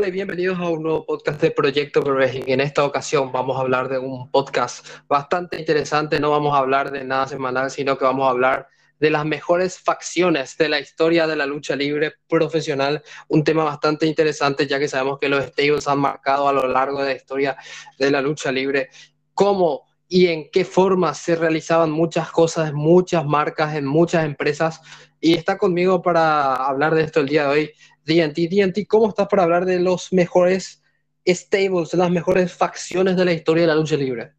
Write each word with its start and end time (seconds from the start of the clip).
hola, 0.00 0.08
y 0.08 0.12
bienvenidos 0.12 0.58
a 0.58 0.70
un 0.70 0.82
nuevo 0.82 1.04
podcast 1.04 1.42
de 1.42 1.50
Proyecto 1.50 2.00
Progressing. 2.00 2.44
En 2.46 2.62
esta 2.62 2.86
ocasión 2.86 3.30
vamos 3.32 3.58
a 3.58 3.60
hablar 3.60 3.90
de 3.90 3.98
un 3.98 4.30
podcast 4.30 4.86
bastante 5.06 5.58
interesante. 5.58 6.18
No 6.18 6.30
vamos 6.30 6.54
a 6.54 6.60
hablar 6.60 6.90
de 6.90 7.04
nada 7.04 7.26
semanal, 7.26 7.70
sino 7.70 7.98
que 7.98 8.06
vamos 8.06 8.26
a 8.26 8.30
hablar 8.30 8.66
de 8.98 9.10
las 9.10 9.26
mejores 9.26 9.78
facciones 9.78 10.56
de 10.56 10.70
la 10.70 10.80
historia 10.80 11.26
de 11.26 11.36
la 11.36 11.44
lucha 11.44 11.76
libre 11.76 12.14
profesional. 12.30 13.02
Un 13.28 13.44
tema 13.44 13.62
bastante 13.62 14.06
interesante, 14.06 14.66
ya 14.66 14.78
que 14.78 14.88
sabemos 14.88 15.18
que 15.18 15.28
los 15.28 15.44
stables 15.44 15.86
han 15.86 15.98
marcado 15.98 16.48
a 16.48 16.54
lo 16.54 16.66
largo 16.66 17.00
de 17.02 17.10
la 17.10 17.16
historia 17.16 17.58
de 17.98 18.10
la 18.10 18.22
lucha 18.22 18.50
libre 18.50 18.88
cómo 19.34 19.84
y 20.08 20.28
en 20.28 20.50
qué 20.50 20.64
forma 20.64 21.12
se 21.12 21.36
realizaban 21.36 21.90
muchas 21.90 22.30
cosas 22.30 22.72
muchas 22.72 23.26
marcas, 23.26 23.74
en 23.74 23.84
muchas 23.84 24.24
empresas. 24.24 24.80
Y 25.20 25.34
está 25.34 25.58
conmigo 25.58 26.00
para 26.00 26.54
hablar 26.54 26.94
de 26.94 27.02
esto 27.02 27.20
el 27.20 27.28
día 27.28 27.42
de 27.42 27.48
hoy 27.48 27.72
DNT. 28.04 28.48
DNT, 28.48 28.86
¿cómo 28.86 29.08
estás 29.08 29.28
para 29.28 29.44
hablar 29.44 29.64
de 29.64 29.80
los 29.80 30.12
mejores 30.12 30.82
stables, 31.26 31.94
las 31.94 32.10
mejores 32.10 32.52
facciones 32.52 33.16
de 33.16 33.24
la 33.24 33.32
historia 33.32 33.62
de 33.62 33.68
la 33.68 33.74
lucha 33.74 33.96
libre? 33.96 34.32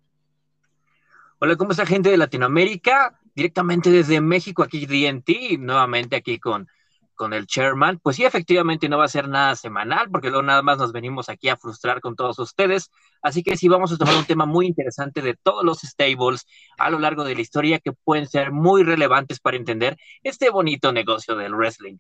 Hola, 1.40 1.56
¿cómo 1.56 1.72
está 1.72 1.86
gente 1.86 2.10
de 2.10 2.18
Latinoamérica? 2.18 3.20
Directamente 3.34 3.90
desde 3.90 4.22
México, 4.22 4.64
aquí 4.64 4.86
DNT, 4.86 5.58
nuevamente 5.58 6.16
aquí 6.16 6.38
con, 6.38 6.68
con 7.16 7.34
el 7.34 7.48
chairman. 7.48 8.00
Pues 8.00 8.16
sí, 8.16 8.26
efectivamente 8.26 8.90
no 8.90 8.98
va 8.98 9.06
a 9.06 9.08
ser 9.08 9.28
nada 9.28 9.56
semanal, 9.56 10.10
porque 10.12 10.30
luego 10.30 10.44
nada 10.44 10.62
más 10.62 10.78
nos 10.78 10.92
venimos 10.92 11.30
aquí 11.30 11.50
a 11.50 11.58
frustrar 11.58 12.02
con 12.02 12.16
todos 12.16 12.38
ustedes. 12.40 12.92
Así 13.22 13.44
que 13.44 13.58
sí, 13.58 13.68
vamos 13.68 13.92
a 13.92 13.98
tomar 13.98 14.16
un 14.18 14.26
tema 14.26 14.46
muy 14.46 14.68
interesante 14.68 15.22
de 15.22 15.36
todos 15.36 15.64
los 15.64 15.82
stables 15.82 16.46
a 16.78 16.90
lo 16.90 17.00
largo 17.00 17.24
de 17.24 17.36
la 17.36 17.42
historia 17.42 17.80
que 17.80 17.92
pueden 17.92 18.28
ser 18.28 18.52
muy 18.52 18.84
relevantes 18.84 19.40
para 19.40 19.58
entender 19.58 19.98
este 20.24 20.50
bonito 20.50 20.92
negocio 20.92 21.36
del 21.36 21.56
wrestling. 21.56 21.98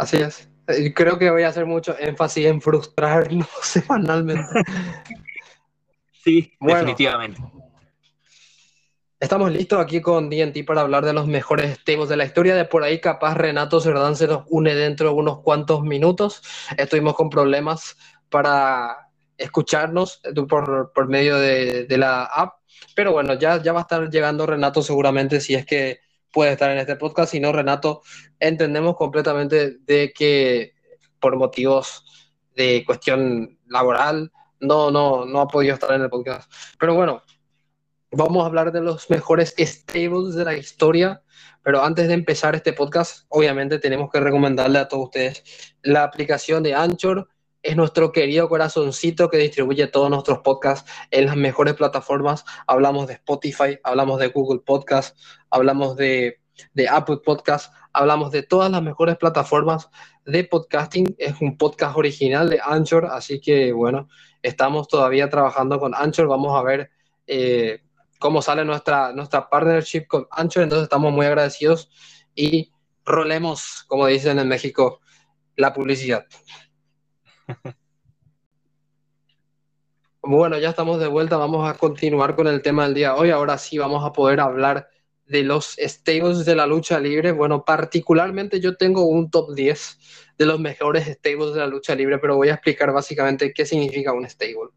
Así 0.00 0.16
es. 0.16 0.48
Creo 0.94 1.18
que 1.18 1.30
voy 1.30 1.42
a 1.42 1.48
hacer 1.48 1.66
mucho 1.66 1.94
énfasis 1.98 2.46
en 2.46 2.62
frustrarnos 2.62 3.46
semanalmente. 3.62 4.48
Sí, 6.24 6.54
definitivamente. 6.58 7.38
Estamos 9.18 9.52
listos 9.52 9.78
aquí 9.78 10.00
con 10.00 10.30
DNT 10.30 10.64
para 10.64 10.80
hablar 10.80 11.04
de 11.04 11.12
los 11.12 11.26
mejores 11.26 11.84
temas 11.84 12.08
de 12.08 12.16
la 12.16 12.24
historia. 12.24 12.54
De 12.54 12.64
por 12.64 12.82
ahí, 12.82 12.98
capaz 12.98 13.34
Renato 13.34 13.78
Cerdán 13.78 14.16
se 14.16 14.26
nos 14.26 14.44
une 14.48 14.74
dentro 14.74 15.10
de 15.10 15.14
unos 15.14 15.40
cuantos 15.42 15.82
minutos. 15.82 16.42
Estuvimos 16.78 17.12
con 17.12 17.28
problemas 17.28 17.98
para 18.30 19.10
escucharnos 19.36 20.22
por, 20.48 20.92
por 20.94 21.08
medio 21.08 21.36
de, 21.36 21.84
de, 21.84 21.98
la 21.98 22.24
app. 22.24 22.54
Pero 22.96 23.12
bueno, 23.12 23.34
ya, 23.34 23.62
ya 23.62 23.74
va 23.74 23.80
a 23.80 23.82
estar 23.82 24.08
llegando 24.08 24.46
Renato 24.46 24.82
seguramente 24.82 25.42
si 25.42 25.54
es 25.54 25.66
que 25.66 26.00
puede 26.32 26.52
estar 26.52 26.70
en 26.70 26.78
este 26.78 26.96
podcast. 26.96 27.32
Si 27.32 27.40
no, 27.40 27.52
Renato, 27.52 28.02
entendemos 28.38 28.96
completamente 28.96 29.78
de 29.80 30.12
que 30.12 30.74
por 31.18 31.36
motivos 31.36 32.04
de 32.54 32.84
cuestión 32.84 33.58
laboral 33.66 34.32
no, 34.60 34.90
no, 34.90 35.24
no 35.24 35.40
ha 35.40 35.48
podido 35.48 35.74
estar 35.74 35.92
en 35.92 36.02
el 36.02 36.10
podcast. 36.10 36.50
Pero 36.78 36.94
bueno, 36.94 37.22
vamos 38.10 38.42
a 38.42 38.46
hablar 38.46 38.72
de 38.72 38.80
los 38.80 39.08
mejores 39.10 39.54
stables 39.58 40.34
de 40.34 40.44
la 40.44 40.56
historia. 40.56 41.22
Pero 41.62 41.82
antes 41.82 42.08
de 42.08 42.14
empezar 42.14 42.54
este 42.54 42.72
podcast, 42.72 43.26
obviamente 43.28 43.78
tenemos 43.78 44.10
que 44.10 44.20
recomendarle 44.20 44.78
a 44.78 44.88
todos 44.88 45.04
ustedes 45.04 45.74
la 45.82 46.04
aplicación 46.04 46.62
de 46.62 46.74
Anchor 46.74 47.28
es 47.62 47.76
nuestro 47.76 48.12
querido 48.12 48.48
corazoncito 48.48 49.28
que 49.28 49.36
distribuye 49.36 49.86
todos 49.86 50.10
nuestros 50.10 50.38
podcasts 50.38 50.90
en 51.10 51.26
las 51.26 51.36
mejores 51.36 51.74
plataformas. 51.74 52.44
Hablamos 52.66 53.06
de 53.06 53.14
Spotify, 53.14 53.78
hablamos 53.82 54.18
de 54.18 54.28
Google 54.28 54.60
Podcast, 54.60 55.18
hablamos 55.50 55.96
de, 55.96 56.40
de 56.72 56.88
Apple 56.88 57.18
Podcast, 57.24 57.72
hablamos 57.92 58.30
de 58.30 58.42
todas 58.42 58.70
las 58.70 58.82
mejores 58.82 59.16
plataformas 59.16 59.90
de 60.24 60.44
podcasting. 60.44 61.14
Es 61.18 61.40
un 61.40 61.58
podcast 61.58 61.96
original 61.96 62.48
de 62.48 62.60
Anchor, 62.64 63.06
así 63.06 63.40
que 63.40 63.72
bueno, 63.72 64.08
estamos 64.42 64.88
todavía 64.88 65.28
trabajando 65.28 65.78
con 65.78 65.94
Anchor. 65.94 66.28
Vamos 66.28 66.58
a 66.58 66.62
ver 66.62 66.90
eh, 67.26 67.82
cómo 68.18 68.40
sale 68.40 68.64
nuestra, 68.64 69.12
nuestra 69.12 69.50
partnership 69.50 70.06
con 70.06 70.26
Anchor. 70.30 70.62
Entonces 70.62 70.84
estamos 70.84 71.12
muy 71.12 71.26
agradecidos 71.26 71.90
y 72.34 72.72
rolemos, 73.04 73.84
como 73.86 74.06
dicen 74.06 74.38
en 74.38 74.48
México, 74.48 75.00
la 75.56 75.74
publicidad. 75.74 76.26
Bueno, 80.22 80.58
ya 80.58 80.68
estamos 80.68 81.00
de 81.00 81.06
vuelta, 81.06 81.38
vamos 81.38 81.68
a 81.68 81.78
continuar 81.78 82.36
con 82.36 82.46
el 82.46 82.60
tema 82.62 82.84
del 82.84 82.94
día 82.94 83.14
hoy. 83.14 83.30
Ahora 83.30 83.56
sí 83.58 83.78
vamos 83.78 84.04
a 84.04 84.12
poder 84.12 84.40
hablar 84.40 84.88
de 85.26 85.42
los 85.42 85.76
stables 85.78 86.44
de 86.44 86.54
la 86.54 86.66
lucha 86.66 87.00
libre. 87.00 87.32
Bueno, 87.32 87.64
particularmente 87.64 88.60
yo 88.60 88.76
tengo 88.76 89.06
un 89.06 89.30
top 89.30 89.54
10 89.54 89.98
de 90.36 90.46
los 90.46 90.60
mejores 90.60 91.06
stables 91.06 91.54
de 91.54 91.60
la 91.60 91.66
lucha 91.66 91.94
libre, 91.94 92.18
pero 92.18 92.36
voy 92.36 92.48
a 92.48 92.54
explicar 92.54 92.92
básicamente 92.92 93.52
qué 93.52 93.64
significa 93.64 94.12
un 94.12 94.28
stable. 94.28 94.70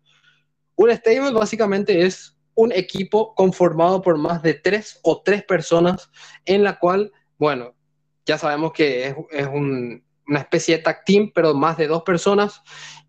Un 0.75 0.91
stable 0.91 1.31
básicamente 1.31 2.06
es 2.06 2.38
un 2.56 2.72
equipo 2.72 3.33
conformado 3.35 4.01
por 4.01 4.17
más 4.17 4.41
de 4.44 4.53
tres 4.53 5.00
o 5.03 5.22
tres 5.22 5.44
personas 5.44 6.09
en 6.45 6.63
la 6.63 6.79
cual, 6.79 7.12
bueno, 7.38 7.75
ya 8.25 8.38
sabemos 8.38 8.73
que 8.73 9.07
es 9.07 9.47
un, 9.47 10.03
una 10.28 10.39
especie 10.39 10.78
de 10.78 10.84
tag 10.84 11.03
team, 11.06 11.31
pero 11.34 11.53
más 11.53 11.78
de 11.78 11.88
dos 11.88 12.03
personas, 12.03 12.61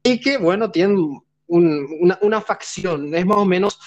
y 0.02 0.20
que, 0.20 0.38
bueno, 0.38 0.70
tienen 0.70 1.22
una, 1.46 2.18
una, 2.22 2.40
facción, 2.40 3.14
es 3.14 3.24
más 3.26 3.38
o 3.38 3.44
menos, 3.44 3.78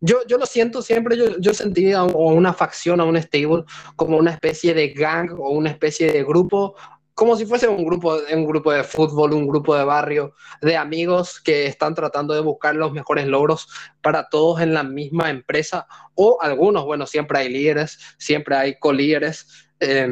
yo, 0.00 0.26
yo 0.26 0.38
lo 0.38 0.46
siento 0.46 0.82
siempre, 0.82 1.16
yo, 1.16 1.38
yo 1.38 1.54
sentía 1.54 2.02
una 2.02 2.52
facción, 2.52 3.00
a 3.00 3.04
un 3.04 3.20
stable, 3.20 3.64
como 3.96 4.16
una 4.16 4.32
especie 4.32 4.74
de 4.74 4.88
gang 4.88 5.32
o 5.38 5.50
una 5.50 5.70
especie 5.70 6.10
de 6.10 6.24
grupo, 6.24 6.74
como 7.14 7.36
si 7.36 7.46
fuese 7.46 7.68
un 7.68 7.84
grupo, 7.84 8.18
un 8.32 8.46
grupo 8.46 8.72
de 8.72 8.82
fútbol, 8.84 9.34
un 9.34 9.46
grupo 9.46 9.76
de 9.76 9.84
barrio, 9.84 10.34
de 10.60 10.76
amigos 10.76 11.40
que 11.40 11.66
están 11.66 11.94
tratando 11.94 12.34
de 12.34 12.40
buscar 12.40 12.74
los 12.74 12.92
mejores 12.92 13.26
logros 13.26 13.68
para 14.00 14.28
todos 14.28 14.60
en 14.60 14.74
la 14.74 14.82
misma 14.82 15.30
empresa, 15.30 15.86
o 16.14 16.38
algunos, 16.40 16.84
bueno, 16.84 17.06
siempre 17.06 17.38
hay 17.38 17.48
líderes, 17.50 17.98
siempre 18.18 18.56
hay 18.56 18.78
co-líderes. 18.78 19.68
Eh, 19.78 20.08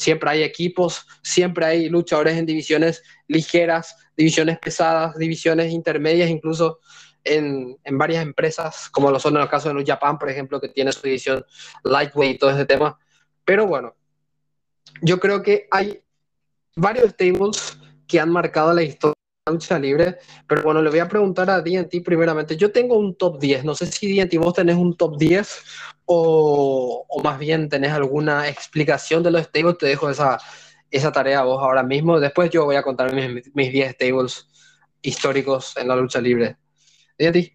siempre 0.00 0.30
hay 0.30 0.42
equipos, 0.42 1.06
siempre 1.22 1.66
hay 1.66 1.88
luchadores 1.90 2.38
en 2.38 2.46
divisiones 2.46 3.02
ligeras, 3.28 3.96
divisiones 4.16 4.58
pesadas, 4.58 5.16
divisiones 5.18 5.70
intermedias, 5.72 6.30
incluso 6.30 6.80
en, 7.22 7.76
en, 7.84 7.98
varias 7.98 8.22
empresas, 8.22 8.88
como 8.88 9.10
lo 9.10 9.20
son 9.20 9.36
en 9.36 9.42
el 9.42 9.48
caso 9.48 9.68
de 9.68 9.74
New 9.74 9.84
Japan, 9.86 10.18
por 10.18 10.30
ejemplo, 10.30 10.58
que 10.58 10.70
tiene 10.70 10.90
su 10.90 11.02
división 11.02 11.44
lightweight 11.84 12.36
y 12.36 12.38
todo 12.38 12.50
ese 12.50 12.64
tema. 12.64 12.98
Pero 13.44 13.66
bueno, 13.66 13.94
yo 15.02 15.20
creo 15.20 15.42
que 15.42 15.68
hay 15.70 16.02
varios 16.76 17.14
tables 17.14 17.76
que 18.08 18.18
han 18.18 18.30
marcado 18.30 18.72
la 18.72 18.82
historia 18.82 19.19
lucha 19.46 19.78
libre, 19.78 20.18
pero 20.46 20.62
bueno, 20.62 20.82
le 20.82 20.90
voy 20.90 20.98
a 20.98 21.08
preguntar 21.08 21.48
a 21.50 21.60
DNT 21.60 22.02
primeramente. 22.04 22.56
Yo 22.56 22.72
tengo 22.72 22.96
un 22.96 23.16
top 23.16 23.40
10, 23.40 23.64
no 23.64 23.74
sé 23.74 23.86
si 23.86 24.14
DNT 24.14 24.36
vos 24.38 24.54
tenés 24.54 24.76
un 24.76 24.96
top 24.96 25.16
10 25.18 25.64
o, 26.04 27.06
o 27.08 27.22
más 27.22 27.38
bien 27.38 27.68
tenés 27.68 27.92
alguna 27.92 28.48
explicación 28.48 29.22
de 29.22 29.30
los 29.30 29.42
stables, 29.42 29.78
te 29.78 29.86
dejo 29.86 30.10
esa, 30.10 30.38
esa 30.90 31.12
tarea 31.12 31.40
a 31.40 31.44
vos 31.44 31.62
ahora 31.62 31.82
mismo. 31.82 32.20
Después 32.20 32.50
yo 32.50 32.64
voy 32.64 32.76
a 32.76 32.82
contar 32.82 33.14
mis, 33.14 33.54
mis 33.54 33.72
10 33.72 33.94
stables 33.94 34.48
históricos 35.02 35.76
en 35.76 35.88
la 35.88 35.96
lucha 35.96 36.20
libre. 36.20 36.56
DNT. 37.18 37.52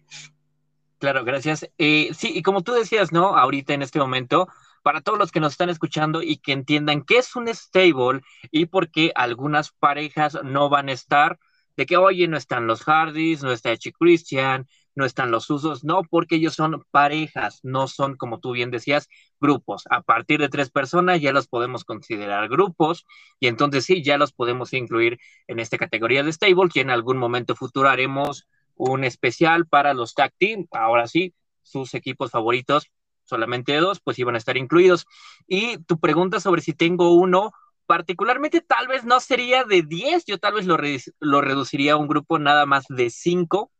Claro, 0.98 1.24
gracias. 1.24 1.68
Eh, 1.78 2.10
sí, 2.16 2.32
y 2.34 2.42
como 2.42 2.62
tú 2.62 2.72
decías, 2.72 3.12
¿no? 3.12 3.36
Ahorita 3.36 3.74
en 3.74 3.82
este 3.82 3.98
momento, 3.98 4.48
para 4.82 5.02
todos 5.02 5.18
los 5.18 5.30
que 5.30 5.40
nos 5.40 5.52
están 5.52 5.68
escuchando 5.68 6.22
y 6.22 6.38
que 6.38 6.52
entiendan 6.52 7.02
qué 7.02 7.18
es 7.18 7.36
un 7.36 7.48
stable 7.48 8.22
y 8.50 8.66
por 8.66 8.90
qué 8.90 9.12
algunas 9.14 9.72
parejas 9.72 10.38
no 10.42 10.68
van 10.68 10.88
a 10.88 10.92
estar, 10.92 11.38
de 11.76 11.86
que, 11.86 11.96
oye, 11.96 12.28
no 12.28 12.36
están 12.36 12.66
los 12.66 12.82
Hardys, 12.82 13.42
no 13.42 13.52
está 13.52 13.72
Echi 13.72 13.92
Christian, 13.92 14.66
no 14.94 15.04
están 15.04 15.30
los 15.30 15.50
usos, 15.50 15.84
no, 15.84 16.02
porque 16.08 16.36
ellos 16.36 16.54
son 16.54 16.82
parejas, 16.90 17.60
no 17.62 17.86
son, 17.86 18.16
como 18.16 18.40
tú 18.40 18.52
bien 18.52 18.70
decías, 18.70 19.08
grupos. 19.40 19.84
A 19.90 20.02
partir 20.02 20.40
de 20.40 20.48
tres 20.48 20.70
personas 20.70 21.20
ya 21.20 21.32
los 21.32 21.48
podemos 21.48 21.84
considerar 21.84 22.48
grupos 22.48 23.04
y 23.38 23.48
entonces 23.48 23.84
sí, 23.84 24.02
ya 24.02 24.16
los 24.16 24.32
podemos 24.32 24.72
incluir 24.72 25.18
en 25.46 25.60
esta 25.60 25.76
categoría 25.76 26.22
de 26.22 26.32
stable, 26.32 26.70
que 26.72 26.80
en 26.80 26.90
algún 26.90 27.18
momento 27.18 27.54
futuro 27.54 27.88
haremos 27.90 28.46
un 28.74 29.04
especial 29.04 29.66
para 29.66 29.94
los 29.94 30.14
tag 30.14 30.32
team. 30.38 30.66
Ahora 30.70 31.06
sí, 31.06 31.34
sus 31.62 31.94
equipos 31.94 32.30
favoritos, 32.30 32.90
solamente 33.24 33.76
dos, 33.76 34.00
pues 34.00 34.18
iban 34.18 34.34
a 34.34 34.38
estar 34.38 34.56
incluidos. 34.56 35.06
Y 35.46 35.78
tu 35.84 35.98
pregunta 35.98 36.40
sobre 36.40 36.62
si 36.62 36.72
tengo 36.72 37.14
uno, 37.14 37.52
particularmente 37.86 38.60
tal 38.60 38.88
vez 38.88 39.04
no 39.04 39.20
sería 39.20 39.64
de 39.64 39.82
10, 39.82 40.24
yo 40.26 40.38
tal 40.38 40.54
vez 40.54 40.66
lo, 40.66 40.76
lo 41.20 41.40
reduciría 41.40 41.94
a 41.94 41.96
un 41.96 42.08
grupo 42.08 42.38
nada 42.38 42.66
más 42.66 42.84
de 42.88 43.10
5, 43.10 43.70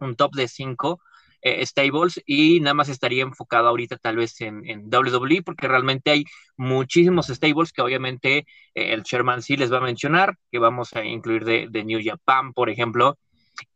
un 0.00 0.16
top 0.16 0.34
de 0.34 0.48
5 0.48 1.00
eh, 1.42 1.66
stables 1.66 2.22
y 2.24 2.60
nada 2.60 2.72
más 2.72 2.88
estaría 2.88 3.22
enfocado 3.22 3.68
ahorita 3.68 3.98
tal 3.98 4.16
vez 4.16 4.40
en, 4.40 4.66
en 4.66 4.88
WWE 4.88 5.42
porque 5.42 5.68
realmente 5.68 6.10
hay 6.10 6.24
muchísimos 6.56 7.26
stables 7.26 7.72
que 7.72 7.82
obviamente 7.82 8.38
eh, 8.38 8.94
el 8.94 9.02
Sherman 9.02 9.42
sí 9.42 9.56
les 9.56 9.70
va 9.70 9.78
a 9.78 9.82
mencionar, 9.82 10.38
que 10.50 10.58
vamos 10.58 10.94
a 10.94 11.04
incluir 11.04 11.44
de, 11.44 11.68
de 11.70 11.84
New 11.84 12.00
Japan, 12.02 12.54
por 12.54 12.70
ejemplo, 12.70 13.18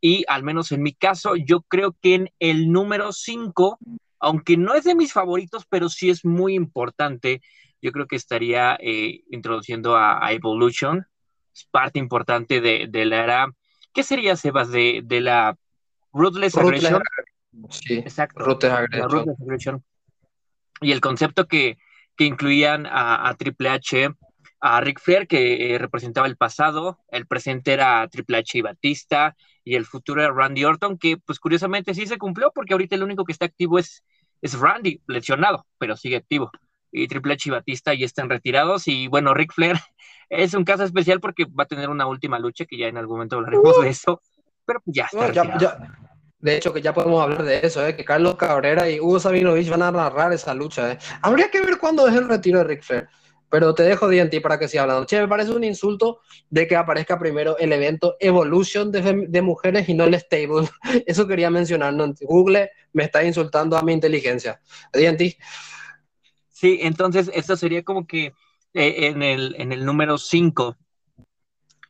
y 0.01 0.25
al 0.27 0.43
menos 0.43 0.71
en 0.71 0.81
mi 0.81 0.93
caso, 0.93 1.35
yo 1.35 1.61
creo 1.61 1.95
que 2.01 2.15
en 2.15 2.31
el 2.39 2.71
número 2.71 3.13
5, 3.13 3.77
aunque 4.19 4.57
no 4.57 4.73
es 4.73 4.83
de 4.83 4.95
mis 4.95 5.13
favoritos, 5.13 5.65
pero 5.69 5.89
sí 5.89 6.09
es 6.09 6.25
muy 6.25 6.55
importante 6.55 7.41
yo 7.81 7.91
creo 7.91 8.07
que 8.07 8.15
estaría 8.15 8.77
eh, 8.81 9.21
introduciendo 9.29 9.95
a, 9.95 10.25
a, 10.25 10.33
Evolution, 10.33 11.05
parte 11.71 11.99
importante 11.99 12.61
de, 12.61 13.05
la 13.05 13.23
era. 13.23 13.53
¿Qué 13.93 14.03
sería, 14.03 14.35
Sebas, 14.35 14.71
de, 14.71 15.01
de 15.03 15.21
la 15.21 15.57
Ruthless, 16.13 16.57
Aggression? 16.57 17.01
Sí, 17.69 17.95
exacto. 17.95 18.43
Ruthless 18.43 18.73
Aggression. 19.41 19.83
Y 20.81 20.91
el 20.91 21.01
concepto 21.01 21.47
que, 21.47 21.77
que 22.15 22.25
incluían 22.25 22.85
a, 22.89 23.33
Triple 23.37 23.69
H, 23.69 24.09
a 24.61 24.81
Ric 24.81 24.99
Flair, 24.99 25.27
que 25.27 25.73
eh, 25.73 25.77
representaba 25.77 26.27
el 26.27 26.37
pasado, 26.37 26.99
el 27.11 27.27
presente 27.27 27.73
era 27.73 28.07
Triple 28.07 28.37
H 28.37 28.57
y 28.57 28.61
Batista, 28.61 29.35
y 29.63 29.75
el 29.75 29.85
futuro 29.85 30.21
era 30.21 30.33
Randy 30.33 30.65
Orton, 30.65 30.97
que 30.97 31.17
pues 31.17 31.39
curiosamente 31.39 31.93
sí 31.93 32.05
se 32.05 32.17
cumplió, 32.17 32.51
porque 32.53 32.73
ahorita 32.73 32.95
el 32.95 33.03
único 33.03 33.25
que 33.25 33.31
está 33.31 33.45
activo 33.45 33.79
es, 33.79 34.03
es 34.41 34.57
Randy, 34.57 35.01
lesionado, 35.07 35.65
pero 35.77 35.95
sigue 35.95 36.15
activo. 36.15 36.51
Y 36.91 37.07
Triple 37.07 37.33
H 37.33 37.49
y 37.49 37.51
Batista 37.51 37.93
ya 37.93 38.05
están 38.05 38.29
retirados, 38.29 38.87
y 38.87 39.07
bueno, 39.07 39.33
Ric 39.33 39.53
Flair 39.53 39.77
es 40.29 40.53
un 40.53 40.63
caso 40.63 40.83
especial 40.83 41.19
porque 41.19 41.45
va 41.45 41.63
a 41.63 41.67
tener 41.67 41.89
una 41.89 42.07
última 42.07 42.39
lucha, 42.39 42.65
que 42.65 42.77
ya 42.77 42.87
en 42.87 42.97
algún 42.97 43.17
momento 43.17 43.35
hablaremos 43.35 43.81
de 43.81 43.89
eso, 43.89 44.21
pero 44.65 44.81
ya 44.85 45.07
está. 45.11 45.77
De 46.39 46.55
hecho, 46.55 46.73
que 46.73 46.81
ya 46.81 46.93
podemos 46.93 47.21
hablar 47.21 47.43
de 47.43 47.59
eso, 47.63 47.85
¿eh? 47.85 47.95
que 47.95 48.05
Carlos 48.05 48.35
Cabrera 48.35 48.89
y 48.89 48.99
Hugo 48.99 49.19
Sabinovich 49.19 49.69
van 49.69 49.81
a 49.81 49.91
narrar 49.91 50.31
esa 50.31 50.53
lucha. 50.53 50.93
¿eh? 50.93 50.97
Habría 51.21 51.51
que 51.51 51.59
ver 51.59 51.77
cuándo 51.77 52.07
es 52.07 52.15
el 52.15 52.29
retiro 52.29 52.59
de 52.59 52.63
Ric 52.63 52.81
Flair. 52.81 53.09
Pero 53.49 53.73
te 53.73 53.83
dejo 53.83 54.07
ti 54.29 54.39
para 54.39 54.59
que 54.59 54.67
siga 54.67 54.83
hablando. 54.83 55.05
Che, 55.05 55.19
me 55.19 55.27
parece 55.27 55.51
un 55.51 55.63
insulto 55.63 56.19
de 56.49 56.67
que 56.67 56.75
aparezca 56.75 57.17
primero 57.17 57.57
el 57.57 57.73
evento 57.73 58.15
Evolution 58.19 58.91
de, 58.91 59.41
mujeres 59.41 59.89
y 59.89 59.95
no 59.95 60.03
el 60.03 60.13
Stable. 60.19 60.69
Eso 61.07 61.27
quería 61.27 61.49
mencionar. 61.49 61.93
¿no? 61.93 62.13
Google 62.21 62.69
me 62.93 63.03
está 63.05 63.23
insultando 63.23 63.75
a 63.75 63.81
mi 63.81 63.91
inteligencia. 63.91 64.61
ti 64.93 65.35
Sí, 66.59 66.79
entonces 66.81 67.31
esto 67.33 67.55
sería 67.55 67.83
como 67.83 68.05
que 68.05 68.33
eh, 68.73 69.07
en, 69.07 69.23
el, 69.23 69.55
en 69.57 69.71
el 69.71 69.85
número 69.85 70.17
5, 70.17 70.75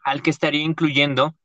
al 0.04 0.22
que 0.22 0.30
estaría 0.30 0.62
incluyendo 0.62 1.36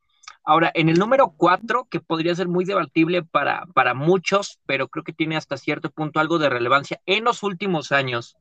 Ahora, 0.47 0.71
en 0.75 0.91
el 0.91 0.99
número 0.99 1.33
cuatro, 1.35 1.89
que 1.91 2.01
podría 2.01 2.35
ser 2.35 2.49
muy 2.49 2.67
debatible 2.67 3.23
para, 3.23 3.65
para 3.73 3.95
muchos, 3.95 4.61
pero 4.67 4.89
creo 4.89 5.03
que 5.03 5.15
tiene 5.15 5.39
hasta 5.39 5.57
cierto 5.57 5.91
punto 5.91 6.21
algo 6.21 6.39
de 6.39 6.51
relevancia 6.51 7.01
en 7.07 7.25
los 7.25 7.43
últimos 7.43 7.93
años, 7.93 8.37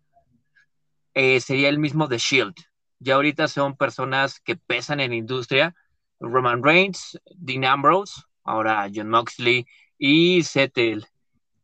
eh, 1.13 1.39
sería 1.39 1.69
el 1.69 1.79
mismo 1.79 2.07
de 2.07 2.17
Shield. 2.17 2.55
Ya 2.99 3.15
ahorita 3.15 3.47
son 3.47 3.77
personas 3.77 4.41
que 4.41 4.57
pesan 4.57 4.99
en 4.99 5.11
la 5.11 5.15
industria. 5.15 5.75
Roman 6.19 6.61
Reigns, 6.61 7.17
Dean 7.37 7.63
Ambrose, 7.63 8.21
ahora 8.43 8.89
John 8.93 9.09
Moxley 9.09 9.65
y 9.97 10.43
Seth 10.43 10.77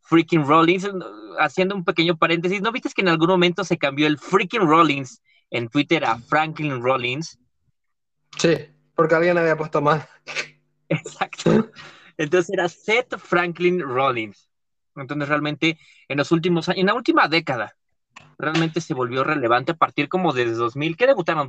freaking 0.10 0.46
Rollins. 0.46 0.90
Haciendo 1.40 1.76
un 1.76 1.86
pequeño 1.86 2.18
paréntesis, 2.18 2.62
¿no 2.62 2.72
viste 2.72 2.90
que 2.94 3.02
en 3.02 3.10
algún 3.10 3.30
momento 3.30 3.64
se 3.64 3.78
cambió 3.78 4.08
el 4.08 4.18
freaking 4.18 4.68
Rollins 4.68 5.22
en 5.52 5.70
Twitter 5.70 6.04
a 6.04 6.18
Franklin 6.18 6.82
Rollins? 6.82 7.40
Sí 8.38 8.70
porque 9.00 9.16
alguien 9.16 9.38
había 9.38 9.56
puesto 9.56 9.80
mal. 9.80 10.06
Exacto. 10.90 11.72
Entonces 12.18 12.50
era 12.50 12.68
Seth 12.68 13.18
Franklin 13.18 13.80
Rollins. 13.80 14.50
Entonces 14.94 15.30
realmente 15.30 15.80
en 16.10 16.18
los 16.18 16.34
últimos 16.34 16.68
años, 16.68 16.82
en 16.82 16.88
la 16.88 16.96
última 16.96 17.30
década, 17.30 17.78
realmente 18.38 18.82
se 18.82 18.94
volvió 18.94 19.24
relevante 19.24 19.72
a 19.72 19.78
partir 19.78 20.10
como 20.10 20.34
desde 20.34 20.52
2000, 20.52 20.98
¿qué 20.98 21.08
debutaron? 21.08 21.48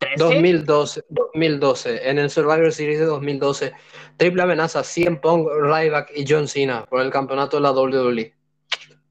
2013. 0.00 0.34
2012, 0.34 1.04
2012, 1.08 2.10
en 2.10 2.18
el 2.18 2.30
Survivor 2.30 2.72
Series 2.72 2.98
de 2.98 3.06
2012, 3.06 3.72
triple 4.16 4.42
amenaza, 4.42 4.82
CM 4.82 5.16
Punk, 5.16 5.48
Ryback 5.48 6.12
y 6.14 6.24
John 6.28 6.48
Cena 6.48 6.84
por 6.86 7.00
el 7.00 7.10
campeonato 7.10 7.56
de 7.56 7.62
la 7.62 7.72
WWE. 7.72 8.34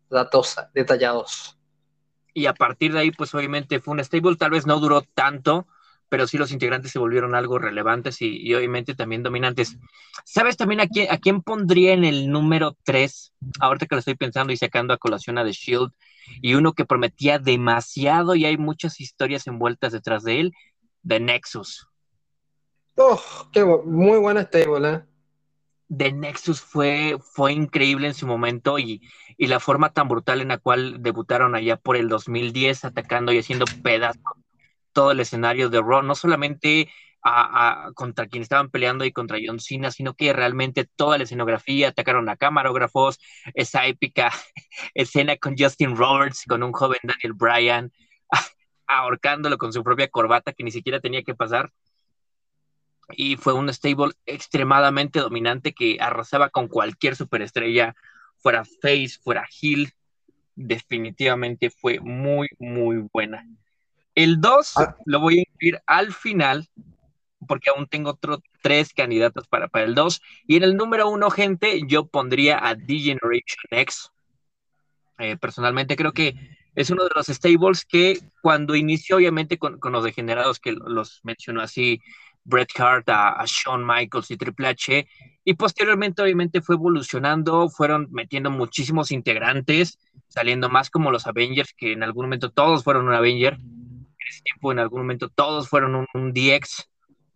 Datos 0.09 0.55
detallados. 0.73 1.57
Y 2.33 2.45
a 2.45 2.53
partir 2.53 2.93
de 2.93 2.99
ahí, 2.99 3.11
pues 3.11 3.33
obviamente 3.33 3.79
fue 3.79 3.93
un 3.93 4.03
stable, 4.03 4.35
tal 4.35 4.51
vez 4.51 4.65
no 4.65 4.79
duró 4.79 5.01
tanto, 5.01 5.67
pero 6.09 6.27
sí 6.27 6.37
los 6.37 6.51
integrantes 6.51 6.91
se 6.91 6.99
volvieron 6.99 7.33
algo 7.33 7.57
relevantes 7.57 8.21
y, 8.21 8.53
obviamente 8.53 8.93
también 8.93 9.23
dominantes. 9.23 9.77
¿Sabes 10.25 10.57
también 10.57 10.81
a 10.81 10.87
quién, 10.87 11.11
a 11.11 11.17
quién 11.17 11.41
pondría 11.41 11.93
en 11.93 12.03
el 12.03 12.29
número 12.29 12.77
3? 12.83 13.33
Ahorita 13.59 13.87
que 13.87 13.95
lo 13.95 13.99
estoy 13.99 14.15
pensando 14.15 14.53
y 14.53 14.57
sacando 14.57 14.93
a 14.93 14.97
colación 14.97 15.37
a 15.37 15.43
The 15.43 15.51
Shield, 15.51 15.91
y 16.41 16.55
uno 16.55 16.73
que 16.73 16.85
prometía 16.85 17.39
demasiado 17.39 18.35
y 18.35 18.45
hay 18.45 18.57
muchas 18.57 18.99
historias 18.99 19.47
envueltas 19.47 19.91
detrás 19.91 20.23
de 20.23 20.39
él, 20.39 20.53
The 21.07 21.19
Nexus. 21.19 21.87
Oh, 22.95 23.21
qué 23.51 23.65
muy 23.65 24.19
buena 24.19 24.43
stable, 24.43 24.89
¿eh? 24.89 25.01
The 25.95 26.11
Nexus 26.11 26.61
fue, 26.61 27.17
fue 27.21 27.53
increíble 27.53 28.07
en 28.07 28.13
su 28.13 28.25
momento 28.25 28.79
y, 28.79 29.01
y, 29.37 29.47
la 29.47 29.59
forma 29.59 29.93
tan 29.93 30.07
brutal 30.07 30.41
en 30.41 30.47
la 30.47 30.57
cual 30.57 31.03
debutaron 31.03 31.55
allá 31.55 31.77
por 31.77 31.97
el 31.97 32.07
2010 32.07 32.85
atacando 32.85 33.31
y 33.31 33.39
haciendo 33.39 33.65
pedazos 33.83 34.21
todo 34.93 35.11
el 35.11 35.19
escenario 35.19 35.69
de 35.69 35.81
Raw, 35.81 36.03
no 36.03 36.15
solamente 36.15 36.89
a, 37.23 37.91
contra 37.95 38.27
quien 38.27 38.43
estaban 38.43 38.69
peleando 38.69 39.05
y 39.05 39.11
contra 39.11 39.39
John 39.43 39.59
Cena, 39.59 39.91
sino 39.91 40.13
que 40.13 40.33
realmente 40.33 40.85
toda 40.95 41.17
la 41.17 41.23
escenografía, 41.23 41.89
atacaron 41.89 42.29
a 42.29 42.35
camarógrafos, 42.35 43.19
esa 43.53 43.85
épica 43.87 44.31
escena 44.93 45.37
con 45.37 45.55
Justin 45.57 45.95
Roberts, 45.95 46.43
con 46.47 46.63
un 46.63 46.73
joven 46.73 46.99
Daniel 47.03 47.33
Bryan, 47.33 47.91
ahorcándolo 48.87 49.57
con 49.57 49.73
su 49.73 49.83
propia 49.83 50.07
corbata 50.07 50.53
que 50.53 50.63
ni 50.63 50.71
siquiera 50.71 50.99
tenía 50.99 51.23
que 51.23 51.35
pasar. 51.35 51.71
Y 53.11 53.35
fue 53.35 53.53
un 53.53 53.71
stable 53.73 54.13
extremadamente 54.25 55.19
dominante 55.19 55.73
que 55.73 55.97
arrasaba 55.99 56.49
con 56.49 56.67
cualquier 56.67 57.15
superestrella, 57.15 57.95
fuera 58.37 58.63
face, 58.65 59.19
fuera 59.21 59.47
heel. 59.61 59.91
Definitivamente 60.55 61.69
fue 61.69 61.99
muy, 61.99 62.47
muy 62.59 63.07
buena. 63.11 63.45
El 64.15 64.39
2 64.39 64.77
ah. 64.77 64.95
lo 65.05 65.19
voy 65.19 65.39
a 65.39 65.41
incluir 65.41 65.81
al 65.85 66.13
final, 66.13 66.67
porque 67.47 67.71
aún 67.71 67.87
tengo 67.87 68.11
otros 68.11 68.39
tres 68.61 68.93
candidatos 68.93 69.47
para, 69.47 69.67
para 69.67 69.85
el 69.85 69.95
2. 69.95 70.21
Y 70.47 70.57
en 70.57 70.63
el 70.63 70.77
número 70.77 71.09
1, 71.09 71.29
gente, 71.31 71.81
yo 71.87 72.05
pondría 72.05 72.65
a 72.65 72.75
D-Generation 72.75 73.59
X. 73.71 74.11
Eh, 75.19 75.37
personalmente 75.37 75.95
creo 75.95 76.13
que 76.13 76.35
es 76.75 76.89
uno 76.89 77.03
de 77.03 77.09
los 77.15 77.27
stables 77.27 77.85
que 77.85 78.19
cuando 78.41 78.75
inició, 78.75 79.17
obviamente, 79.17 79.57
con, 79.57 79.79
los 79.81 80.03
degenerados 80.03 80.59
que 80.59 80.71
los 80.73 81.21
mencionó 81.23 81.61
así, 81.61 82.01
Bret 82.43 82.69
Hart, 82.77 83.07
a, 83.09 83.43
Shawn 83.45 83.85
Michaels 83.85 84.31
y 84.31 84.37
Triple 84.37 84.67
H, 84.67 85.07
y 85.45 85.53
posteriormente, 85.53 86.21
obviamente, 86.21 86.61
fue 86.61 86.75
evolucionando, 86.75 87.69
fueron 87.69 88.07
metiendo 88.11 88.49
muchísimos 88.49 89.11
integrantes, 89.11 89.99
saliendo 90.27 90.69
más 90.69 90.89
como 90.89 91.11
los 91.11 91.27
Avengers, 91.27 91.73
que 91.77 91.91
en 91.91 92.03
algún 92.03 92.25
momento 92.25 92.49
todos 92.49 92.83
fueron 92.83 93.07
un 93.07 93.13
Avenger 93.13 93.57
tiempo 94.41 94.71
en 94.71 94.79
algún 94.79 95.01
momento 95.01 95.29
todos 95.29 95.69
fueron 95.69 96.07
un, 96.13 96.33
DX, 96.33 96.89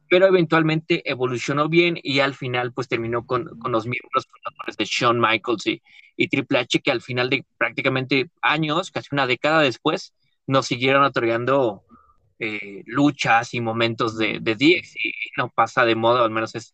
pero 0.09 0.27
eventualmente 0.27 1.09
evolucionó 1.09 1.69
bien 1.69 1.99
y 2.01 2.19
al 2.19 2.35
final 2.35 2.73
pues 2.73 2.87
terminó 2.87 3.25
con, 3.25 3.45
los 3.45 3.85
miembros 3.85 4.27
fundadores 4.27 4.77
de 4.77 4.85
Shawn 4.85 5.19
Michaels 5.19 5.67
y, 5.67 5.81
y, 6.15 6.27
Triple 6.27 6.59
H 6.59 6.79
que 6.81 6.91
al 6.91 7.01
final 7.01 7.29
de 7.29 7.45
prácticamente 7.57 8.29
años, 8.41 8.91
casi 8.91 9.09
una 9.11 9.27
década 9.27 9.61
después, 9.61 10.13
nos 10.47 10.67
siguieron 10.67 11.03
otorgando 11.03 11.83
eh, 12.39 12.83
luchas 12.85 13.53
y 13.53 13.61
momentos 13.61 14.17
de, 14.17 14.39
de, 14.39 14.55
DX 14.55 14.95
y 15.03 15.13
no 15.37 15.49
pasa 15.49 15.85
de 15.85 15.95
moda, 15.95 16.23
al 16.23 16.31
menos 16.31 16.55
es 16.55 16.73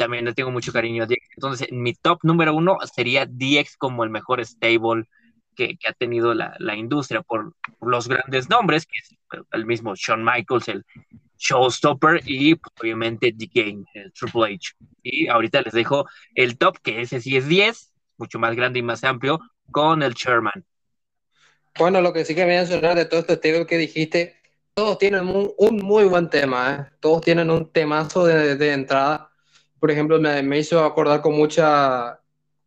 también 0.00 0.24
le 0.24 0.32
tengo 0.32 0.50
mucho 0.50 0.72
cariño 0.72 1.02
a 1.02 1.06
DX. 1.06 1.28
Entonces, 1.36 1.72
mi 1.72 1.92
top 1.92 2.20
número 2.22 2.54
uno 2.54 2.78
sería 2.94 3.26
DX 3.26 3.76
como 3.76 4.02
el 4.02 4.08
mejor 4.08 4.44
stable 4.46 5.04
que, 5.54 5.76
ha 5.86 5.92
tenido 5.92 6.32
la, 6.32 6.74
industria 6.74 7.20
por, 7.20 7.54
los 7.82 8.08
grandes 8.08 8.48
nombres, 8.48 8.86
que 8.86 8.98
es 8.98 9.44
el 9.52 9.66
mismo 9.66 9.94
Shawn 9.94 10.24
Michaels, 10.24 10.68
el 10.68 10.86
Showstopper 11.40 12.20
y 12.26 12.54
obviamente 12.80 13.32
The 13.32 13.50
Game, 13.52 13.84
el 13.94 14.12
Triple 14.12 14.54
H. 14.54 14.72
Y 15.02 15.28
ahorita 15.28 15.62
les 15.62 15.72
dejo 15.72 16.06
el 16.34 16.58
top, 16.58 16.78
que 16.82 17.00
ese 17.00 17.20
sí 17.20 17.36
es 17.36 17.48
10, 17.48 17.92
mucho 18.18 18.38
más 18.38 18.54
grande 18.54 18.78
y 18.78 18.82
más 18.82 19.02
amplio, 19.02 19.40
con 19.70 20.02
el 20.02 20.14
Sherman. 20.14 20.64
Bueno, 21.78 22.00
lo 22.00 22.12
que 22.12 22.24
sí 22.24 22.34
que 22.34 22.42
me 22.42 22.48
voy 22.48 22.56
a 22.56 22.60
mencionar 22.60 22.96
de 22.96 23.06
todo 23.06 23.20
este 23.20 23.34
estilo 23.34 23.66
que 23.66 23.78
dijiste, 23.78 24.36
todos 24.74 24.98
tienen 24.98 25.26
un, 25.26 25.76
muy 25.78 26.04
buen 26.04 26.28
tema, 26.28 26.74
¿eh? 26.74 26.94
todos 27.00 27.22
tienen 27.22 27.50
un 27.50 27.72
temazo 27.72 28.26
de, 28.26 28.72
entrada. 28.72 29.30
Por 29.78 29.90
ejemplo, 29.90 30.20
me, 30.20 30.42
me, 30.42 30.58
hizo 30.58 30.84
acordar 30.84 31.22
con 31.22 31.34
mucha, 31.34 32.20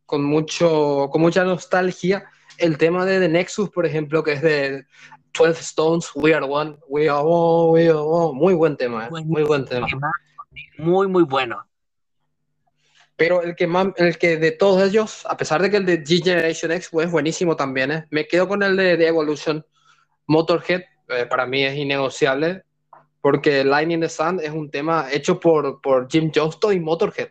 con 0.06 0.24
mucho, 0.24 1.10
con 1.12 1.22
mucha 1.22 1.44
nostalgia 1.44 2.26
el 2.58 2.78
tema 2.78 3.06
de 3.06 3.20
The 3.20 3.30
Nexus, 3.30 3.70
por 3.70 3.86
ejemplo, 3.86 4.24
que 4.24 4.34
es 4.34 4.42
de 4.42 4.86
12 5.34 5.62
Stones, 5.62 6.12
We 6.16 6.34
Are 6.34 6.46
One, 6.46 6.78
We 6.88 7.10
Are 7.10 7.24
One, 7.24 7.72
We 7.72 7.90
Are 7.90 8.00
One. 8.00 8.38
Muy 8.38 8.54
buen 8.54 8.78
tema, 8.78 9.08
¿eh? 9.08 9.10
muy 9.26 9.44
buen 9.44 9.66
tema. 9.66 9.88
Muy, 10.78 11.08
muy 11.08 11.24
bueno. 11.24 11.66
Pero 13.16 13.42
el 13.42 13.56
que 13.56 13.68
más, 13.68 13.88
el 13.98 14.18
que 14.18 14.38
de 14.38 14.52
todos 14.52 14.82
ellos, 14.82 15.26
a 15.28 15.38
pesar 15.38 15.62
de 15.62 15.70
que 15.70 15.78
el 15.78 15.86
de 15.86 16.04
G 16.04 16.24
Generation 16.24 16.72
X 16.72 16.90
es 16.92 17.12
buenísimo 17.12 17.56
también, 17.56 17.92
¿eh? 17.92 18.06
me 18.10 18.28
quedo 18.28 18.48
con 18.48 18.64
el 18.64 18.76
de, 18.76 19.08
Evolution. 19.08 19.66
Motorhead, 20.26 20.84
eh, 21.10 21.26
para 21.26 21.46
mí 21.46 21.64
es 21.64 21.76
innegociable, 21.76 22.64
porque 23.22 23.64
Lightning 23.64 23.96
in 23.96 24.02
the 24.02 24.10
Sun 24.10 24.40
es 24.42 24.52
un 24.52 24.72
tema 24.72 25.08
hecho 25.12 25.40
por, 25.40 25.82
por 25.82 26.10
Jim 26.10 26.32
Johnston 26.34 26.74
y 26.74 26.80
Motorhead. 26.80 27.30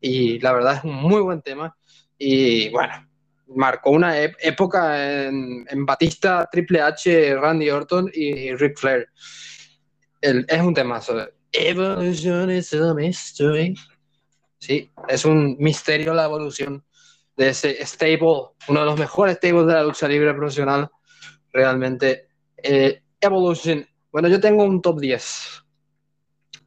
Y 0.00 0.38
la 0.38 0.52
verdad 0.52 0.76
es 0.76 0.84
un 0.84 0.94
muy 0.94 1.20
buen 1.20 1.42
tema. 1.42 1.76
Y 2.16 2.68
bueno, 2.70 3.07
marcó 3.54 3.90
una 3.90 4.20
época 4.20 5.24
en, 5.24 5.86
Batista, 5.86 6.48
Triple 6.50 6.80
H, 6.80 7.36
Randy 7.36 7.70
Orton 7.70 8.10
y 8.12 8.54
Ric 8.54 8.78
Flair. 8.78 9.08
es 10.20 10.60
un 10.60 10.74
temazo. 10.74 11.28
Evolution 11.52 12.50
is 12.50 12.74
a 12.74 12.94
mystery. 12.94 13.74
Sí, 14.58 14.90
es 15.08 15.24
un 15.24 15.56
misterio 15.58 16.12
la 16.14 16.24
evolución 16.24 16.84
de 17.36 17.50
ese 17.50 17.84
stable, 17.86 18.50
uno 18.66 18.80
de 18.80 18.86
los 18.86 18.98
mejores 18.98 19.36
stables 19.36 19.66
de 19.66 19.72
la 19.72 19.82
lucha 19.82 20.08
libre 20.08 20.34
profesional. 20.34 20.90
Realmente, 21.52 22.28
eh, 22.56 23.02
Evolution. 23.20 23.86
Bueno, 24.12 24.28
yo 24.28 24.40
tengo 24.40 24.64
un 24.64 24.82
top 24.82 25.00
10. 25.00 25.64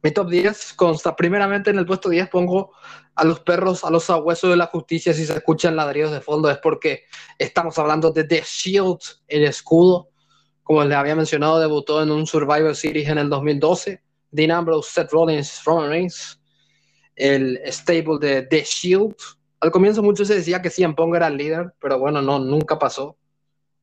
Mi 0.02 0.10
top 0.10 0.28
10 0.28 0.72
consta, 0.74 1.14
primeramente 1.14 1.70
en 1.70 1.78
el 1.78 1.86
puesto 1.86 2.08
10 2.08 2.28
pongo 2.28 2.72
a 3.14 3.24
los 3.24 3.40
perros, 3.40 3.84
a 3.84 3.90
los 3.90 4.10
abuesos 4.10 4.50
de 4.50 4.56
la 4.56 4.66
justicia, 4.66 5.12
si 5.14 5.24
se 5.24 5.34
escuchan 5.34 5.76
ladridos 5.76 6.10
de 6.10 6.20
fondo 6.20 6.50
es 6.50 6.58
porque 6.58 7.04
estamos 7.38 7.78
hablando 7.78 8.10
de 8.10 8.24
The 8.24 8.42
Shield, 8.44 8.98
el 9.28 9.44
escudo. 9.44 10.08
Como 10.64 10.82
les 10.84 10.96
había 10.96 11.14
mencionado, 11.14 11.60
debutó 11.60 12.02
en 12.02 12.10
un 12.10 12.26
Survivor 12.26 12.74
Series 12.74 13.08
en 13.08 13.18
el 13.18 13.28
2012. 13.28 14.02
Dean 14.32 14.50
Ambrose, 14.50 14.90
Seth 14.90 15.12
Rollins, 15.12 15.62
Roman 15.64 15.90
Reigns, 15.90 16.40
el 17.14 17.60
stable 17.66 18.18
de 18.18 18.42
The 18.42 18.62
Shield. 18.64 19.14
Al 19.60 19.70
comienzo 19.70 20.02
mucho 20.02 20.24
se 20.24 20.34
decía 20.34 20.60
que 20.62 20.70
CM 20.70 20.94
Punk 20.94 21.14
era 21.14 21.28
el 21.28 21.36
líder, 21.36 21.74
pero 21.78 21.98
bueno, 21.98 22.22
no, 22.22 22.38
nunca 22.40 22.78
pasó. 22.78 23.16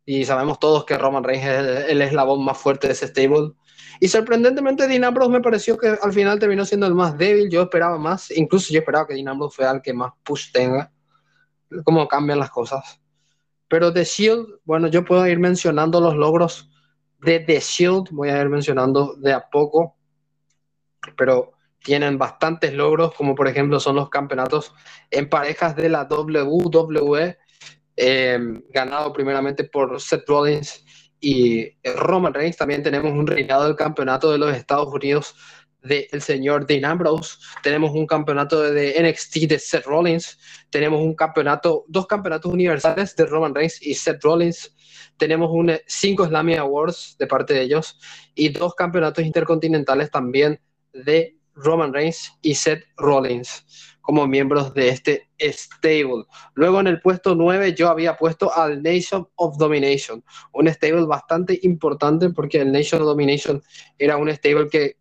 Y 0.06 0.26
sabemos 0.26 0.60
todos 0.60 0.86
que 0.86 0.98
Roman 0.98 1.24
Reigns 1.24 1.46
es 1.46 1.90
el 1.90 2.02
eslabón 2.02 2.44
más 2.44 2.58
fuerte 2.58 2.88
de 2.88 2.94
ese 2.94 3.08
stable. 3.08 3.52
Y 4.00 4.08
sorprendentemente 4.08 4.88
Dean 4.88 5.04
Ambrose 5.04 5.32
me 5.32 5.42
pareció 5.42 5.78
que 5.78 5.98
al 6.02 6.14
final 6.14 6.40
terminó 6.40 6.66
siendo 6.66 6.88
el 6.88 6.96
más 6.96 7.18
débil, 7.18 7.50
yo 7.50 7.64
esperaba 7.64 7.98
más, 7.98 8.32
incluso 8.32 8.74
yo 8.74 8.80
esperaba 8.80 9.08
que 9.08 9.14
Dean 9.14 9.28
Ambrose 9.28 9.56
fuera 9.56 9.72
el 9.72 9.82
que 9.82 9.94
más 9.94 10.14
push 10.24 10.52
tenga, 10.52 10.92
cómo 11.84 12.08
cambian 12.08 12.40
las 12.40 12.50
cosas. 12.50 13.02
Pero 13.68 13.94
The 13.94 14.04
Shield, 14.04 14.60
bueno, 14.64 14.88
yo 14.88 15.06
puedo 15.06 15.28
ir 15.28 15.40
mencionando 15.40 16.02
los 16.02 16.16
logros 16.16 16.70
de 17.20 17.40
The 17.40 17.60
Shield, 17.60 18.10
voy 18.12 18.30
a 18.30 18.42
ir 18.42 18.50
mencionando 18.50 19.16
de 19.18 19.34
a 19.34 19.50
poco, 19.50 19.98
pero 21.18 21.54
tienen 21.84 22.18
bastantes 22.18 22.74
logros, 22.74 23.14
como 23.14 23.36
por 23.36 23.48
ejemplo 23.48 23.80
son 23.80 23.96
los 23.96 24.10
campeonatos 24.10 24.74
en 25.12 25.30
parejas 25.30 25.76
de 25.76 25.90
la 25.90 26.08
WWE, 26.10 27.38
eh, 27.96 28.40
ganado 28.70 29.12
primeramente 29.12 29.66
por 29.66 30.00
Seth 30.00 30.28
Rollins 30.28 30.86
y 31.20 31.72
Roman 31.96 32.34
Reigns. 32.34 32.58
También 32.58 32.84
tenemos 32.84 33.12
un 33.12 33.28
reinado 33.28 33.66
del 33.66 33.76
campeonato 33.76 34.32
de 34.32 34.38
los 34.38 34.56
Estados 34.56 34.94
Unidos 34.94 35.36
del 35.82 36.22
señor 36.22 36.66
Dean 36.66 36.86
Ambrose. 36.86 37.38
Tenemos 37.64 37.92
un 37.92 38.06
campeonato 38.06 38.62
de 38.62 39.02
NXT 39.02 39.48
de 39.48 39.60
Seth 39.60 39.86
Rollins. 39.86 40.38
Tenemos 40.70 41.02
un 41.02 41.16
campeonato, 41.16 41.86
dos 41.88 42.06
campeonatos 42.08 42.52
universales 42.52 43.16
de 43.16 43.26
Roman 43.26 43.56
Reigns 43.56 43.82
y 43.82 43.94
Seth 43.94 44.24
Rollins. 44.24 44.76
Tenemos 45.18 45.50
un, 45.52 45.78
cinco 45.88 46.26
Slammy 46.26 46.56
Awards 46.56 47.16
de 47.18 47.28
parte 47.28 47.54
de 47.54 47.62
ellos 47.62 48.00
y 48.36 48.50
dos 48.50 48.74
campeonatos 48.76 49.24
intercontinentales 49.26 50.12
también 50.12 50.60
de 50.94 51.38
Roman 51.54 51.94
Reigns 51.94 52.34
y 52.42 52.56
Seth 52.56 52.84
Rollins 52.98 53.66
como 54.10 54.26
miembros 54.26 54.74
de 54.74 54.90
este 54.90 55.30
stable. 55.40 56.26
Luego 56.56 56.80
en 56.80 56.88
el 56.88 57.00
puesto 57.00 57.36
9 57.36 57.76
yo 57.76 57.90
había 57.90 58.18
puesto 58.18 58.52
al 58.52 58.82
Nation 58.82 59.28
of 59.36 59.56
Domination, 59.60 60.24
un 60.52 60.68
stable 60.68 61.06
bastante 61.06 61.60
importante 61.62 62.32
porque 62.32 62.60
el 62.60 62.72
Nation 62.72 63.02
of 63.02 63.06
Domination 63.06 63.62
era 64.00 64.18
un 64.18 64.28
stable 64.34 64.68
que 64.68 64.98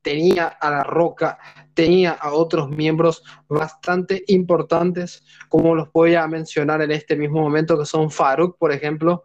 tenía 0.00 0.46
a 0.46 0.70
la 0.70 0.84
Roca, 0.84 1.38
tenía 1.74 2.12
a 2.12 2.32
otros 2.32 2.70
miembros 2.70 3.22
bastante 3.46 4.24
importantes, 4.28 5.22
como 5.50 5.74
los 5.74 5.92
voy 5.92 6.14
a 6.14 6.26
mencionar 6.26 6.80
en 6.80 6.92
este 6.92 7.14
mismo 7.14 7.42
momento, 7.42 7.78
que 7.78 7.84
son 7.84 8.10
Farouk, 8.10 8.56
por 8.56 8.72
ejemplo. 8.72 9.24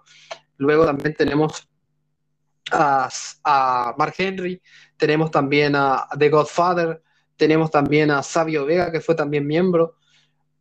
Luego 0.57 0.83
también 0.83 1.15
tenemos 1.15 1.69
a, 2.69 3.07
a 3.45 3.95
Mark 3.97 4.13
Henry, 4.17 4.61
tenemos 4.97 5.31
también 5.31 5.73
a 5.77 6.05
The 6.19 6.27
Godfather, 6.27 7.01
tenemos 7.41 7.71
también 7.71 8.11
a 8.11 8.21
Sabio 8.21 8.67
Vega, 8.67 8.91
que 8.91 9.01
fue 9.01 9.15
también 9.15 9.47
miembro. 9.47 9.95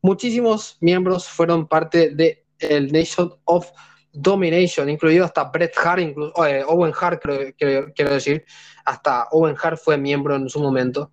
Muchísimos 0.01 0.79
miembros 0.81 1.29
fueron 1.29 1.69
parte 1.69 2.09
de 2.09 2.47
el 2.59 2.91
Nation 2.91 3.35
of 3.45 3.71
Domination, 4.15 4.89
incluido 4.89 5.27
hasta 5.27 5.45
Bret 5.45 5.77
Hart, 5.77 6.01
eh, 6.47 6.65
Owen 6.67 6.95
Hart, 6.99 7.21
quiero 7.59 8.15
decir, 8.15 8.47
hasta 8.87 9.29
Owen 9.31 9.57
Hart 9.63 9.79
fue 9.79 9.99
miembro 9.99 10.37
en 10.37 10.49
su 10.49 10.59
momento. 10.59 11.11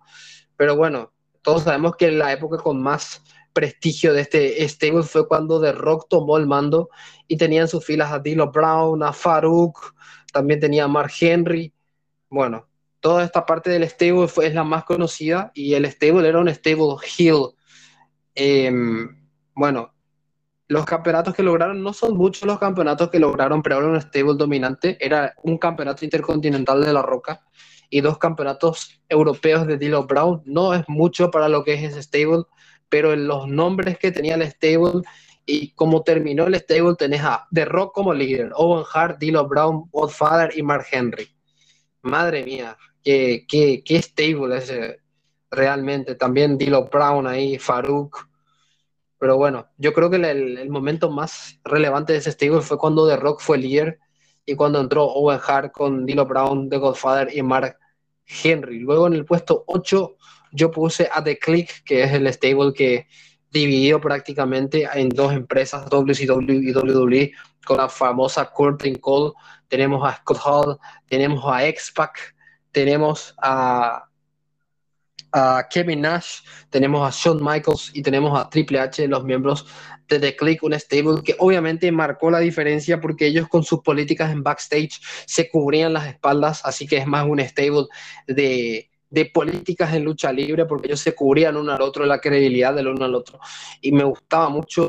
Pero 0.56 0.74
bueno, 0.74 1.12
todos 1.42 1.64
sabemos 1.64 1.96
que 1.96 2.12
la 2.12 2.32
época 2.32 2.56
con 2.56 2.80
más 2.80 3.22
prestigio 3.52 4.14
de 4.14 4.22
este 4.22 4.66
stable 4.66 5.02
fue 5.02 5.28
cuando 5.28 5.60
The 5.60 5.72
Rock 5.72 6.06
tomó 6.08 6.38
el 6.38 6.46
mando 6.46 6.88
y 7.26 7.36
tenía 7.36 7.60
en 7.60 7.68
sus 7.68 7.84
filas 7.84 8.10
a 8.10 8.20
Dilo 8.20 8.50
Brown, 8.50 9.02
a 9.02 9.12
Farouk, 9.12 9.94
también 10.32 10.60
tenía 10.60 10.84
a 10.84 10.88
Mark 10.88 11.12
Henry. 11.20 11.74
Bueno, 12.30 12.66
toda 13.00 13.24
esta 13.24 13.46
parte 13.46 13.70
del 13.70 13.88
stable 13.88 14.28
fue, 14.28 14.46
es 14.46 14.54
la 14.54 14.64
más 14.64 14.84
conocida 14.84 15.50
y 15.54 15.74
el 15.74 15.86
stable 15.86 16.28
era 16.28 16.40
un 16.40 16.48
stable 16.48 16.96
hill. 17.16 17.48
Em, 18.34 19.28
bueno, 19.54 19.94
los 20.68 20.84
campeonatos 20.84 21.34
que 21.34 21.42
lograron 21.42 21.82
no 21.82 21.92
son 21.92 22.16
muchos 22.16 22.46
los 22.46 22.58
campeonatos 22.58 23.10
que 23.10 23.18
lograron, 23.18 23.62
pero 23.62 23.78
era 23.78 23.88
un 23.88 24.00
stable 24.00 24.34
dominante. 24.36 24.96
Era 25.00 25.34
un 25.42 25.58
campeonato 25.58 26.04
intercontinental 26.04 26.84
de 26.84 26.92
La 26.92 27.02
Roca 27.02 27.40
y 27.90 28.00
dos 28.00 28.18
campeonatos 28.18 29.00
europeos 29.08 29.66
de 29.66 29.78
Dilo 29.78 30.06
Brown. 30.06 30.42
No 30.44 30.74
es 30.74 30.84
mucho 30.88 31.30
para 31.30 31.48
lo 31.48 31.64
que 31.64 31.74
es 31.74 31.82
ese 31.84 32.02
stable, 32.02 32.44
pero 32.88 33.12
en 33.12 33.26
los 33.26 33.48
nombres 33.48 33.98
que 33.98 34.12
tenía 34.12 34.34
el 34.34 34.42
stable 34.42 35.02
y 35.46 35.70
como 35.70 36.02
terminó 36.02 36.46
el 36.46 36.54
stable, 36.56 36.94
tenés 36.96 37.22
a 37.22 37.46
The 37.50 37.64
Rock 37.64 37.94
como 37.94 38.12
líder, 38.12 38.50
Owen 38.54 38.84
Hart, 38.92 39.18
Dilo 39.18 39.48
Brown, 39.48 39.88
Godfather 39.90 40.52
y 40.54 40.62
Mark 40.62 40.84
Henry. 40.92 41.26
Madre 42.02 42.44
mía, 42.44 42.76
qué, 43.08 43.46
qué, 43.48 43.82
qué 43.82 44.02
stable 44.02 44.58
es 44.58 44.70
realmente. 45.50 46.14
También 46.14 46.58
Dilo 46.58 46.90
Brown 46.90 47.26
ahí, 47.26 47.58
Farouk. 47.58 48.28
Pero 49.18 49.38
bueno, 49.38 49.66
yo 49.78 49.94
creo 49.94 50.10
que 50.10 50.16
el, 50.16 50.26
el, 50.58 50.68
momento 50.68 51.10
más 51.10 51.58
relevante 51.64 52.12
de 52.12 52.18
ese 52.18 52.32
stable 52.32 52.60
fue 52.60 52.76
cuando 52.76 53.08
The 53.08 53.16
Rock 53.16 53.40
fue 53.40 53.56
líder 53.56 53.98
y 54.44 54.54
cuando 54.56 54.78
entró 54.78 55.06
Owen 55.06 55.40
Hart 55.42 55.72
con 55.72 56.04
Dilo 56.04 56.26
Brown, 56.26 56.68
The 56.68 56.76
Godfather 56.76 57.34
y 57.34 57.42
Mark 57.42 57.78
Henry. 58.26 58.80
Luego 58.80 59.06
en 59.06 59.14
el 59.14 59.24
puesto 59.24 59.64
8 59.68 60.16
yo 60.52 60.70
puse 60.70 61.08
a 61.10 61.24
The 61.24 61.38
Click, 61.38 61.82
que 61.84 62.02
es 62.02 62.12
el 62.12 62.30
stable 62.30 62.74
que 62.74 63.06
dividió 63.50 64.02
prácticamente 64.02 64.86
en 64.92 65.08
dos 65.08 65.32
empresas, 65.32 65.88
WCW 65.88 66.52
y 66.52 66.72
WWE, 66.74 67.32
con 67.64 67.78
la 67.78 67.88
famosa 67.88 68.50
Curtin 68.50 68.96
Cole. 68.96 69.32
Tenemos 69.66 70.06
a 70.06 70.16
Scott 70.16 70.38
Hall, 70.44 70.78
tenemos 71.08 71.42
a 71.46 71.66
X-Pac, 71.66 72.36
tenemos 72.78 73.34
a, 73.38 74.04
Kevin 75.68 76.00
Nash, 76.00 76.40
tenemos 76.70 77.06
a 77.06 77.10
Shawn 77.10 77.42
Michaels 77.42 77.90
y 77.92 78.02
tenemos 78.02 78.38
a 78.38 78.48
Triple 78.48 78.78
H, 78.80 79.06
los 79.08 79.24
miembros 79.24 79.66
de 80.08 80.18
The 80.18 80.36
Click, 80.36 80.62
un 80.62 80.72
stable 80.72 81.22
que 81.22 81.34
obviamente 81.38 81.90
marcó 81.92 82.30
la 82.30 82.38
diferencia 82.38 83.00
porque 83.00 83.26
ellos 83.26 83.46
con 83.48 83.62
sus 83.62 83.80
políticas 83.80 84.30
en 84.32 84.42
backstage 84.42 85.00
se 85.26 85.50
cubrían 85.50 85.92
las 85.92 86.06
espaldas, 86.06 86.62
así 86.64 86.86
que 86.86 86.96
es 86.96 87.06
más 87.06 87.26
un 87.26 87.40
stable 87.40 87.88
de, 88.26 88.88
de 89.10 89.24
políticas 89.26 89.92
en 89.92 90.04
lucha 90.04 90.32
libre 90.32 90.64
porque 90.64 90.86
ellos 90.86 91.00
se 91.00 91.14
cubrían 91.14 91.56
uno 91.56 91.72
al 91.72 91.82
otro, 91.82 92.06
la 92.06 92.20
credibilidad 92.20 92.74
del 92.74 92.88
uno 92.88 93.04
al 93.04 93.14
otro. 93.14 93.38
Y 93.82 93.92
me 93.92 94.04
gustaba 94.04 94.48
mucho 94.48 94.88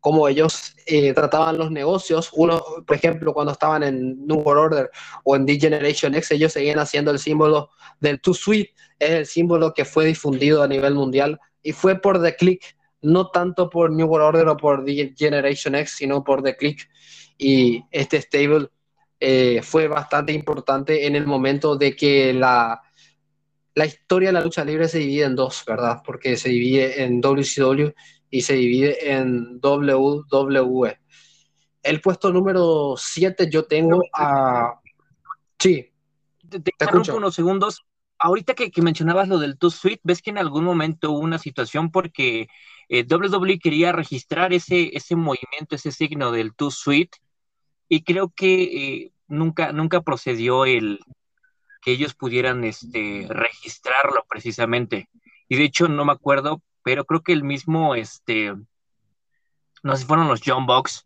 cómo 0.00 0.28
ellos 0.28 0.74
eh, 0.86 1.12
trataban 1.12 1.58
los 1.58 1.70
negocios. 1.70 2.30
Uno, 2.34 2.62
por 2.86 2.96
ejemplo, 2.96 3.32
cuando 3.32 3.52
estaban 3.52 3.82
en 3.82 4.26
New 4.26 4.38
World 4.38 4.72
Order 4.72 4.90
o 5.24 5.36
en 5.36 5.46
The 5.46 5.58
Generation 5.58 6.14
X, 6.14 6.30
ellos 6.32 6.52
seguían 6.52 6.78
haciendo 6.78 7.10
el 7.10 7.18
símbolo 7.18 7.70
del 8.00 8.20
Too 8.20 8.34
Sweet, 8.34 8.68
es 8.98 9.10
el 9.10 9.26
símbolo 9.26 9.74
que 9.74 9.84
fue 9.84 10.06
difundido 10.06 10.62
a 10.62 10.68
nivel 10.68 10.94
mundial 10.94 11.38
y 11.62 11.72
fue 11.72 12.00
por 12.00 12.22
The 12.22 12.36
Click, 12.36 12.76
no 13.02 13.28
tanto 13.30 13.68
por 13.70 13.90
New 13.90 14.06
World 14.06 14.26
Order 14.28 14.48
o 14.48 14.56
por 14.56 14.84
The 14.84 15.14
Generation 15.16 15.74
X, 15.74 15.96
sino 15.96 16.24
por 16.24 16.42
The 16.42 16.56
Click. 16.56 16.88
Y 17.36 17.84
este 17.90 18.20
stable 18.20 18.68
eh, 19.20 19.60
fue 19.62 19.88
bastante 19.88 20.32
importante 20.32 21.06
en 21.06 21.16
el 21.16 21.26
momento 21.26 21.76
de 21.76 21.94
que 21.94 22.32
la, 22.32 22.82
la 23.74 23.86
historia 23.86 24.30
de 24.30 24.32
la 24.32 24.40
lucha 24.40 24.64
libre 24.64 24.88
se 24.88 24.98
divide 24.98 25.24
en 25.24 25.36
dos, 25.36 25.64
¿verdad? 25.66 26.02
Porque 26.04 26.36
se 26.36 26.48
divide 26.48 27.02
en 27.04 27.20
WCW 27.20 27.92
y 28.30 28.42
se 28.42 28.54
divide 28.54 29.12
en 29.12 29.60
WWE. 29.62 30.98
El 31.82 32.00
puesto 32.00 32.32
número 32.32 32.94
7 32.96 33.48
yo 33.50 33.64
tengo 33.64 34.02
a... 34.12 34.80
Sí. 35.58 35.90
Te, 36.48 36.60
te, 36.60 36.72
unos 37.12 37.34
segundos. 37.34 37.84
Ahorita 38.18 38.54
que, 38.54 38.70
mencionabas 38.82 39.28
lo 39.28 39.38
del 39.38 39.58
Two 39.58 39.70
Suite, 39.70 40.00
¿ves 40.02 40.22
que 40.22 40.30
en 40.30 40.38
algún 40.38 40.64
momento 40.64 41.12
hubo 41.12 41.20
una 41.20 41.38
situación 41.38 41.90
porque 41.90 42.48
eh, 42.88 43.06
WWE 43.08 43.58
quería 43.58 43.92
registrar 43.92 44.52
ese, 44.52 44.90
ese 44.96 45.14
movimiento, 45.14 45.76
ese 45.76 45.92
signo 45.92 46.32
del 46.32 46.54
Two 46.54 46.70
Suite 46.70 47.18
y 47.88 48.02
creo 48.02 48.30
que 48.30 48.62
eh, 48.62 49.12
nunca, 49.28 49.72
nunca 49.72 50.02
procedió 50.02 50.64
el 50.64 51.00
que 51.80 51.92
ellos 51.92 52.14
pudieran 52.14 52.64
este, 52.64 53.26
registrarlo 53.28 54.24
precisamente. 54.28 55.08
Y 55.48 55.56
de 55.56 55.64
hecho 55.64 55.88
no 55.88 56.04
me 56.04 56.12
acuerdo, 56.12 56.62
pero 56.82 57.04
creo 57.04 57.22
que 57.22 57.32
el 57.32 57.44
mismo, 57.44 57.94
este, 57.94 58.54
no 59.82 59.94
sé 59.94 60.02
si 60.02 60.06
fueron 60.06 60.28
los 60.28 60.40
John 60.44 60.66
Box, 60.66 61.04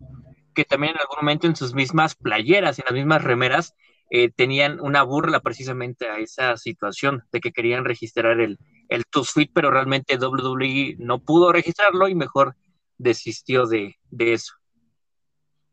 que 0.54 0.64
también 0.64 0.94
en 0.94 1.00
algún 1.00 1.16
momento 1.16 1.46
en 1.46 1.56
sus 1.56 1.74
mismas 1.74 2.14
playeras, 2.14 2.78
en 2.78 2.84
las 2.86 2.94
mismas 2.94 3.22
remeras, 3.22 3.74
eh, 4.10 4.30
tenían 4.30 4.78
una 4.80 5.02
burla 5.02 5.40
precisamente 5.40 6.06
a 6.08 6.18
esa 6.18 6.56
situación 6.58 7.24
de 7.32 7.40
que 7.40 7.52
querían 7.52 7.84
registrar 7.84 8.40
el, 8.40 8.58
el 8.90 9.04
Sweet, 9.10 9.50
pero 9.54 9.70
realmente 9.70 10.18
WWE 10.18 10.96
no 10.98 11.20
pudo 11.20 11.50
registrarlo 11.50 12.08
y 12.08 12.14
mejor 12.14 12.54
desistió 12.98 13.66
de, 13.66 13.96
de 14.10 14.34
eso. 14.34 14.52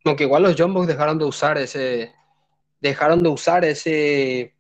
Aunque 0.06 0.24
igual 0.24 0.44
los 0.44 0.56
John 0.58 0.74
dejaron 0.88 1.18
de 1.18 1.26
usar 1.26 1.58
ese, 1.58 2.14
dejaron 2.80 3.22
de 3.22 3.30
usar 3.30 3.66
ese, 3.66 4.56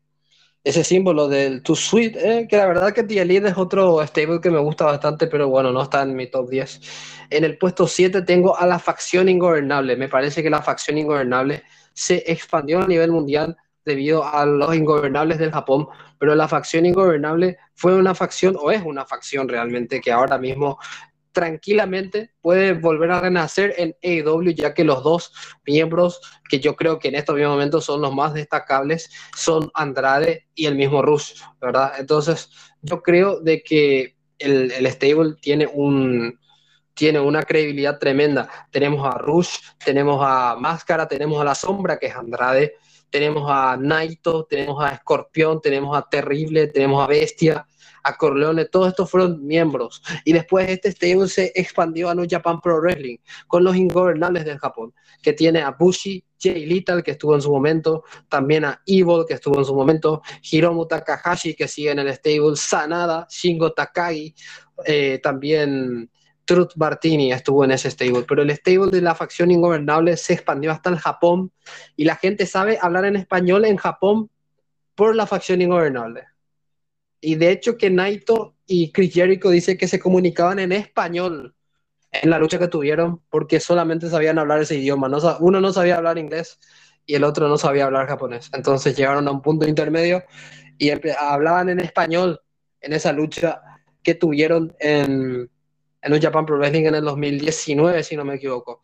ese 0.63 0.83
símbolo 0.83 1.27
del 1.27 1.63
Too 1.63 1.75
Sweet, 1.75 2.15
eh, 2.17 2.47
que 2.49 2.57
la 2.57 2.67
verdad 2.67 2.93
que 2.93 3.03
The 3.03 3.21
Elite 3.21 3.47
es 3.47 3.57
otro 3.57 4.05
stable 4.05 4.41
que 4.41 4.51
me 4.51 4.59
gusta 4.59 4.85
bastante, 4.85 5.27
pero 5.27 5.47
bueno, 5.47 5.71
no 5.71 5.83
está 5.83 6.01
en 6.01 6.15
mi 6.15 6.27
top 6.27 6.49
10. 6.49 6.81
En 7.29 7.43
el 7.43 7.57
puesto 7.57 7.87
7 7.87 8.23
tengo 8.23 8.57
a 8.57 8.65
la 8.65 8.79
facción 8.79 9.29
ingobernable. 9.29 9.95
Me 9.95 10.09
parece 10.09 10.43
que 10.43 10.49
la 10.49 10.61
facción 10.61 10.97
ingobernable 10.97 11.63
se 11.93 12.23
expandió 12.27 12.81
a 12.81 12.87
nivel 12.87 13.11
mundial 13.11 13.57
debido 13.85 14.23
a 14.23 14.45
los 14.45 14.75
ingobernables 14.75 15.37
del 15.37 15.51
Japón, 15.51 15.87
pero 16.19 16.35
la 16.35 16.47
facción 16.47 16.85
ingobernable 16.85 17.57
fue 17.73 17.95
una 17.95 18.13
facción 18.13 18.55
o 18.59 18.71
es 18.71 18.83
una 18.83 19.05
facción 19.05 19.47
realmente 19.47 20.01
que 20.01 20.11
ahora 20.11 20.37
mismo 20.37 20.77
tranquilamente 21.39 22.33
puede 22.41 22.73
volver 22.73 23.11
a 23.11 23.21
renacer 23.21 23.73
en 23.77 23.95
AEW, 24.03 24.51
ya 24.51 24.73
que 24.73 24.83
los 24.83 25.01
dos 25.03 25.31
miembros 25.65 26.19
que 26.49 26.59
yo 26.59 26.75
creo 26.75 26.99
que 26.99 27.07
en 27.07 27.15
estos 27.15 27.39
momentos 27.39 27.85
son 27.85 28.01
los 28.01 28.13
más 28.13 28.33
destacables 28.33 29.09
son 29.37 29.71
Andrade 29.73 30.47
y 30.53 30.65
el 30.65 30.75
mismo 30.75 31.01
Rush, 31.01 31.39
¿verdad? 31.61 31.93
Entonces, 31.97 32.49
yo 32.81 33.01
creo 33.01 33.39
de 33.39 33.63
que 33.63 34.17
el, 34.37 34.69
el 34.73 34.85
stable 34.87 35.35
tiene 35.39 35.65
un 35.65 36.37
tiene 36.93 37.21
una 37.21 37.43
credibilidad 37.43 37.97
tremenda. 37.97 38.49
Tenemos 38.69 39.07
a 39.07 39.17
Rush, 39.17 39.59
tenemos 39.85 40.19
a 40.21 40.57
Máscara, 40.59 41.07
tenemos 41.07 41.39
a 41.39 41.45
La 41.45 41.55
Sombra, 41.55 41.97
que 41.97 42.07
es 42.07 42.15
Andrade, 42.17 42.75
tenemos 43.09 43.49
a 43.49 43.77
Naito, 43.79 44.43
tenemos 44.43 44.83
a 44.83 44.89
Escorpión, 44.89 45.61
tenemos 45.61 45.97
a 45.97 46.01
Terrible, 46.01 46.67
tenemos 46.67 47.01
a 47.01 47.07
Bestia, 47.07 47.65
a 48.03 48.17
Corleone, 48.17 48.65
todos 48.65 48.89
estos 48.89 49.09
fueron 49.09 49.45
miembros. 49.45 50.01
Y 50.25 50.33
después 50.33 50.69
este 50.69 50.91
stable 50.91 51.27
se 51.27 51.51
expandió 51.55 52.09
a 52.09 52.15
New 52.15 52.27
Japan 52.29 52.61
Pro 52.61 52.79
Wrestling 52.79 53.17
con 53.47 53.63
los 53.63 53.75
ingobernables 53.75 54.45
del 54.45 54.57
Japón, 54.57 54.93
que 55.21 55.33
tiene 55.33 55.61
a 55.61 55.71
Bushi, 55.71 56.23
Jay 56.41 56.65
Little, 56.65 57.03
que 57.03 57.11
estuvo 57.11 57.35
en 57.35 57.41
su 57.41 57.51
momento, 57.51 58.03
también 58.29 58.65
a 58.65 58.81
Evil, 58.85 59.25
que 59.27 59.33
estuvo 59.33 59.59
en 59.59 59.65
su 59.65 59.75
momento, 59.75 60.21
Hiromu 60.49 60.87
Takahashi, 60.87 61.53
que 61.53 61.67
sigue 61.67 61.91
en 61.91 61.99
el 61.99 62.13
stable, 62.13 62.55
Sanada, 62.55 63.27
Shingo 63.29 63.73
Takagi, 63.73 64.33
eh, 64.85 65.19
también 65.21 66.09
Truth 66.49 66.71
Martini 66.77 67.31
estuvo 67.31 67.63
en 67.63 67.69
ese 67.69 67.91
stable, 67.91 68.25
pero 68.27 68.41
el 68.41 68.49
stable 68.49 68.89
de 68.89 69.01
la 69.01 69.13
facción 69.13 69.51
ingobernable 69.51 70.17
se 70.17 70.33
expandió 70.33 70.71
hasta 70.71 70.89
el 70.89 70.97
Japón 70.97 71.51
y 71.95 72.05
la 72.05 72.15
gente 72.15 72.47
sabe 72.47 72.79
hablar 72.81 73.05
en 73.05 73.17
español 73.17 73.65
en 73.65 73.77
Japón 73.77 74.31
por 74.95 75.15
la 75.15 75.27
facción 75.27 75.61
ingobernable. 75.61 76.28
Y 77.21 77.35
de 77.35 77.51
hecho 77.51 77.77
que 77.77 77.89
Naito 77.89 78.55
y 78.65 78.91
Chris 78.91 79.13
Jericho 79.13 79.49
dice 79.49 79.77
que 79.77 79.87
se 79.87 79.99
comunicaban 79.99 80.59
en 80.59 80.71
español 80.71 81.55
en 82.11 82.29
la 82.29 82.39
lucha 82.39 82.59
que 82.59 82.67
tuvieron 82.67 83.21
porque 83.29 83.59
solamente 83.59 84.09
sabían 84.09 84.39
hablar 84.39 84.61
ese 84.61 84.77
idioma. 84.77 85.09
uno 85.39 85.61
no 85.61 85.73
sabía 85.73 85.97
hablar 85.97 86.17
inglés 86.17 86.59
y 87.05 87.15
el 87.15 87.23
otro 87.23 87.47
no 87.47 87.57
sabía 87.57 87.85
hablar 87.85 88.07
japonés. 88.07 88.49
Entonces 88.53 88.95
llegaron 88.95 89.27
a 89.27 89.31
un 89.31 89.41
punto 89.41 89.67
intermedio 89.67 90.23
y 90.77 90.91
hablaban 91.19 91.69
en 91.69 91.79
español 91.79 92.41
en 92.81 92.93
esa 92.93 93.11
lucha 93.11 93.61
que 94.01 94.15
tuvieron 94.15 94.73
en, 94.79 95.49
en 96.01 96.13
un 96.13 96.21
Japan 96.21 96.45
Pro 96.45 96.57
Wrestling 96.57 96.85
en 96.85 96.95
el 96.95 97.03
2019, 97.03 98.03
si 98.03 98.15
no 98.15 98.23
me 98.23 98.35
equivoco. 98.35 98.81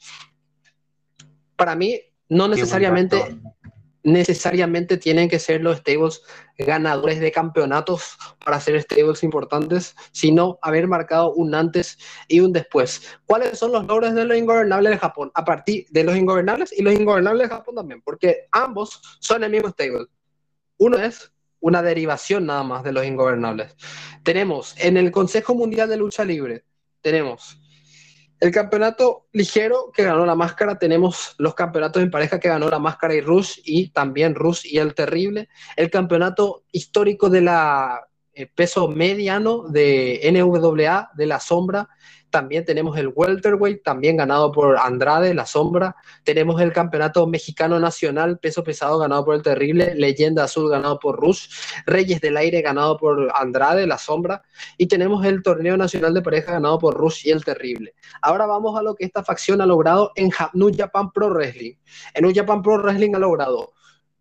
Para 1.55 1.75
mí, 1.75 2.01
no 2.29 2.47
necesariamente 2.47 3.39
necesariamente 4.05 4.97
tienen 4.97 5.27
que 5.27 5.39
ser 5.39 5.61
los 5.61 5.79
stables 5.79 6.21
ganadores 6.57 7.19
de 7.19 7.31
campeonatos 7.31 8.17
para 8.45 8.59
ser 8.59 8.79
stables 8.81 9.23
importantes, 9.23 9.95
sino 10.11 10.59
haber 10.61 10.87
marcado 10.87 11.33
un 11.33 11.55
antes 11.55 11.97
y 12.27 12.39
un 12.39 12.53
después. 12.53 13.01
¿Cuáles 13.25 13.57
son 13.57 13.71
los 13.71 13.85
logros 13.85 14.13
de 14.13 14.25
los 14.25 14.37
ingobernables 14.37 14.91
de 14.91 14.97
Japón? 14.99 15.31
A 15.33 15.43
partir 15.43 15.87
de 15.89 16.03
los 16.03 16.15
ingobernables 16.15 16.71
y 16.71 16.83
los 16.83 16.93
ingobernables 16.93 17.49
de 17.49 17.55
Japón 17.55 17.75
también, 17.75 18.01
porque 18.03 18.47
ambos 18.51 19.01
son 19.19 19.43
el 19.43 19.51
mismo 19.51 19.69
stable. 19.69 20.05
Uno 20.77 20.97
es 20.99 21.31
una 21.59 21.81
derivación 21.81 22.45
nada 22.45 22.63
más 22.63 22.83
de 22.83 22.91
los 22.91 23.05
ingobernables. 23.05 23.75
Tenemos 24.23 24.75
en 24.77 24.97
el 24.97 25.09
Consejo 25.09 25.55
Mundial 25.55 25.89
de 25.89 25.97
Lucha 25.97 26.23
Libre, 26.23 26.63
tenemos 27.01 27.59
el 28.39 28.51
campeonato 28.51 29.27
ligero 29.31 29.91
que 29.93 30.03
ganó 30.03 30.25
la 30.25 30.35
máscara, 30.35 30.77
tenemos 30.77 31.35
los 31.37 31.55
campeonatos 31.55 32.03
en 32.03 32.11
pareja 32.11 32.39
que 32.39 32.49
ganó 32.49 32.69
la 32.69 32.79
máscara 32.79 33.15
y 33.15 33.21
Rush 33.21 33.59
y 33.63 33.89
también 33.89 34.35
Rush 34.35 34.65
y 34.65 34.77
el 34.77 34.93
terrible. 34.93 35.49
El 35.75 35.89
campeonato 35.89 36.63
histórico 36.71 37.29
de 37.29 37.41
la 37.41 38.07
peso 38.53 38.87
mediano 38.87 39.63
de 39.67 40.21
NWA 40.31 41.11
de 41.15 41.25
la 41.25 41.39
sombra 41.39 41.89
también 42.35 42.65
tenemos 42.65 42.97
el 42.97 43.13
welterweight, 43.15 43.81
también 43.81 44.17
ganado 44.17 44.51
por 44.51 44.77
Andrade, 44.77 45.33
La 45.33 45.45
Sombra. 45.45 45.95
Tenemos 46.25 46.59
el 46.59 46.73
campeonato 46.73 47.25
mexicano 47.27 47.79
nacional, 47.79 48.39
peso 48.39 48.61
pesado, 48.61 48.99
ganado 48.99 49.23
por 49.23 49.35
el 49.35 49.41
Terrible. 49.41 49.95
Leyenda 49.95 50.43
Azul, 50.43 50.69
ganado 50.69 50.99
por 50.99 51.17
Rush. 51.17 51.47
Reyes 51.85 52.19
del 52.19 52.35
Aire, 52.35 52.61
ganado 52.61 52.97
por 52.97 53.31
Andrade, 53.33 53.87
La 53.87 53.97
Sombra. 53.97 54.43
Y 54.77 54.87
tenemos 54.87 55.25
el 55.25 55.41
torneo 55.43 55.77
nacional 55.77 56.13
de 56.13 56.21
pareja, 56.21 56.51
ganado 56.51 56.77
por 56.77 56.95
Rush 56.95 57.25
y 57.25 57.31
el 57.31 57.45
Terrible. 57.45 57.93
Ahora 58.21 58.45
vamos 58.45 58.77
a 58.77 58.83
lo 58.83 58.95
que 58.95 59.05
esta 59.05 59.23
facción 59.23 59.61
ha 59.61 59.65
logrado 59.65 60.11
en 60.15 60.29
New 60.55 60.71
Japan 60.75 61.13
Pro 61.13 61.29
Wrestling. 61.29 61.75
En 62.13 62.25
New 62.25 62.33
Japan 62.35 62.61
Pro 62.61 62.79
Wrestling 62.79 63.15
ha 63.15 63.19
logrado 63.19 63.71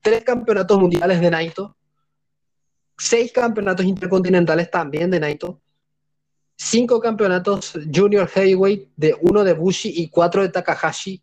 tres 0.00 0.22
campeonatos 0.22 0.78
mundiales 0.78 1.20
de 1.20 1.30
Naito, 1.32 1.76
seis 2.96 3.32
campeonatos 3.32 3.86
intercontinentales 3.86 4.70
también 4.70 5.10
de 5.10 5.20
Naito, 5.20 5.60
cinco 6.56 7.00
campeonatos 7.00 7.78
Junior 7.92 8.28
Heavyweight, 8.28 8.90
de 8.96 9.16
uno 9.20 9.44
de 9.44 9.54
Bushi 9.54 9.92
y 9.96 10.08
cuatro 10.08 10.42
de 10.42 10.48
Takahashi. 10.48 11.22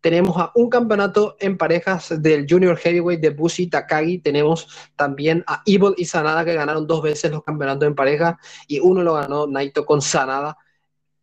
Tenemos 0.00 0.36
a 0.36 0.52
un 0.54 0.68
campeonato 0.68 1.36
en 1.40 1.56
parejas 1.56 2.22
del 2.22 2.46
Junior 2.48 2.76
Heavyweight 2.76 3.20
de 3.20 3.30
Bushi 3.30 3.64
y 3.64 3.66
Takagi. 3.66 4.18
Tenemos 4.18 4.68
también 4.94 5.42
a 5.48 5.62
Evil 5.66 5.94
y 5.96 6.04
Sanada 6.04 6.44
que 6.44 6.54
ganaron 6.54 6.86
dos 6.86 7.02
veces 7.02 7.30
los 7.30 7.42
campeonatos 7.42 7.88
en 7.88 7.94
pareja 7.94 8.38
y 8.68 8.78
uno 8.78 9.02
lo 9.02 9.14
ganó 9.14 9.48
Naito 9.48 9.84
con 9.84 10.00
Sanada. 10.00 10.58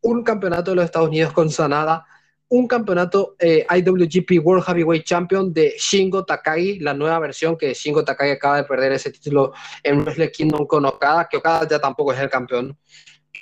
Un 0.02 0.24
campeonato 0.24 0.72
de 0.72 0.76
los 0.76 0.86
Estados 0.86 1.08
Unidos 1.08 1.32
con 1.32 1.50
Sanada. 1.50 2.06
Un 2.56 2.68
campeonato 2.68 3.36
eh, 3.40 3.66
IWGP 3.68 4.46
World 4.46 4.64
Heavyweight 4.66 5.06
Champion 5.06 5.52
de 5.52 5.74
Shingo 5.78 6.24
Takagi, 6.24 6.80
la 6.80 6.94
nueva 6.94 7.18
versión 7.20 7.58
que 7.58 7.74
Shingo 7.74 8.04
Takagi 8.04 8.32
acaba 8.32 8.58
de 8.58 8.64
perder 8.66 8.92
ese 8.92 9.12
título 9.12 9.54
en 9.82 10.02
Wrestle 10.02 10.32
Kingdom 10.32 10.68
con 10.68 10.86
Okada, 10.86 11.28
que 11.30 11.38
Okada 11.38 11.68
ya 11.68 11.80
tampoco 11.80 12.14
es 12.14 12.20
el 12.20 12.30
campeón 12.30 12.78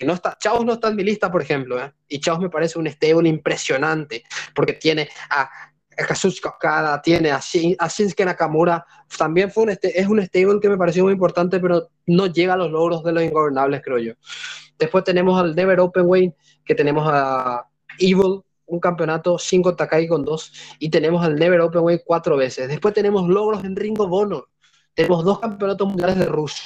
no 0.06 0.13
está, 0.13 0.38
Chaos 0.39 0.65
no 0.65 0.74
está 0.74 0.89
en 0.89 0.95
mi 0.95 1.04
lista, 1.04 1.32
por 1.32 1.41
ejemplo, 1.41 1.84
¿eh? 1.84 1.91
y 2.08 2.19
Chaos 2.19 2.39
me 2.39 2.50
parece 2.50 2.80
un 2.80 2.88
stable 2.88 3.30
impresionante, 3.30 4.24
porque 4.54 4.74
tiene 4.74 5.10
a, 5.30 5.50
Kazuchika 5.95 6.50
Okada, 6.50 7.02
tiene 7.02 7.32
a, 7.32 7.39
Shinsuke 7.39 8.26
Nakamura, 8.26 8.86
también 9.17 9.52
fue 9.52 9.63
un 9.63 9.69
es 9.69 10.08
un 10.08 10.21
stable 10.24 10.60
que 10.60 10.69
me 10.69 10.78
pareció 10.78 11.04
muy 11.04 11.13
importante, 11.13 11.60
pero 11.60 11.89
no 12.08 12.28
llega 12.28 12.54
a 12.54 12.58
los 12.58 12.71
logros 12.71 13.04
de 13.04 13.12
los 13.12 13.24
ingobernables, 13.24 13.82
creo 13.84 13.97
yo. 14.00 14.13
Después 14.80 15.04
tenemos 15.04 15.39
al 15.39 15.56
Never 15.56 15.80
Openweight, 15.80 16.34
que 16.65 16.74
tenemos 16.74 17.08
a 17.08 17.67
Evil, 18.00 18.41
un 18.72 18.80
campeonato, 18.80 19.38
5 19.38 19.76
Takai 19.76 20.08
con 20.08 20.24
dos, 20.24 20.54
y 20.80 20.90
tenemos 20.90 21.24
al 21.24 21.36
Never 21.36 21.62
Openweight 21.62 22.04
cuatro 22.06 22.38
veces. 22.38 22.70
Después 22.70 22.94
tenemos 22.94 23.28
logros 23.28 23.64
en 23.64 23.76
Ring 23.76 24.00
of 24.00 24.12
Honor, 24.12 24.48
tenemos 24.94 25.24
dos 25.24 25.40
campeonatos 25.40 25.88
mundiales 25.88 26.18
de 26.18 26.26
Rush, 26.26 26.60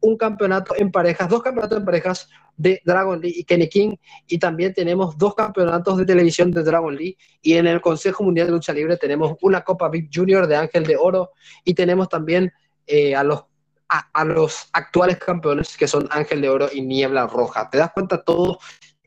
un 0.00 0.16
campeonato 0.16 0.74
en 0.76 0.92
parejas, 0.92 1.28
dos 1.28 1.42
campeonatos 1.42 1.78
en 1.78 1.84
parejas 1.84 2.28
de 2.56 2.80
Dragon 2.84 3.20
Lee 3.20 3.34
y 3.36 3.44
Kenny 3.44 3.68
King, 3.68 3.96
y 4.26 4.38
también 4.38 4.74
tenemos 4.74 5.16
dos 5.16 5.34
campeonatos 5.34 5.96
de 5.96 6.04
televisión 6.04 6.50
de 6.50 6.62
Dragon 6.62 6.94
Lee, 6.94 7.16
y 7.40 7.54
en 7.54 7.66
el 7.66 7.80
Consejo 7.80 8.22
Mundial 8.22 8.48
de 8.48 8.52
Lucha 8.52 8.74
Libre 8.74 8.98
tenemos 8.98 9.36
una 9.40 9.62
Copa 9.62 9.88
VIP 9.88 10.10
Junior 10.14 10.46
de 10.46 10.56
Ángel 10.56 10.84
de 10.84 10.96
Oro, 10.96 11.32
y 11.64 11.72
tenemos 11.72 12.08
también 12.08 12.52
eh, 12.86 13.16
a 13.16 13.24
los 13.24 13.44
a, 13.88 14.24
los 14.24 14.68
actuales 14.72 15.18
campeones 15.18 15.76
que 15.76 15.86
son 15.86 16.08
Ángel 16.10 16.40
de 16.40 16.48
Oro 16.48 16.68
y 16.72 16.82
Niebla 16.82 17.26
Roja. 17.26 17.70
¿Te 17.70 17.78
das 17.78 17.92
cuenta 17.92 18.22
todo 18.22 18.58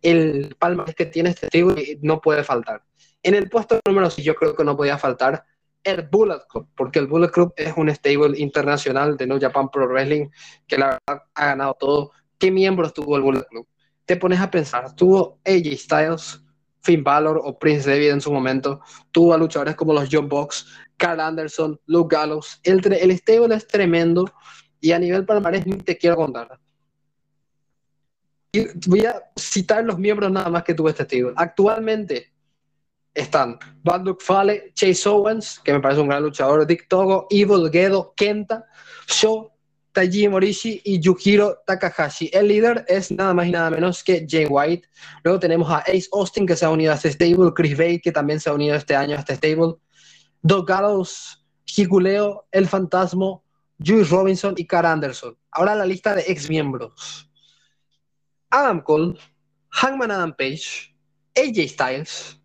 el 0.02 0.56
palmarés 0.58 0.96
que 0.96 1.06
tiene 1.06 1.30
este 1.30 1.48
trigo 1.48 1.76
no 2.02 2.22
puede 2.22 2.44
faltar? 2.44 2.84
En 3.22 3.36
el 3.36 3.50
puesto 3.50 3.80
número 3.86 4.10
6 4.10 4.26
yo 4.26 4.36
creo 4.36 4.56
que 4.56 4.64
no 4.64 4.78
podía 4.78 4.98
faltar 4.98 5.44
el 5.84 6.08
Bullet 6.10 6.42
Club, 6.50 6.68
porque 6.76 7.00
el 7.00 7.08
Bullet 7.08 7.30
Club 7.30 7.54
es 7.56 7.74
un 7.78 7.90
stable 7.90 8.38
internacional 8.38 9.18
de 9.18 9.28
New 9.28 9.40
Japan 9.40 9.70
Pro 9.70 9.88
Wrestling 9.88 10.30
que 10.68 10.78
la 10.78 11.00
verdad 11.08 11.24
ha 11.34 11.46
ganado 11.46 11.76
todo. 11.80 12.12
¿Qué 12.38 12.52
miembros 12.52 12.94
tuvo 12.94 13.18
el 13.18 13.24
Bullet 13.24 13.46
Club? 13.50 13.68
Te 14.06 14.18
pones 14.18 14.40
a 14.40 14.50
pensar, 14.50 14.96
tuvo 14.96 15.40
AJ 15.46 15.78
Styles, 15.78 16.44
Finn 16.82 17.04
Balor 17.04 17.42
o 17.44 17.58
Prince 17.58 17.90
David 17.90 18.12
en 18.12 18.22
su 18.22 18.32
momento, 18.32 18.82
tuvo 19.12 19.34
a 19.34 19.38
luchadores 19.38 19.76
como 19.76 19.94
los 19.94 20.10
John 20.12 20.30
Box, 20.30 20.66
Carl 20.98 21.20
Anderson, 21.20 21.80
Luke 21.86 22.16
Gallows. 22.16 22.60
El, 22.64 22.82
el 22.94 23.12
stable 23.18 23.56
es 23.56 23.68
tremendo 23.68 24.26
y 24.80 24.92
a 24.92 25.00
nivel 25.00 25.26
palmarés 25.26 25.68
ni 25.68 25.78
te 25.78 25.98
quiero 25.98 26.16
contar. 26.16 26.60
Voy 28.88 29.06
a 29.06 29.22
citar 29.36 29.84
los 29.84 30.00
miembros 30.00 30.32
nada 30.32 30.50
más 30.50 30.64
que 30.64 30.74
tuvo 30.74 30.90
este. 30.90 31.08
Actualmente, 31.36 32.34
están 33.14 33.60
Luck 33.84 34.22
Fale, 34.22 34.72
Chase 34.74 35.08
Owens, 35.10 35.60
que 35.60 35.74
me 35.74 35.80
parece 35.80 36.02
un 36.02 36.08
gran 36.08 36.24
luchador, 36.24 36.66
Dick 36.66 36.88
Togo, 36.88 37.28
Evil 37.30 37.70
Gedo, 37.72 38.14
Kenta, 38.16 38.66
Sho, 39.08 39.52
Taiji 39.92 40.28
Morishi 40.28 40.82
y 40.84 41.00
Yukiro 41.00 41.60
Takahashi. 41.66 42.30
El 42.32 42.48
líder 42.48 42.86
es 42.88 43.12
nada 43.12 43.34
más 43.34 43.48
y 43.48 43.52
nada 43.52 43.70
menos 43.70 44.04
que 44.04 44.26
Jay 44.28 44.46
White. 44.50 44.88
Luego 45.24 45.40
tenemos 45.40 45.70
a 45.70 45.80
Ace 45.80 46.08
Austin, 46.12 46.46
que 46.46 46.56
se 46.56 46.66
ha 46.66 46.70
unido 46.70 46.92
a 46.92 46.96
este 46.96 47.12
stable, 47.12 47.52
Chris 47.56 47.78
Bay, 47.78 48.00
que 48.00 48.12
también 48.12 48.40
se 48.40 48.50
ha 48.50 48.54
unido 48.54 48.76
este 48.76 48.96
año 48.96 49.16
a 49.16 49.20
este 49.20 49.36
stable, 49.36 49.76
Doug 50.42 50.66
Gallows, 50.68 51.46
Hikuleo, 51.66 52.48
El 52.52 52.68
Fantasma, 52.68 53.40
Juice 53.84 54.10
Robinson 54.12 54.54
y 54.58 54.66
Cara 54.66 54.92
Anderson. 54.92 55.38
Ahora 55.52 55.76
la 55.76 55.86
lista 55.86 56.16
de 56.16 56.24
ex 56.28 56.50
miembros. 56.50 57.29
Adam 58.52 58.82
Cole, 58.82 59.18
Hangman 59.70 60.12
Adam 60.12 60.34
Page, 60.34 60.96
AJ 61.36 61.70
Styles, 61.70 62.42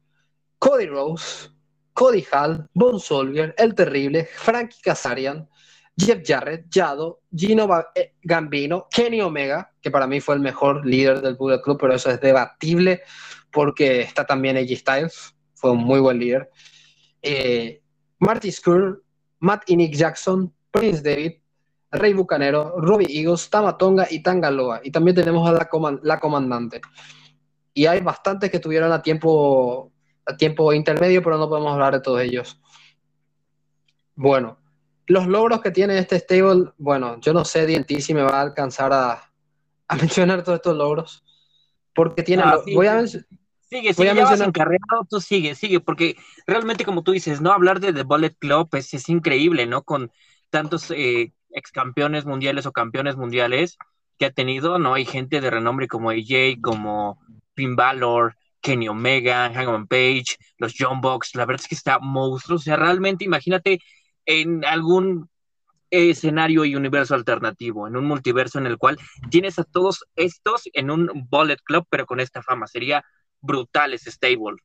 Cody 0.59 0.87
Rose, 0.87 1.51
Cody 1.95 2.27
Hall, 2.33 2.69
Bon 2.75 2.99
Soldier, 2.99 3.55
El 3.57 3.75
Terrible, 3.75 4.25
Frankie 4.25 4.81
Kazarian, 4.83 5.49
Jeff 5.97 6.23
Jarrett, 6.25 6.67
Yado, 6.69 7.21
Gino 7.35 7.69
eh, 7.95 8.15
Gambino, 8.23 8.89
Kenny 8.91 9.21
Omega, 9.21 9.71
que 9.81 9.91
para 9.91 10.07
mí 10.07 10.21
fue 10.21 10.35
el 10.35 10.41
mejor 10.41 10.85
líder 10.85 11.21
del 11.21 11.37
Bullet 11.37 11.61
Club, 11.61 11.79
pero 11.81 11.95
eso 11.95 12.11
es 12.11 12.21
debatible 12.21 13.03
porque 13.51 14.01
está 14.01 14.27
también 14.27 14.57
AJ 14.57 14.77
Styles, 14.79 15.35
fue 15.55 15.71
un 15.71 15.85
muy 15.85 16.01
buen 16.01 16.19
líder. 16.19 16.51
Eh, 17.23 17.81
Marty 18.19 18.51
Skrull, 18.51 19.03
Matt 19.39 19.63
y 19.69 19.77
Nick 19.77 19.95
Jackson, 19.95 20.53
Prince 20.73 21.01
David, 21.03 21.35
Rey 21.95 22.13
Bucanero, 22.13 22.75
Robbie 22.79 23.07
Eagles, 23.09 23.49
Tamatonga 23.49 24.07
y 24.11 24.23
Tangaloa. 24.23 24.81
Y 24.83 24.91
también 24.91 25.15
tenemos 25.15 25.49
a 25.49 25.53
la, 25.53 25.69
la 26.03 26.21
comandante. 26.21 26.81
Y 27.73 27.87
hay 27.87 28.01
bastantes 28.01 28.51
que 28.51 28.61
tuvieron 28.61 28.93
a 28.93 29.03
tiempo, 29.03 29.93
a 30.27 30.37
tiempo 30.37 30.73
intermedio, 30.73 31.23
pero 31.23 31.39
no 31.39 31.49
podemos 31.49 31.73
hablar 31.73 31.95
de 31.95 32.01
todos 32.01 32.21
ellos. 32.21 32.61
Bueno, 34.15 34.59
los 35.07 35.27
logros 35.27 35.61
que 35.61 35.71
tiene 35.71 35.99
este 35.99 36.19
stable, 36.19 36.73
bueno, 36.79 37.21
yo 37.21 37.33
no 37.33 37.45
sé 37.45 37.67
DNT 37.67 38.01
si 38.01 38.15
me 38.15 38.23
va 38.23 38.39
a 38.39 38.43
alcanzar 38.43 38.93
a, 38.93 39.33
a 39.89 39.97
mencionar 39.97 40.43
todos 40.43 40.57
estos 40.57 40.77
logros. 40.77 41.25
Porque 41.95 42.23
tiene. 42.23 42.43
Ah, 42.45 42.59
voy 42.75 42.87
a 42.87 43.07
Sigue, 43.07 43.95
sigue, 43.95 44.07
ya 44.07 44.15
mencionar... 44.15 44.49
encarregado, 44.49 45.05
tú 45.09 45.21
sigue, 45.21 45.55
sigue, 45.55 45.81
porque 45.81 46.17
realmente 46.47 46.85
como 46.85 47.03
tú 47.03 47.13
dices, 47.13 47.41
¿no? 47.41 47.51
Hablar 47.51 47.81
de 47.81 47.93
The 47.93 48.03
Bullet 48.03 48.37
Club 48.39 48.69
es, 48.73 48.93
es 48.95 49.09
increíble, 49.09 49.67
¿no? 49.67 49.83
Con 49.83 50.13
tantos 50.51 50.93
eh, 50.93 51.33
ex 51.55 51.71
campeones 51.71 52.27
mundiales 52.27 52.67
o 52.67 52.73
campeones 52.73 53.17
mundiales 53.17 53.79
que 54.19 54.27
ha 54.27 54.31
tenido, 54.31 54.79
¿no? 54.79 54.95
Hay 54.95 55.05
gente 55.05 55.41
de 55.41 55.51
renombre 55.51 55.89
como 55.89 56.11
AJ, 56.11 56.61
como 56.61 57.19
Finn 57.55 57.77
Balor, 57.77 58.37
Kenny 58.61 58.89
Omega, 58.89 59.51
Hangman 59.53 59.87
Page, 59.87 60.37
los 60.59 60.75
John 60.79 61.01
Box, 61.01 61.35
la 61.35 61.45
verdad 61.45 61.63
es 61.63 61.69
que 61.69 61.75
está 61.75 61.99
monstruo, 61.99 62.57
o 62.57 62.61
sea, 62.61 62.77
realmente 62.77 63.25
imagínate 63.25 63.81
en 64.27 64.65
algún 64.65 65.29
escenario 65.91 66.65
y 66.65 66.75
universo 66.75 67.15
alternativo, 67.15 67.87
en 67.87 67.97
un 67.97 68.07
multiverso 68.07 68.59
en 68.59 68.67
el 68.67 68.79
cual 68.79 68.99
tienes 69.31 69.59
a 69.59 69.65
todos 69.65 70.05
estos 70.17 70.63
en 70.73 70.91
un 70.91 71.11
Bullet 71.29 71.59
Club, 71.63 71.87
pero 71.91 72.07
con 72.07 72.21
esta 72.21 72.43
fama, 72.43 72.67
sería 72.67 73.05
brutal 73.41 73.93
ese 73.95 74.11
stable. 74.11 74.57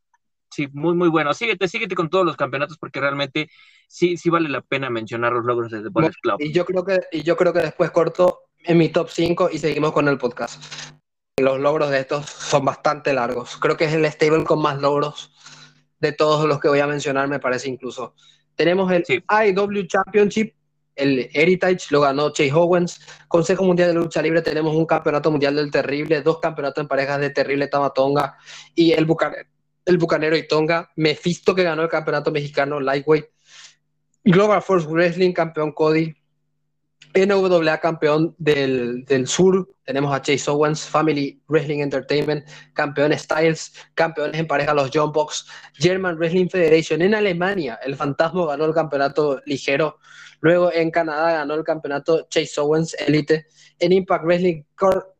Sí, 0.49 0.67
muy, 0.73 0.95
muy 0.95 1.09
bueno. 1.09 1.33
Síguete, 1.33 1.67
síguete 1.67 1.95
con 1.95 2.09
todos 2.09 2.25
los 2.25 2.35
campeonatos 2.35 2.77
porque 2.77 2.99
realmente 2.99 3.49
sí, 3.87 4.17
sí 4.17 4.29
vale 4.29 4.49
la 4.49 4.61
pena 4.61 4.89
mencionar 4.89 5.33
los 5.33 5.45
logros 5.45 5.71
de 5.71 5.81
The 5.81 5.89
Bullet 5.89 6.11
Club. 6.21 6.37
Y 6.39 6.51
yo 6.51 6.65
creo 6.65 6.83
que, 6.83 6.99
y 7.11 7.23
yo 7.23 7.37
creo 7.37 7.53
que 7.53 7.59
después 7.59 7.91
corto 7.91 8.41
en 8.63 8.77
mi 8.77 8.89
top 8.89 9.09
5 9.09 9.49
y 9.51 9.59
seguimos 9.59 9.91
con 9.91 10.07
el 10.07 10.17
podcast. 10.17 10.61
Los 11.37 11.59
logros 11.59 11.89
de 11.89 11.99
estos 11.99 12.25
son 12.25 12.65
bastante 12.65 13.13
largos. 13.13 13.57
Creo 13.57 13.77
que 13.77 13.85
es 13.85 13.93
el 13.93 14.05
stable 14.05 14.43
con 14.43 14.61
más 14.61 14.79
logros 14.81 15.33
de 15.99 16.11
todos 16.11 16.45
los 16.47 16.59
que 16.59 16.67
voy 16.67 16.79
a 16.79 16.87
mencionar, 16.87 17.27
me 17.27 17.39
parece 17.39 17.69
incluso. 17.69 18.15
Tenemos 18.55 18.91
el 18.91 19.03
IW 19.07 19.87
Championship, 19.87 20.53
el 20.95 21.29
Heritage 21.33 21.87
lo 21.91 22.01
ganó 22.01 22.31
Chase 22.31 22.51
Owens. 22.51 22.99
Consejo 23.27 23.63
Mundial 23.63 23.89
de 23.89 23.93
Lucha 23.95 24.21
Libre 24.21 24.41
tenemos 24.41 24.75
un 24.75 24.85
campeonato 24.85 25.31
mundial 25.31 25.55
del 25.55 25.71
Terrible, 25.71 26.21
dos 26.21 26.39
campeonatos 26.39 26.81
en 26.81 26.87
parejas 26.87 27.21
de 27.21 27.29
Terrible 27.29 27.67
Tamatonga 27.67 28.37
y 28.75 28.91
el 28.91 29.05
Bucanero, 29.05 29.47
el 29.89 29.97
Bucanero 29.97 30.37
y 30.37 30.47
Tonga. 30.47 30.91
Mephisto 30.95 31.55
que 31.55 31.63
ganó 31.63 31.83
el 31.83 31.89
campeonato 31.89 32.31
mexicano 32.31 32.79
Lightweight. 32.79 33.25
Global 34.23 34.61
Force 34.61 34.87
Wrestling, 34.87 35.33
campeón 35.33 35.71
Cody. 35.71 36.15
NWA 37.15 37.79
campeón 37.79 38.35
del, 38.37 39.03
del, 39.05 39.27
sur, 39.27 39.67
tenemos 39.83 40.13
a 40.13 40.21
Chase 40.21 40.51
Owens, 40.51 40.85
Family 40.85 41.41
Wrestling 41.47 41.79
Entertainment, 41.79 42.47
campeón 42.73 43.17
Styles, 43.17 43.73
campeones 43.95 44.39
en 44.39 44.45
pareja 44.45 44.75
los 44.75 44.91
John 44.93 45.11
Box, 45.11 45.47
German 45.73 46.17
Wrestling 46.17 46.49
Federation. 46.49 47.01
En 47.01 47.15
Alemania, 47.15 47.79
el 47.83 47.95
Fantasma 47.95 48.45
ganó 48.45 48.65
el 48.65 48.75
campeonato 48.75 49.41
ligero. 49.47 49.97
Luego 50.41 50.71
en 50.71 50.91
Canadá 50.91 51.33
ganó 51.33 51.55
el 51.55 51.63
campeonato 51.63 52.27
Chase 52.29 52.61
Owens 52.61 52.93
Elite. 52.99 53.47
En 53.79 53.91
Impact 53.91 54.25
Wrestling, 54.25 54.63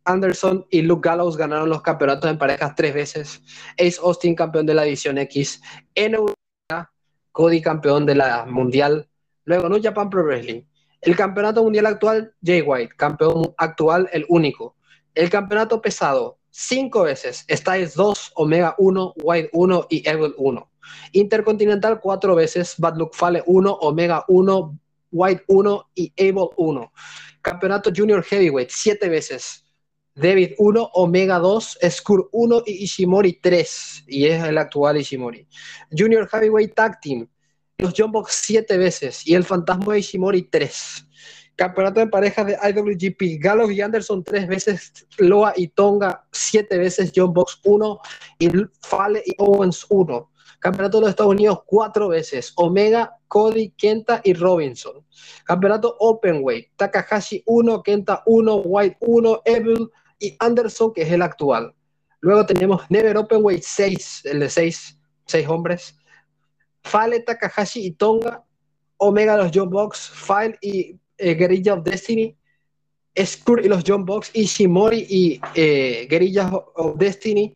Anderson 0.10 0.66
y 0.70 0.82
Luke 0.82 1.08
Gallows 1.08 1.38
ganaron 1.38 1.70
los 1.70 1.82
campeonatos 1.82 2.30
en 2.30 2.38
parejas 2.38 2.76
tres 2.76 2.94
veces. 2.94 3.42
Ace 3.78 4.00
Austin, 4.02 4.36
campeón 4.36 4.66
de 4.66 4.74
la 4.74 4.84
División 4.84 5.18
X. 5.18 5.62
NWA, 5.96 6.92
Cody, 7.32 7.62
campeón 7.62 8.06
de 8.06 8.16
la 8.16 8.46
Mundial. 8.46 9.08
Luego, 9.46 9.70
no 9.70 9.82
Japan 9.82 10.10
Pro 10.10 10.24
Wrestling 10.24 10.64
el 11.02 11.16
campeonato 11.16 11.64
mundial 11.64 11.86
actual, 11.86 12.34
Jay 12.44 12.62
White. 12.62 12.96
Campeón 12.98 13.54
actual, 13.58 14.10
el 14.12 14.26
único. 14.28 14.76
El 15.16 15.30
campeonato 15.30 15.82
pesado, 15.82 16.40
cinco 16.50 17.04
veces. 17.04 17.46
Styles 17.50 17.94
2, 17.96 18.34
Omega 18.36 18.76
1, 18.78 19.14
White 19.24 19.50
1 19.54 19.88
y 19.90 20.08
Evil 20.08 20.34
1. 20.38 20.72
Intercontinental, 21.14 22.00
cuatro 22.02 22.36
veces. 22.36 22.76
Bad 22.78 22.98
Luck 22.98 23.16
Fale 23.16 23.44
1, 23.46 23.72
Omega 23.72 24.26
1, 24.28 24.80
White 25.12 25.44
1 25.48 25.90
y 25.96 26.14
Evil 26.18 26.50
1. 26.58 26.92
Campeonato 27.42 27.92
Junior 27.96 28.22
Heavyweight, 28.24 28.70
siete 28.70 29.08
veces. 29.08 29.66
David 30.16 30.54
1, 30.58 30.92
Omega 30.94 31.40
2, 31.40 31.80
Skur 31.90 32.30
1 32.32 32.64
y 32.66 32.84
Ishimori 32.84 33.40
3. 33.42 34.04
Y 34.08 34.26
es 34.26 34.44
el 34.44 34.58
actual 34.58 34.98
Ishimori. 34.98 35.48
Junior 35.98 36.28
Heavyweight 36.28 36.76
Tag 36.76 37.00
Team, 37.00 37.28
los 37.80 37.94
John 37.98 38.12
Box 38.12 38.34
siete 38.44 38.78
veces 38.78 39.26
y 39.26 39.34
el 39.34 39.44
Fantasma 39.44 39.94
de 39.94 40.00
Ishimori 40.00 40.44
tres. 40.44 41.06
Campeonato 41.56 42.00
de 42.00 42.08
parejas 42.08 42.46
de 42.46 42.54
IWGP, 42.54 43.42
Gallows 43.42 43.72
y 43.72 43.82
Anderson 43.82 44.24
tres 44.24 44.48
veces, 44.48 44.94
Loa 45.18 45.54
y 45.56 45.70
Tonga 45.70 46.26
siete 46.32 46.78
veces, 46.78 47.12
John 47.16 47.34
Box 47.34 47.60
uno 47.64 48.00
y 48.38 48.50
Fale 48.82 49.24
y 49.26 49.34
Owens 49.38 49.86
uno. 49.90 50.32
Campeonato 50.60 50.98
de 50.98 51.02
los 51.02 51.10
Estados 51.12 51.32
Unidos 51.32 51.62
cuatro 51.66 52.10
veces, 52.10 52.52
Omega, 52.58 53.18
Cody, 53.30 53.70
Kenta 53.78 54.20
y 54.26 54.34
Robinson. 54.34 55.06
Campeonato 55.46 55.96
Openweight, 56.00 56.72
Takahashi 56.76 57.42
1, 57.46 57.82
Kenta 57.84 58.24
1, 58.26 58.56
White 58.66 58.98
1, 59.00 59.42
Evil 59.46 59.90
y 60.20 60.36
Anderson, 60.40 60.92
que 60.94 61.04
es 61.04 61.12
el 61.12 61.22
actual. 61.22 61.74
Luego 62.20 62.46
tenemos 62.46 62.82
Never 62.90 63.16
Openweight 63.16 63.64
6, 63.64 64.24
el 64.26 64.42
de 64.42 64.50
6, 64.50 65.00
6 65.28 65.48
hombres. 65.48 65.96
Fale, 66.84 67.22
Takahashi 67.22 67.86
y 67.86 67.92
Tonga, 67.92 68.44
Omega 68.98 69.38
los 69.38 69.52
John 69.54 69.70
Box, 69.70 70.10
File 70.10 70.58
y 70.62 71.00
eh, 71.18 71.36
Guerrilla 71.36 71.76
of 71.76 71.84
Destiny, 71.84 72.38
Skur 73.16 73.64
y 73.64 73.70
los 73.70 73.84
John 73.86 74.06
Box, 74.06 74.32
Ishimori 74.34 75.06
y 75.10 75.42
eh, 75.56 76.08
Guerrilla 76.10 76.50
of 76.50 76.98
Destiny, 76.98 77.56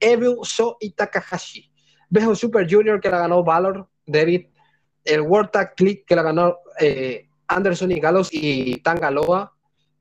Evil, 0.00 0.36
Sho 0.42 0.76
y 0.80 0.90
Takahashi. 0.90 1.70
Bejo 2.10 2.34
Super 2.34 2.66
Junior 2.70 3.00
que 3.00 3.10
la 3.10 3.20
ganó 3.20 3.42
Valor, 3.42 3.88
David, 4.06 4.46
el 5.04 5.20
World 5.20 5.50
Tag 5.50 5.74
Click 5.74 6.06
que 6.06 6.16
la 6.16 6.22
ganó 6.22 6.58
eh, 6.80 7.28
Anderson 7.48 7.92
y 7.92 8.00
Galos 8.00 8.28
y 8.32 8.76
Tangaloa. 8.78 9.52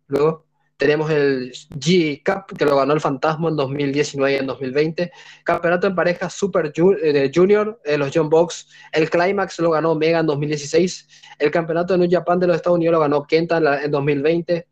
Luego 0.07 0.45
tenemos 0.77 1.09
el 1.11 1.51
G 1.77 2.21
Cup, 2.25 2.57
que 2.57 2.65
lo 2.65 2.75
ganó 2.75 2.93
el 2.93 3.01
Fantasma 3.01 3.49
en 3.49 3.55
2019 3.55 4.33
y 4.33 4.37
en 4.37 4.47
2020. 4.47 5.11
Campeonato 5.43 5.87
en 5.87 5.95
pareja 5.95 6.29
Super 6.29 6.73
eh, 6.75 7.31
Junior, 7.33 7.79
eh, 7.85 7.97
los 7.97 8.11
John 8.13 8.29
Box. 8.29 8.67
El 8.91 9.09
Climax 9.09 9.59
lo 9.59 9.71
ganó 9.71 9.95
Mega 9.95 10.19
en 10.19 10.25
2016. 10.25 11.07
El 11.39 11.51
campeonato 11.51 11.93
de 11.93 11.99
New 11.99 12.09
Japan 12.11 12.39
de 12.39 12.47
los 12.47 12.55
Estados 12.57 12.77
Unidos 12.77 12.93
lo 12.93 12.99
ganó 12.99 13.23
Kenta 13.23 13.57
en, 13.81 13.91
2020. 13.91 14.67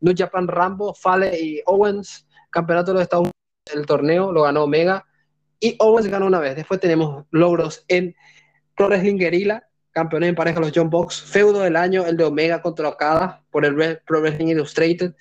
New 0.00 0.14
Japan 0.16 0.48
Rambo, 0.48 0.92
Fale 0.94 1.38
y 1.40 1.62
Owens. 1.66 2.26
Campeonato 2.50 2.90
de 2.90 2.94
los 2.94 3.02
Estados 3.02 3.22
Unidos, 3.22 3.80
el 3.80 3.86
torneo 3.86 4.32
lo 4.32 4.42
ganó 4.42 4.66
Mega. 4.66 5.06
Y 5.60 5.76
Owens 5.78 6.08
ganó 6.08 6.26
una 6.26 6.40
vez. 6.40 6.56
Después 6.56 6.78
tenemos 6.80 7.24
logros 7.30 7.84
en 7.88 8.14
Pro 8.76 8.88
Wrestling 8.88 9.16
campeones 9.94 10.28
en 10.28 10.34
pareja 10.34 10.60
los 10.60 10.72
John 10.74 10.90
Box, 10.90 11.22
feudo 11.22 11.60
del 11.60 11.76
año, 11.76 12.04
el 12.04 12.16
de 12.16 12.24
Omega 12.24 12.60
contra 12.60 12.88
Okada 12.88 13.42
por 13.50 13.64
el 13.64 14.00
Pro 14.04 14.20
Wrestling 14.20 14.48
Illustrated, 14.48 15.14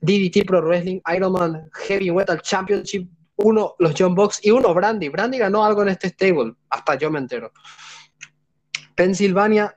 DDT 0.00 0.44
Pro 0.44 0.60
Wrestling, 0.60 1.00
Ironman 1.14 1.70
Heavy 1.86 2.10
Metal 2.10 2.40
Championship, 2.42 3.08
uno 3.36 3.76
los 3.78 3.94
John 3.96 4.14
Box 4.16 4.40
y 4.42 4.50
uno 4.50 4.74
Brandy. 4.74 5.08
Brandy 5.08 5.38
ganó 5.38 5.64
algo 5.64 5.82
en 5.82 5.90
este 5.90 6.08
stable, 6.08 6.54
hasta 6.68 6.96
yo 6.96 7.10
me 7.10 7.20
entero. 7.20 7.52
Pennsylvania 8.96 9.74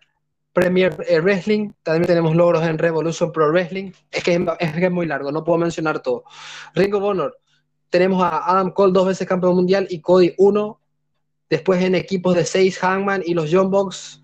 Premier 0.54 0.98
eh, 1.08 1.22
Wrestling, 1.22 1.72
también 1.84 2.08
tenemos 2.08 2.36
logros 2.36 2.64
en 2.64 2.78
Revolution 2.78 3.32
Pro 3.32 3.52
Wrestling, 3.52 3.92
es 4.10 4.24
que 4.24 4.46
es, 4.60 4.92
muy 4.92 5.06
largo, 5.06 5.32
no 5.32 5.44
puedo 5.44 5.60
mencionar 5.60 6.02
todo. 6.02 6.26
Ring 6.74 6.94
of 6.96 7.04
Honor, 7.04 7.38
tenemos 7.90 8.22
a 8.22 8.52
Adam 8.52 8.72
Cole 8.72 8.92
dos 8.92 9.08
veces 9.08 9.28
campeón 9.28 9.56
mundial 9.56 9.88
y 9.90 10.02
Cody 10.02 10.34
uno, 10.38 10.82
Después 11.52 11.84
en 11.84 11.96
equipos 11.96 12.34
de 12.34 12.46
6, 12.46 12.80
Hangman 12.80 13.24
y 13.26 13.34
los 13.34 13.50
John 13.52 13.70
Box 13.70 14.21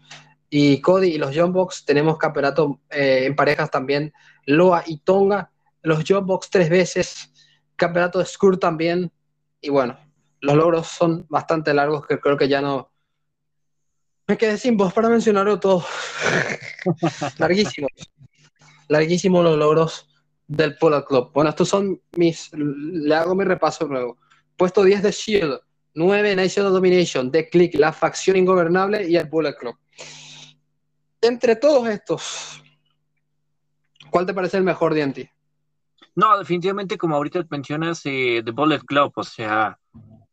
y 0.49 0.81
Cody 0.81 1.09
y 1.09 1.17
los 1.17 1.35
John 1.35 1.53
Box. 1.53 1.85
Tenemos 1.85 2.17
campeonato 2.17 2.81
eh, 2.89 3.25
en 3.25 3.35
parejas 3.35 3.69
también, 3.69 4.13
Loa 4.45 4.83
y 4.85 4.99
Tonga. 4.99 5.51
Los 5.81 6.03
John 6.07 6.25
Box 6.25 6.49
tres 6.49 6.69
veces. 6.69 7.31
Campeonato 7.75 8.19
de 8.19 8.25
Skur 8.25 8.57
también. 8.57 9.11
Y 9.61 9.69
bueno, 9.69 9.97
los 10.41 10.55
logros 10.55 10.87
son 10.87 11.25
bastante 11.29 11.73
largos 11.73 12.05
que 12.05 12.19
creo 12.19 12.37
que 12.37 12.47
ya 12.47 12.61
no... 12.61 12.91
Me 14.27 14.37
quedé 14.37 14.57
sin 14.57 14.75
voz 14.75 14.93
para 14.93 15.09
mencionarlo 15.09 15.59
todo. 15.59 15.85
Larguísimos. 17.37 17.91
Larguísimos 18.89 19.43
los 19.43 19.57
logros 19.57 20.09
del 20.47 20.77
Polar 20.77 21.05
Club. 21.05 21.31
Bueno, 21.33 21.49
estos 21.49 21.69
son 21.69 22.01
mis... 22.17 22.51
Le 22.53 23.15
hago 23.15 23.35
mi 23.35 23.45
repaso 23.45 23.87
luego. 23.87 24.17
Puesto 24.57 24.83
10 24.83 25.03
de 25.03 25.11
Shield. 25.11 25.59
9 25.97 26.35
National 26.35 26.73
Domination, 26.73 27.31
The 27.31 27.49
Click, 27.49 27.73
La 27.73 27.91
Facción 27.91 28.37
Ingobernable 28.37 29.09
y 29.09 29.17
el 29.17 29.25
Bullet 29.25 29.55
Club. 29.55 29.75
Entre 31.21 31.55
todos 31.55 31.87
estos, 31.87 32.63
¿cuál 34.09 34.25
te 34.25 34.33
parece 34.33 34.57
el 34.57 34.63
mejor 34.63 34.93
de 34.93 35.31
No, 36.15 36.37
definitivamente, 36.37 36.97
como 36.97 37.15
ahorita 37.15 37.45
mencionas, 37.49 38.01
eh, 38.05 38.41
The 38.45 38.51
Bullet 38.51 38.79
Club, 38.79 39.13
o 39.15 39.23
sea, 39.23 39.79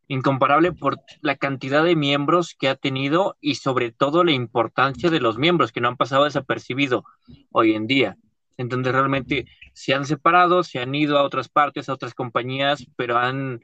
incomparable 0.08 0.72
por 0.72 1.00
la 1.22 1.36
cantidad 1.36 1.82
de 1.82 1.96
miembros 1.96 2.54
que 2.58 2.68
ha 2.68 2.76
tenido 2.76 3.36
y 3.40 3.54
sobre 3.54 3.92
todo 3.92 4.24
la 4.24 4.32
importancia 4.32 5.10
de 5.10 5.20
los 5.20 5.38
miembros 5.38 5.72
que 5.72 5.80
no 5.80 5.88
han 5.88 5.96
pasado 5.96 6.24
desapercibido 6.24 7.04
hoy 7.50 7.74
en 7.74 7.86
día. 7.86 8.16
Entonces 8.56 8.92
realmente 8.92 9.46
se 9.72 9.94
han 9.94 10.04
separado, 10.04 10.62
se 10.62 10.78
han 10.78 10.94
ido 10.94 11.18
a 11.18 11.22
otras 11.22 11.48
partes, 11.48 11.88
a 11.88 11.94
otras 11.94 12.14
compañías, 12.14 12.86
pero 12.96 13.18
han 13.18 13.60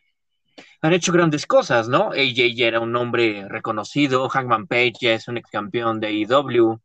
han 0.82 0.92
hecho 0.92 1.12
grandes 1.12 1.46
cosas, 1.46 1.88
¿no? 1.88 2.10
AJ 2.10 2.54
ya 2.54 2.66
era 2.66 2.80
un 2.80 2.92
nombre 2.92 3.46
reconocido, 3.48 4.28
Hangman 4.28 4.66
Page 4.66 4.92
ya 5.00 5.14
es 5.14 5.28
un 5.28 5.38
ex 5.38 5.50
campeón 5.50 6.00
de 6.00 6.08
AEW, 6.08 6.80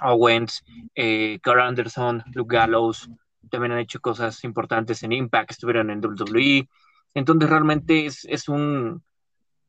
Owens, 0.00 0.64
eh, 0.94 1.38
Carl 1.42 1.60
Anderson, 1.60 2.22
Luke 2.32 2.56
Gallows, 2.56 3.10
también 3.50 3.72
han 3.72 3.78
hecho 3.78 4.00
cosas 4.00 4.42
importantes 4.44 5.02
en 5.02 5.12
Impact, 5.12 5.50
estuvieron 5.50 5.90
en 5.90 6.04
WWE, 6.04 6.68
entonces 7.14 7.50
realmente 7.50 8.06
es, 8.06 8.48
un 8.48 9.02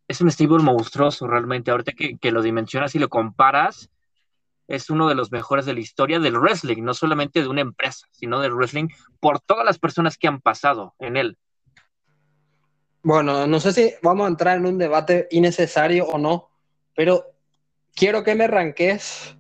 es 0.08 0.22
un 0.22 0.32
stable 0.32 0.64
monstruoso, 0.64 1.28
realmente, 1.28 1.72
ahorita 1.72 1.92
que, 1.92 2.18
que 2.18 2.32
lo 2.32 2.42
dimensionas 2.42 2.96
y 2.96 3.00
lo 3.00 3.10
comparas, 3.10 3.90
es 4.68 4.90
uno 4.90 5.10
de 5.10 5.16
los 5.16 5.32
mejores 5.32 5.66
de 5.66 5.74
la 5.74 5.82
historia 5.82 6.20
del 6.20 6.40
wrestling, 6.40 6.84
no 6.84 6.94
solamente 6.94 7.42
de 7.42 7.48
una 7.48 7.62
empresa, 7.62 8.08
sino 8.12 8.40
del 8.40 8.54
wrestling, 8.54 8.88
por 9.20 9.40
todas 9.40 9.66
las 9.66 9.78
personas 9.78 10.18
que 10.18 10.28
han 10.28 10.40
pasado 10.40 10.96
en 11.00 11.18
él. 11.18 11.38
Bueno, 13.02 13.46
no 13.48 13.60
sé 13.60 13.74
si 13.74 13.94
vamos 14.02 14.26
a 14.26 14.30
entrar 14.30 14.58
en 14.58 14.66
un 14.66 14.78
debate 14.78 15.28
innecesario 15.32 16.06
o 16.08 16.18
no, 16.18 16.50
pero 16.96 17.26
quiero 17.94 18.24
que 18.24 18.36
me 18.36 18.46
arranques 18.46 19.38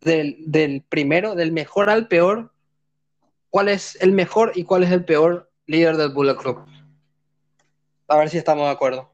del, 0.00 0.84
primero, 0.88 1.34
del 1.34 1.52
mejor 1.52 1.90
al 1.90 2.08
peor. 2.08 2.52
¿Cuál 3.50 3.68
es 3.68 3.96
el 4.00 4.12
mejor 4.12 4.52
y 4.54 4.64
cuál 4.64 4.84
es 4.84 4.92
el 4.92 5.04
peor 5.04 5.50
líder 5.66 5.96
del 5.96 6.12
Bullet 6.12 6.36
Club? 6.36 6.64
A 8.08 8.16
ver 8.16 8.30
si 8.30 8.38
estamos 8.38 8.66
de 8.66 8.72
acuerdo. 8.72 9.12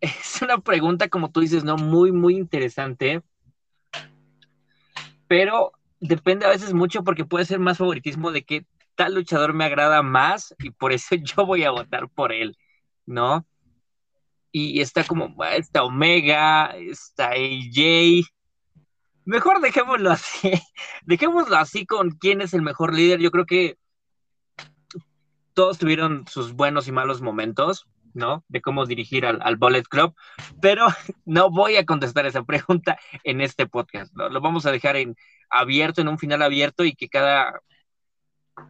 Es 0.00 0.40
una 0.42 0.58
pregunta, 0.58 1.08
como 1.08 1.30
tú 1.30 1.40
dices, 1.40 1.64
¿no? 1.64 1.76
Muy, 1.76 2.12
muy 2.12 2.36
interesante. 2.36 3.22
Pero 5.26 5.72
depende 6.00 6.46
a 6.46 6.50
veces 6.50 6.72
mucho 6.72 7.02
porque 7.02 7.24
puede 7.24 7.44
ser 7.44 7.58
más 7.58 7.78
favoritismo 7.78 8.30
de 8.30 8.44
que 8.44 8.66
tal 8.94 9.14
luchador 9.14 9.54
me 9.54 9.64
agrada 9.64 10.02
más 10.02 10.54
y 10.58 10.70
por 10.70 10.92
eso 10.92 11.14
yo 11.16 11.46
voy 11.46 11.64
a 11.64 11.70
votar 11.70 12.08
por 12.08 12.32
él. 12.32 12.56
¿no? 13.08 13.46
Y 14.52 14.80
está 14.80 15.04
como, 15.04 15.34
está 15.44 15.84
Omega, 15.84 16.76
está 16.76 17.30
AJ. 17.30 18.24
Mejor 19.28 19.60
dejémoslo 19.60 20.10
así, 20.10 20.52
dejémoslo 21.04 21.56
así 21.56 21.84
con 21.84 22.12
quién 22.12 22.40
es 22.40 22.54
el 22.54 22.62
mejor 22.62 22.94
líder. 22.94 23.20
Yo 23.20 23.30
creo 23.30 23.44
que 23.44 23.76
todos 25.52 25.76
tuvieron 25.76 26.24
sus 26.26 26.54
buenos 26.54 26.88
y 26.88 26.92
malos 26.92 27.20
momentos, 27.20 27.86
¿no? 28.14 28.42
De 28.48 28.62
cómo 28.62 28.86
dirigir 28.86 29.26
al, 29.26 29.42
al 29.42 29.56
Bullet 29.56 29.82
Club, 29.82 30.14
pero 30.62 30.86
no 31.26 31.50
voy 31.50 31.76
a 31.76 31.84
contestar 31.84 32.24
esa 32.24 32.42
pregunta 32.42 32.98
en 33.22 33.42
este 33.42 33.66
podcast. 33.66 34.16
Lo 34.16 34.40
vamos 34.40 34.64
a 34.64 34.72
dejar 34.72 34.96
en 34.96 35.14
abierto, 35.50 36.00
en 36.00 36.08
un 36.08 36.18
final 36.18 36.40
abierto 36.40 36.86
y 36.86 36.94
que 36.94 37.10
cada 37.10 37.60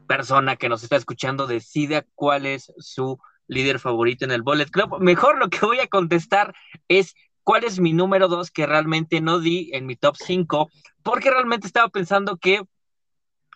persona 0.08 0.56
que 0.56 0.68
nos 0.68 0.82
está 0.82 0.96
escuchando 0.96 1.46
decida 1.46 2.04
cuál 2.16 2.46
es 2.46 2.72
su 2.78 3.20
líder 3.46 3.78
favorito 3.78 4.24
en 4.24 4.32
el 4.32 4.42
Bullet 4.42 4.66
Club. 4.66 4.98
Mejor 4.98 5.38
lo 5.38 5.50
que 5.50 5.64
voy 5.64 5.78
a 5.78 5.86
contestar 5.86 6.52
es 6.88 7.14
cuál 7.48 7.64
es 7.64 7.80
mi 7.80 7.94
número 7.94 8.28
dos 8.28 8.50
que 8.50 8.66
realmente 8.66 9.22
no 9.22 9.38
di 9.40 9.70
en 9.72 9.86
mi 9.86 9.96
top 9.96 10.16
5, 10.18 10.68
porque 11.02 11.30
realmente 11.30 11.66
estaba 11.66 11.88
pensando 11.88 12.36
que 12.36 12.60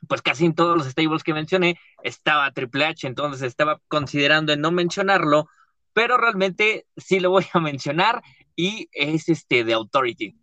pues 0.09 0.23
casi 0.23 0.47
en 0.47 0.55
todos 0.55 0.79
los 0.79 0.87
stables 0.87 1.23
que 1.23 1.35
mencioné 1.35 1.79
estaba 2.03 2.51
Triple 2.53 2.87
H, 2.87 3.07
entonces 3.07 3.43
estaba 3.43 3.83
considerando 3.89 4.55
en 4.55 4.63
no 4.63 4.73
mencionarlo, 4.73 5.47
pero 5.93 6.17
realmente 6.17 6.87
sí 6.97 7.21
lo 7.21 7.29
voy 7.29 7.45
a 7.53 7.61
mencionar 7.61 8.23
y 8.57 8.89
es 8.93 9.29
este 9.29 9.63
de 9.63 9.75
Authority. 9.75 10.37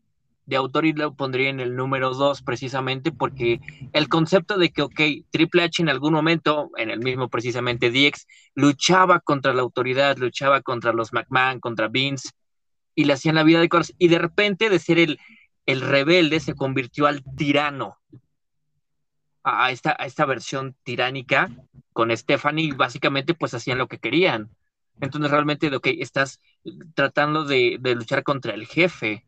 De 0.45 0.55
autor 0.55 0.85
y 0.85 0.93
lo 0.93 1.15
pondría 1.15 1.49
en 1.49 1.59
el 1.59 1.75
número 1.75 2.13
dos 2.13 2.43
precisamente 2.43 3.12
porque 3.12 3.62
el 3.93 4.09
concepto 4.09 4.59
de 4.59 4.69
que, 4.69 4.83
ok, 4.83 5.01
Triple 5.31 5.63
H 5.63 5.81
en 5.81 5.89
algún 5.89 6.13
momento, 6.13 6.69
en 6.77 6.91
el 6.91 6.99
mismo 6.99 7.29
precisamente 7.29 7.89
DX, 7.89 8.27
luchaba 8.53 9.19
contra 9.21 9.55
la 9.55 9.63
autoridad, 9.63 10.17
luchaba 10.17 10.62
contra 10.62 10.93
los 10.93 11.13
McMahon, 11.13 11.59
contra 11.59 11.88
Vince, 11.88 12.29
y 12.99 13.05
le 13.05 13.13
hacían 13.13 13.35
la 13.35 13.43
vida 13.43 13.62
de 13.62 13.69
cosas, 13.69 13.95
y 13.97 14.09
de 14.09 14.19
repente 14.19 14.69
de 14.69 14.77
ser 14.77 14.99
el, 14.99 15.21
el 15.65 15.79
rebelde 15.79 16.41
se 16.41 16.53
convirtió 16.53 17.07
al 17.07 17.23
tirano, 17.38 17.97
a 19.41 19.71
esta, 19.71 19.95
a 19.97 20.05
esta 20.05 20.25
versión 20.25 20.75
tiránica 20.83 21.49
con 21.93 22.15
Stephanie, 22.15 22.73
básicamente 22.73 23.33
pues 23.33 23.53
hacían 23.53 23.77
lo 23.77 23.88
que 23.88 23.99
querían. 23.99 24.49
Entonces 24.99 25.31
realmente, 25.31 25.73
ok, 25.73 25.88
estás 25.97 26.41
tratando 26.93 27.45
de, 27.45 27.77
de 27.79 27.95
luchar 27.95 28.23
contra 28.23 28.53
el 28.53 28.67
jefe, 28.67 29.25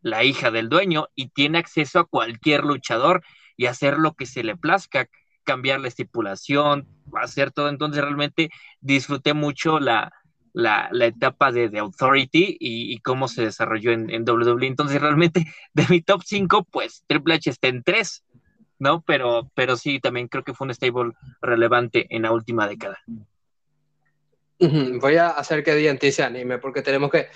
la 0.00 0.24
hija 0.24 0.50
del 0.50 0.70
dueño, 0.70 1.08
y 1.14 1.28
tiene 1.28 1.58
acceso 1.58 1.98
a 1.98 2.06
cualquier 2.06 2.64
luchador 2.64 3.22
y 3.58 3.66
hacer 3.66 3.98
lo 3.98 4.14
que 4.14 4.24
se 4.24 4.42
le 4.42 4.56
plazca, 4.56 5.10
cambiar 5.44 5.80
la 5.80 5.88
estipulación, 5.88 6.88
hacer 7.20 7.50
todo. 7.50 7.68
Entonces 7.68 8.02
realmente 8.02 8.48
disfruté 8.80 9.34
mucho 9.34 9.78
la, 9.78 10.10
la, 10.52 10.90
etapa 11.00 11.52
de, 11.52 11.68
The 11.68 11.78
Authority 11.78 12.56
y, 12.58 12.98
cómo 12.98 13.28
se 13.28 13.42
desarrolló 13.42 13.92
en, 13.92 14.10
en, 14.10 14.28
WWE. 14.28 14.66
Entonces 14.66 15.00
realmente 15.00 15.44
de 15.74 15.86
mi 15.88 16.00
top 16.00 16.22
5, 16.24 16.66
pues 16.70 17.04
Triple 17.06 17.34
H 17.34 17.50
está 17.50 17.68
en 17.68 17.82
3, 17.82 18.24
¿no? 18.78 19.02
Pero, 19.02 19.50
pero 19.54 19.76
sí, 19.76 20.00
también 20.00 20.28
creo 20.28 20.44
que 20.44 20.54
fue 20.54 20.66
un 20.66 20.74
stable 20.74 21.12
relevante 21.40 22.06
en 22.10 22.22
la 22.22 22.32
última 22.32 22.66
década. 22.66 22.98
Voy 24.60 25.16
a 25.16 25.30
hacer 25.30 25.64
que 25.64 25.74
DNT 25.74 26.10
se 26.10 26.22
anime 26.22 26.58
porque 26.58 26.82
tenemos 26.82 27.10
que. 27.10 27.28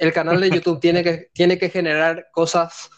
el 0.00 0.12
canal 0.12 0.40
de 0.40 0.50
YouTube 0.50 0.80
tiene, 0.80 1.04
que, 1.04 1.28
tiene 1.32 1.56
que 1.56 1.70
generar 1.70 2.28
cosas 2.32 2.90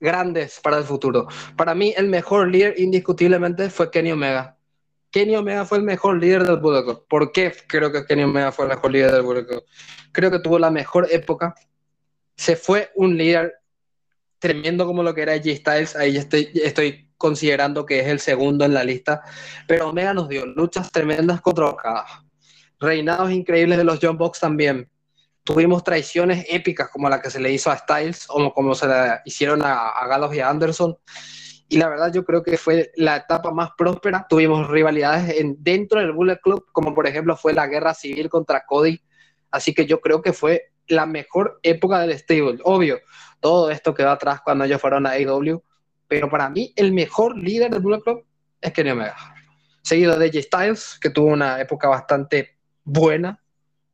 grandes 0.00 0.60
para 0.60 0.78
el 0.78 0.84
futuro. 0.84 1.28
Para 1.56 1.74
mí, 1.74 1.92
el 1.96 2.08
mejor 2.08 2.48
líder 2.48 2.74
indiscutiblemente 2.78 3.68
fue 3.68 3.90
Kenny 3.90 4.12
Omega. 4.12 4.55
Kenny 5.16 5.34
Omega 5.34 5.64
fue 5.64 5.78
el 5.78 5.84
mejor 5.84 6.20
líder 6.20 6.44
del 6.44 6.58
Bullet. 6.58 6.84
¿Por 7.08 7.32
qué 7.32 7.50
creo 7.66 7.90
que 7.90 8.04
Kenny 8.04 8.24
Omega 8.24 8.52
fue 8.52 8.66
el 8.66 8.72
mejor 8.72 8.92
líder 8.92 9.12
del 9.12 9.22
Bullet? 9.22 9.46
Creo 10.12 10.30
que 10.30 10.40
tuvo 10.40 10.58
la 10.58 10.70
mejor 10.70 11.08
época. 11.10 11.54
Se 12.36 12.54
fue 12.54 12.90
un 12.96 13.16
líder 13.16 13.54
tremendo 14.38 14.84
como 14.84 15.02
lo 15.02 15.14
que 15.14 15.22
era 15.22 15.34
G 15.36 15.56
Styles. 15.56 15.96
Ahí 15.96 16.18
estoy, 16.18 16.50
estoy 16.62 17.08
considerando 17.16 17.86
que 17.86 18.00
es 18.00 18.08
el 18.08 18.20
segundo 18.20 18.66
en 18.66 18.74
la 18.74 18.84
lista. 18.84 19.22
Pero 19.66 19.88
Omega 19.88 20.12
nos 20.12 20.28
dio 20.28 20.44
luchas 20.44 20.92
tremendas 20.92 21.40
contra 21.40 21.64
Okada 21.64 22.04
reinados 22.78 23.30
increíbles 23.30 23.78
de 23.78 23.84
los 23.84 23.98
John 24.02 24.18
Box 24.18 24.40
también. 24.40 24.90
Tuvimos 25.44 25.82
traiciones 25.82 26.44
épicas 26.50 26.90
como 26.90 27.08
la 27.08 27.22
que 27.22 27.30
se 27.30 27.40
le 27.40 27.50
hizo 27.50 27.70
a 27.70 27.78
Styles 27.78 28.26
o 28.28 28.52
como 28.52 28.74
se 28.74 28.86
le 28.86 29.20
hicieron 29.24 29.62
a, 29.62 29.92
a 29.96 30.34
y 30.34 30.40
a 30.40 30.50
Anderson. 30.50 30.94
Y 31.68 31.78
la 31.78 31.88
verdad 31.88 32.12
yo 32.12 32.24
creo 32.24 32.42
que 32.42 32.56
fue 32.56 32.92
la 32.96 33.16
etapa 33.16 33.50
más 33.50 33.70
próspera. 33.76 34.26
Tuvimos 34.28 34.68
rivalidades 34.68 35.36
en, 35.38 35.56
dentro 35.58 36.00
del 36.00 36.12
Bullet 36.12 36.38
Club, 36.40 36.66
como 36.72 36.94
por 36.94 37.06
ejemplo 37.06 37.36
fue 37.36 37.52
la 37.52 37.66
guerra 37.66 37.94
civil 37.94 38.28
contra 38.28 38.64
Cody. 38.64 39.00
Así 39.50 39.74
que 39.74 39.86
yo 39.86 40.00
creo 40.00 40.22
que 40.22 40.32
fue 40.32 40.72
la 40.86 41.06
mejor 41.06 41.58
época 41.62 42.00
del 42.00 42.16
stable. 42.18 42.58
Obvio, 42.62 43.00
todo 43.40 43.70
esto 43.70 43.94
quedó 43.94 44.10
atrás 44.10 44.40
cuando 44.42 44.64
ellos 44.64 44.80
fueron 44.80 45.06
a 45.06 45.10
AEW. 45.10 45.62
Pero 46.08 46.30
para 46.30 46.48
mí 46.48 46.72
el 46.76 46.92
mejor 46.92 47.36
líder 47.36 47.70
del 47.70 47.80
Bullet 47.80 48.00
Club 48.00 48.24
es 48.60 48.72
Kenny 48.72 48.90
Omega. 48.90 49.16
Seguido 49.82 50.18
de 50.18 50.28
J 50.28 50.42
Styles, 50.42 50.98
que 51.00 51.10
tuvo 51.10 51.26
una 51.26 51.60
época 51.60 51.88
bastante 51.88 52.56
buena, 52.84 53.42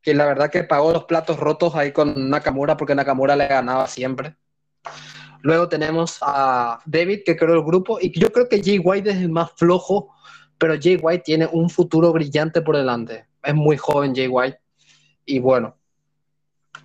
que 0.03 0.15
la 0.15 0.27
verdad 0.27 0.51
que 0.51 0.65
pagó 0.65 0.93
los 0.93 1.05
platos 1.05 1.39
rotos 1.39 1.75
ahí 1.75 1.93
con 1.93 2.29
Nakamura 2.29 2.77
porque 2.77 2.95
Nakamura 2.95 3.37
le 3.37 3.47
ganaba 3.47 3.87
siempre. 3.87 4.37
Luego 5.43 5.69
tenemos 5.69 6.19
a 6.23 6.81
David 6.87 7.21
que 7.25 7.37
creó 7.37 7.55
el 7.55 7.65
grupo 7.65 7.99
y 8.01 8.19
yo 8.19 8.33
creo 8.33 8.49
que 8.49 8.63
Jay 8.63 8.79
White 8.79 9.11
es 9.11 9.17
el 9.17 9.29
más 9.29 9.51
flojo, 9.57 10.15
pero 10.59 10.75
Jay 10.81 10.99
White 11.01 11.25
tiene 11.25 11.47
un 11.47 11.69
futuro 11.69 12.13
brillante 12.13 12.63
por 12.63 12.77
delante. 12.77 13.27
Es 13.43 13.55
muy 13.55 13.77
joven 13.77 14.15
Jay 14.15 14.29
White 14.29 14.59
y 15.27 15.39
bueno, 15.39 15.77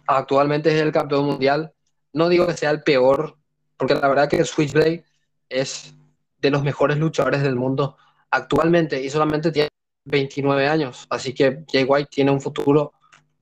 Actualmente 0.08 0.74
es 0.74 0.82
el 0.82 0.92
campeón 0.92 1.26
mundial. 1.26 1.74
No 2.14 2.30
digo 2.30 2.48
que 2.48 2.56
sea 2.56 2.72
el 2.72 2.82
peor, 2.82 3.38
porque 3.76 3.94
la 3.94 4.08
verdad 4.08 4.30
que 4.30 4.44
Switchblade 4.44 5.04
es 5.50 5.94
de 6.40 6.50
los 6.50 6.64
mejores 6.64 6.98
luchadores 6.98 7.44
del 7.44 7.56
mundo 7.56 7.98
actualmente 8.32 9.02
y 9.02 9.10
solamente 9.10 9.52
tiene 9.52 9.70
29 10.06 10.68
años. 10.68 11.06
Así 11.10 11.34
que 11.34 11.66
Jay 11.72 11.84
White 11.84 12.10
tiene 12.12 12.32
un 12.32 12.40
futuro 12.40 12.94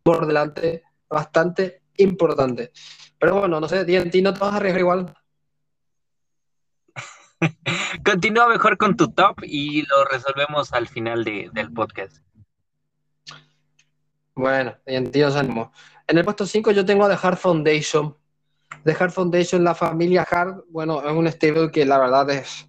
por 0.04 0.26
delante 0.26 0.84
bastante 1.08 1.84
importante. 1.98 2.72
Pero 3.20 3.40
bueno, 3.40 3.60
no 3.60 3.68
sé, 3.68 3.86
ti 3.86 4.22
no 4.22 4.34
te 4.34 4.40
vas 4.40 4.54
a 4.54 4.58
arriesgar 4.58 4.80
igual. 4.80 5.16
Continúa 8.06 8.48
mejor 8.48 8.78
con 8.78 8.96
tu 8.96 9.12
top 9.12 9.44
y 9.44 9.84
lo 9.88 10.06
resolvemos 10.06 10.74
al 10.74 10.88
final 10.88 11.24
del 11.24 11.72
podcast. 11.74 12.18
Bueno, 14.36 14.76
TNT 14.86 15.16
os 15.26 15.36
animo. 15.36 15.72
En 16.08 16.18
el 16.18 16.26
puesto 16.26 16.46
5 16.46 16.72
yo 16.72 16.86
tengo 16.86 17.06
a 17.06 17.10
The 17.10 17.18
Hard 17.26 17.38
Foundation. 17.38 18.16
The 18.84 18.96
Hard 19.00 19.12
Foundation, 19.12 19.64
la 19.64 19.74
familia 19.74 20.28
Hard, 20.30 20.66
bueno, 20.70 21.02
es 21.02 21.12
un 21.12 21.28
stable 21.32 21.72
que 21.72 21.86
la 21.86 21.98
verdad 21.98 22.30
es 22.30 22.68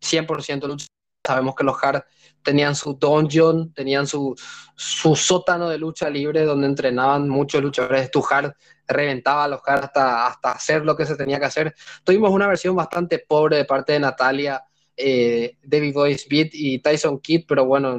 100% 0.00 0.66
lucha. 0.66 0.86
Sabemos 1.28 1.54
que 1.54 1.62
los 1.62 1.76
Hard 1.82 2.04
tenían 2.42 2.74
su 2.74 2.94
dungeon, 2.94 3.74
tenían 3.74 4.06
su, 4.06 4.34
su 4.74 5.14
sótano 5.14 5.68
de 5.68 5.76
lucha 5.76 6.08
libre 6.08 6.46
donde 6.46 6.66
entrenaban 6.66 7.28
muchos 7.28 7.62
luchadores. 7.62 8.10
Tu 8.10 8.24
Hard 8.30 8.54
reventaba 8.86 9.44
a 9.44 9.48
los 9.48 9.60
Hard 9.66 9.84
hasta, 9.84 10.26
hasta 10.26 10.52
hacer 10.52 10.86
lo 10.86 10.96
que 10.96 11.04
se 11.04 11.16
tenía 11.16 11.38
que 11.38 11.44
hacer. 11.44 11.74
Tuvimos 12.02 12.30
una 12.30 12.46
versión 12.46 12.74
bastante 12.74 13.18
pobre 13.18 13.58
de 13.58 13.66
parte 13.66 13.92
de 13.92 14.00
Natalia, 14.00 14.64
eh, 14.96 15.58
David 15.62 15.92
Boyce 15.92 16.26
Beat 16.30 16.48
y 16.54 16.78
Tyson 16.78 17.20
Kidd, 17.20 17.44
pero 17.46 17.66
bueno, 17.66 17.98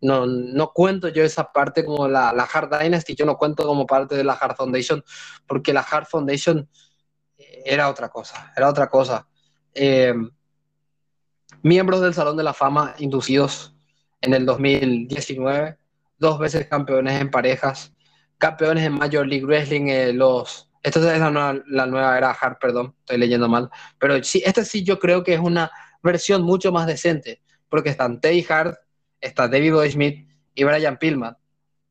no, 0.00 0.26
no 0.26 0.72
cuento 0.72 1.08
yo 1.08 1.24
esa 1.24 1.50
parte 1.50 1.84
como 1.84 2.06
la, 2.06 2.32
la, 2.32 2.44
Hard 2.44 2.78
Dynasty, 2.78 3.16
yo 3.16 3.26
no 3.26 3.36
cuento 3.36 3.66
como 3.66 3.86
parte 3.86 4.14
de 4.14 4.22
la 4.22 4.34
Hard 4.34 4.54
Foundation, 4.54 5.02
porque 5.48 5.72
la 5.72 5.80
Hard 5.80 6.06
Foundation 6.06 6.68
era 7.64 7.88
otra 7.88 8.08
cosa, 8.08 8.52
era 8.56 8.68
otra 8.68 8.88
cosa. 8.88 9.26
Eh, 9.74 10.14
miembros 11.62 12.00
del 12.00 12.14
Salón 12.14 12.36
de 12.36 12.42
la 12.42 12.54
Fama 12.54 12.94
inducidos 12.98 13.74
en 14.20 14.34
el 14.34 14.46
2019, 14.46 15.76
dos 16.18 16.38
veces 16.38 16.66
campeones 16.66 17.20
en 17.20 17.30
parejas, 17.30 17.92
campeones 18.38 18.84
en 18.84 18.94
Major 18.94 19.26
League 19.26 19.44
Wrestling, 19.44 19.88
eh, 19.88 20.12
los... 20.12 20.68
Esta 20.82 21.14
es 21.14 21.20
la 21.20 21.86
nueva, 21.86 22.18
era 22.18 22.30
Hard, 22.32 22.58
perdón, 22.58 22.94
estoy 23.00 23.18
leyendo 23.18 23.48
mal, 23.48 23.70
pero 23.98 24.20
sí, 24.24 24.42
esta 24.44 24.64
sí 24.64 24.82
yo 24.82 24.98
creo 24.98 25.22
que 25.22 25.34
es 25.34 25.40
una 25.40 25.70
versión 26.02 26.42
mucho 26.42 26.72
más 26.72 26.88
decente, 26.88 27.40
porque 27.68 27.90
están 27.90 28.20
Teddy 28.20 28.44
Hart, 28.48 28.76
está 29.20 29.46
David 29.46 29.74
Boy 29.74 29.90
Smith 29.92 30.28
y 30.54 30.64
Brian 30.64 30.98
Pillman, 30.98 31.36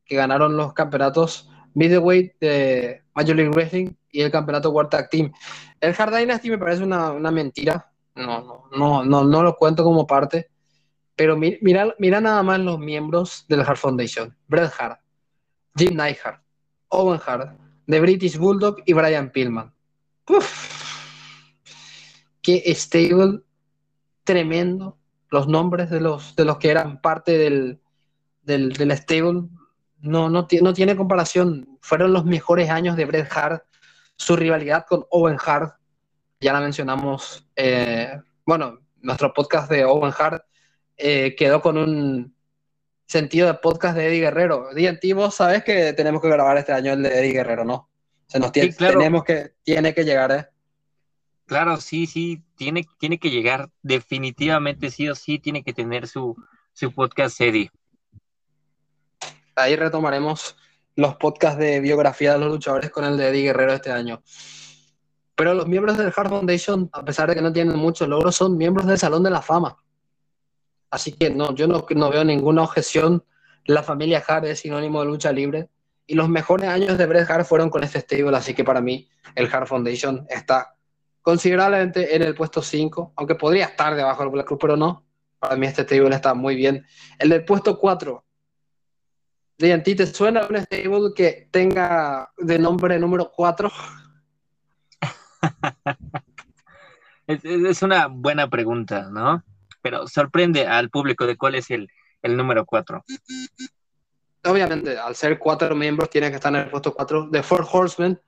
que 0.04 0.16
ganaron 0.16 0.58
los 0.58 0.74
campeonatos 0.74 1.48
middleweight 1.74 2.34
de 2.40 3.02
Major 3.14 3.36
League 3.36 3.50
Wrestling 3.50 3.94
y 4.10 4.22
el 4.22 4.30
campeonato 4.30 4.70
World 4.70 4.90
Tag 4.90 5.10
Team. 5.10 5.32
El 5.80 5.94
Hard 5.96 6.14
Dynasty 6.14 6.50
me 6.50 6.58
parece 6.58 6.82
una, 6.82 7.12
mentira, 7.30 7.91
no, 8.14 8.68
no, 8.76 9.04
no, 9.04 9.24
no, 9.24 9.42
lo 9.42 9.56
cuento 9.56 9.84
como 9.84 10.06
parte, 10.06 10.50
pero 11.16 11.36
mira, 11.36 11.94
mira 11.98 12.20
nada 12.20 12.42
más 12.42 12.60
los 12.60 12.78
miembros 12.78 13.44
del 13.48 13.60
Hard 13.60 13.76
Foundation, 13.76 14.36
Bret 14.48 14.72
Hart, 14.78 15.00
Jim 15.76 15.96
Neidhart, 15.96 16.42
Owen 16.88 17.20
Hart, 17.24 17.58
The 17.86 18.00
British 18.00 18.36
Bulldog 18.36 18.76
y 18.86 18.92
Brian 18.92 19.30
Pillman. 19.30 19.72
Qué 22.42 22.62
stable 22.74 23.40
tremendo 24.24 24.98
los 25.30 25.48
nombres 25.48 25.90
de 25.90 26.00
los, 26.00 26.36
de 26.36 26.44
los 26.44 26.58
que 26.58 26.70
eran 26.70 27.00
parte 27.00 27.38
del, 27.38 27.80
del, 28.42 28.92
stable 28.92 29.48
no, 30.00 30.28
no, 30.28 30.46
no, 30.60 30.74
tiene 30.74 30.96
comparación. 30.96 31.78
Fueron 31.80 32.12
los 32.12 32.24
mejores 32.24 32.70
años 32.70 32.96
de 32.96 33.04
Bret 33.06 33.28
Hart. 33.34 33.64
Su 34.16 34.36
rivalidad 34.36 34.84
con 34.86 35.04
Owen 35.10 35.38
Hart, 35.44 35.74
ya 36.42 36.52
la 36.52 36.60
mencionamos. 36.60 37.46
Eh, 37.56 38.20
bueno, 38.44 38.80
nuestro 39.00 39.32
podcast 39.32 39.70
de 39.70 39.84
Owen 39.84 40.12
Hart 40.16 40.44
eh, 40.96 41.34
quedó 41.36 41.62
con 41.62 41.78
un 41.78 42.34
sentido 43.06 43.46
de 43.46 43.54
podcast 43.54 43.96
de 43.96 44.08
Eddie 44.08 44.20
Guerrero. 44.20 44.68
DNT, 44.74 45.14
vos 45.14 45.34
sabes 45.34 45.62
que 45.62 45.92
tenemos 45.92 46.20
que 46.20 46.28
grabar 46.28 46.58
este 46.58 46.72
año 46.72 46.92
el 46.92 47.02
de 47.02 47.18
Eddie 47.20 47.32
Guerrero, 47.32 47.64
¿no? 47.64 47.88
Se 48.26 48.40
nos 48.40 48.50
tiene, 48.50 48.72
tenemos 48.72 49.24
que, 49.24 49.54
tiene 49.62 49.94
que 49.94 50.04
llegar, 50.04 50.32
¿eh? 50.32 50.46
Claro, 51.46 51.76
sí, 51.76 52.06
sí, 52.06 52.42
tiene, 52.56 52.86
tiene 52.98 53.18
que 53.18 53.30
llegar, 53.30 53.70
definitivamente 53.82 54.90
sí 54.90 55.08
o 55.08 55.14
sí 55.14 55.38
tiene 55.38 55.62
que 55.62 55.72
tener 55.72 56.08
su, 56.08 56.34
su 56.72 56.92
podcast 56.92 57.40
Eddie. 57.40 57.70
Ahí 59.54 59.76
retomaremos 59.76 60.56
los 60.96 61.16
podcasts 61.16 61.58
de 61.58 61.80
biografía 61.80 62.32
de 62.32 62.38
los 62.38 62.50
luchadores 62.50 62.90
con 62.90 63.04
el 63.04 63.16
de 63.16 63.28
Eddie 63.28 63.42
Guerrero 63.42 63.74
este 63.74 63.92
año. 63.92 64.22
Pero 65.34 65.54
los 65.54 65.66
miembros 65.66 65.96
del 65.96 66.12
Hard 66.14 66.28
Foundation, 66.28 66.90
a 66.92 67.04
pesar 67.04 67.28
de 67.28 67.34
que 67.34 67.42
no 67.42 67.52
tienen 67.52 67.76
muchos 67.76 68.08
logros, 68.08 68.36
son 68.36 68.56
miembros 68.56 68.86
del 68.86 68.98
Salón 68.98 69.22
de 69.22 69.30
la 69.30 69.42
Fama. 69.42 69.76
Así 70.90 71.12
que 71.12 71.30
no, 71.30 71.54
yo 71.54 71.66
no, 71.66 71.86
no 71.88 72.10
veo 72.10 72.24
ninguna 72.24 72.62
objeción. 72.62 73.24
La 73.64 73.82
familia 73.82 74.22
Hart 74.26 74.44
es 74.44 74.60
sinónimo 74.60 75.00
de 75.00 75.06
lucha 75.06 75.32
libre. 75.32 75.70
Y 76.06 76.14
los 76.14 76.28
mejores 76.28 76.68
años 76.68 76.98
de 76.98 77.06
Bret 77.06 77.30
Hart 77.30 77.46
fueron 77.46 77.70
con 77.70 77.82
este 77.82 78.00
stable, 78.00 78.36
así 78.36 78.54
que 78.54 78.64
para 78.64 78.80
mí 78.80 79.08
el 79.34 79.48
Hard 79.52 79.68
Foundation 79.68 80.26
está 80.28 80.76
considerablemente 81.22 82.14
en 82.14 82.22
el 82.22 82.34
puesto 82.34 82.60
5, 82.60 83.14
aunque 83.16 83.36
podría 83.36 83.66
estar 83.66 83.94
debajo 83.94 84.22
del 84.22 84.32
Black 84.32 84.46
Cruz, 84.46 84.58
pero 84.60 84.76
no. 84.76 85.06
Para 85.38 85.56
mí 85.56 85.66
este 85.66 85.82
stable 85.82 86.14
está 86.14 86.34
muy 86.34 86.56
bien. 86.56 86.84
El 87.18 87.30
del 87.30 87.44
puesto 87.44 87.78
4. 87.78 88.24
¿De 89.58 89.78
ti 89.78 89.94
te 89.94 90.06
suena 90.06 90.46
un 90.46 90.56
stable 90.56 91.12
que 91.14 91.48
tenga 91.50 92.32
de 92.36 92.58
nombre 92.58 92.98
número 92.98 93.30
4? 93.34 93.70
es, 97.26 97.82
una 97.82 98.06
buena 98.06 98.48
pregunta, 98.48 99.08
¿no? 99.10 99.44
Pero 99.82 100.06
sorprende 100.06 100.66
al 100.66 100.90
público 100.90 101.26
de 101.26 101.36
cuál 101.36 101.56
es 101.56 101.70
el, 101.70 101.88
el 102.22 102.36
número 102.36 102.64
4. 102.64 103.04
Obviamente, 104.44 104.98
al 104.98 105.14
ser 105.14 105.38
cuatro 105.38 105.74
miembros, 105.74 106.10
tiene 106.10 106.30
que 106.30 106.36
estar 106.36 106.54
en 106.54 106.62
el 106.62 106.70
puesto 106.70 106.92
4. 106.92 107.30
The 107.30 107.42
Four 107.42 107.66
Horsemen 107.70 108.20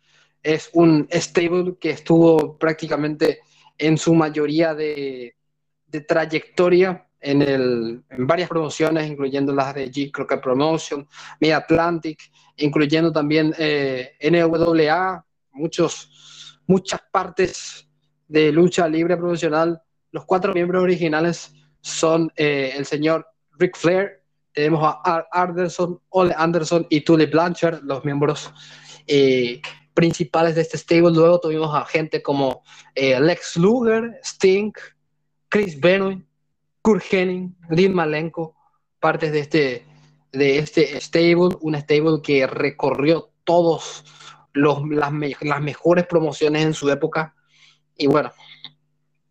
es 0.43 0.71
un 0.75 1.09
stable 1.11 1.77
que 1.81 1.91
estuvo 1.91 2.57
prácticamente 2.59 3.41
en 3.79 3.99
su 3.99 4.15
mayoría 4.15 4.75
de, 4.75 5.35
trayectoria 6.07 7.07
en, 7.21 7.43
el, 7.43 8.05
en, 8.11 8.27
varias 8.27 8.49
promociones, 8.49 9.09
incluyendo 9.09 9.53
las 9.55 9.75
de 9.75 9.91
G 9.91 10.11
Crockett 10.13 10.43
Promotion, 10.43 11.09
Mid 11.41 11.53
Atlantic, 11.53 12.31
incluyendo 12.57 13.11
también 13.13 13.55
eh, 13.59 14.17
NWA, 14.21 15.25
muchos, 15.53 16.34
muchas 16.67 17.01
partes 17.11 17.89
de 18.29 18.53
lucha 18.53 18.89
libre 18.89 19.17
profesional. 19.17 19.83
Los 20.11 20.25
cuatro 20.25 20.53
miembros 20.53 20.83
originales 20.83 21.53
son 21.81 22.33
eh, 22.37 22.73
el 22.77 22.87
señor 22.87 23.27
Rick 23.59 23.77
Flair, 23.77 24.25
tenemos 24.55 24.83
a 24.85 25.27
Anderson, 25.33 26.01
Ole 26.11 26.33
Anderson 26.37 26.87
y 26.89 27.01
Tully 27.01 27.27
Blanchard, 27.27 27.83
los 27.83 28.05
miembros 28.05 28.53
eh, 29.07 29.61
principales 29.95 30.55
de 30.55 30.63
este 30.63 30.79
stable. 30.79 31.11
Luego 31.11 31.41
tuvimos 31.41 31.75
a 31.75 31.85
gente 31.85 32.23
como 32.23 32.63
eh, 32.95 33.19
Lex 33.21 33.57
Luger, 33.57 34.21
Sting, 34.23 34.73
Chris 35.49 35.79
Benoit, 35.79 36.25
Kurt 36.83 37.03
Henning, 37.11 37.57
Dean 37.69 37.95
Malenko, 37.95 38.55
partes 39.01 39.33
de 39.33 39.41
este, 39.41 39.87
de 40.33 40.59
este 40.59 41.01
stable, 41.01 41.57
un 41.61 41.75
stable 41.75 42.23
que 42.23 42.47
recorrió 42.47 43.31
todos 43.43 44.05
las, 44.55 45.13
mejores 45.13 46.07
promociones 46.07 46.65
en 46.65 46.75
su 46.75 46.91
época. 46.91 47.35
Y 47.97 48.07
bueno, 48.07 48.33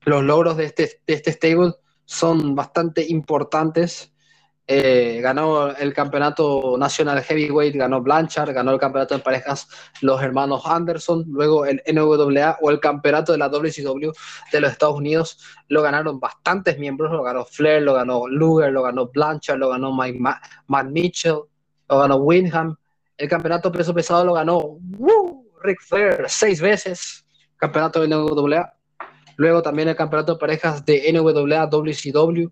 los 0.01 0.24
logros 0.24 0.57
de 0.57 0.65
este, 0.65 1.01
de 1.07 1.13
este 1.13 1.32
stable 1.32 1.74
son 2.05 2.55
bastante 2.55 3.05
importantes 3.07 4.13
eh, 4.65 5.19
ganó 5.21 5.76
el 5.76 5.93
campeonato 5.93 6.78
nacional 6.78 7.21
heavyweight, 7.21 7.76
ganó 7.76 8.01
Blanchard, 8.01 8.53
ganó 8.53 8.71
el 8.71 8.80
campeonato 8.80 9.13
de 9.13 9.21
parejas 9.21 9.67
los 9.99 10.21
hermanos 10.21 10.61
Anderson, 10.65 11.26
luego 11.28 11.65
el 11.65 11.84
NWA 11.86 12.57
o 12.61 12.69
el 12.69 12.80
campeonato 12.80 13.34
de 13.34 13.39
la 13.39 13.49
WCW 13.49 14.11
de 14.53 14.61
los 14.61 14.71
Estados 14.71 14.95
Unidos 14.95 15.38
lo 15.67 15.82
ganaron 15.82 16.17
bastantes 16.17 16.80
miembros, 16.80 17.11
lo 17.11 17.24
ganó 17.24 17.43
Flair, 17.43 17.82
lo 17.82 17.93
ganó 17.93 18.26
Luger, 18.30 18.71
lo 18.71 18.84
ganó 18.84 19.07
Blanchard, 19.07 19.57
lo 19.57 19.67
ganó 19.67 19.93
Mike 19.93 20.19
Matt 20.19 20.88
Mitchell, 20.88 21.39
lo 21.89 21.99
ganó 21.99 22.15
Windham, 22.15 22.78
el 23.24 23.30
campeonato 23.30 23.71
peso 23.71 23.93
pesado 23.93 24.26
lo 24.26 24.34
ganó 24.34 24.80
Rick 25.63 25.82
Flair 25.82 26.26
seis 26.28 26.59
veces, 26.59 27.26
campeonato 27.55 28.01
de 28.01 28.09
NWA, 28.09 28.74
luego 29.38 29.61
también 29.61 29.88
el 29.88 29.95
campeonato 29.95 30.34
de 30.34 30.39
parejas 30.39 30.84
de 30.86 31.09
NWA, 31.13 31.67
WCW, 31.67 32.49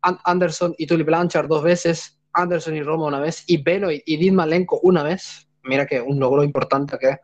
Anderson 0.00 0.74
y 0.78 0.86
Tully 0.86 1.02
Blanchard 1.02 1.48
dos 1.48 1.62
veces, 1.62 2.18
Anderson 2.32 2.76
y 2.76 2.82
Roma 2.82 3.08
una 3.08 3.20
vez, 3.20 3.44
y 3.46 3.62
Benoit 3.62 4.02
y 4.06 4.16
Dean 4.16 4.36
Malenko 4.36 4.80
una 4.82 5.02
vez. 5.02 5.46
Mira 5.64 5.84
que 5.84 6.00
un 6.00 6.18
logro 6.18 6.42
importante 6.42 6.96
que 6.98 7.18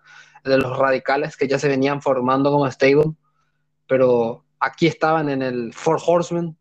de 0.45 0.59
los 0.59 0.77
radicales 0.77 1.35
que 1.39 1.49
ya 1.49 1.59
se 1.59 1.69
venían 1.69 2.03
formando 2.03 2.51
como 2.51 2.71
stable, 2.71 3.15
pero 3.89 4.45
aquí 4.61 4.87
estaban 4.87 5.31
en 5.31 5.41
el 5.41 5.73
Four 5.73 5.99
Horsemen. 6.07 6.59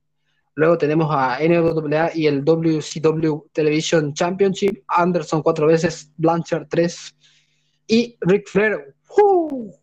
Luego 0.62 0.78
tenemos 0.78 1.08
a 1.10 1.40
NWA 1.40 2.12
y 2.14 2.28
el 2.28 2.46
WCW 2.46 3.50
Television 3.52 4.14
Championship, 4.14 4.84
Anderson 4.90 5.42
cuatro 5.42 5.66
veces, 5.66 6.12
Blanchard 6.18 6.68
tres, 6.70 7.16
Y 7.88 8.16
Ric 8.22 8.48
Flair, 8.48 8.94
¡uh! 9.18 9.74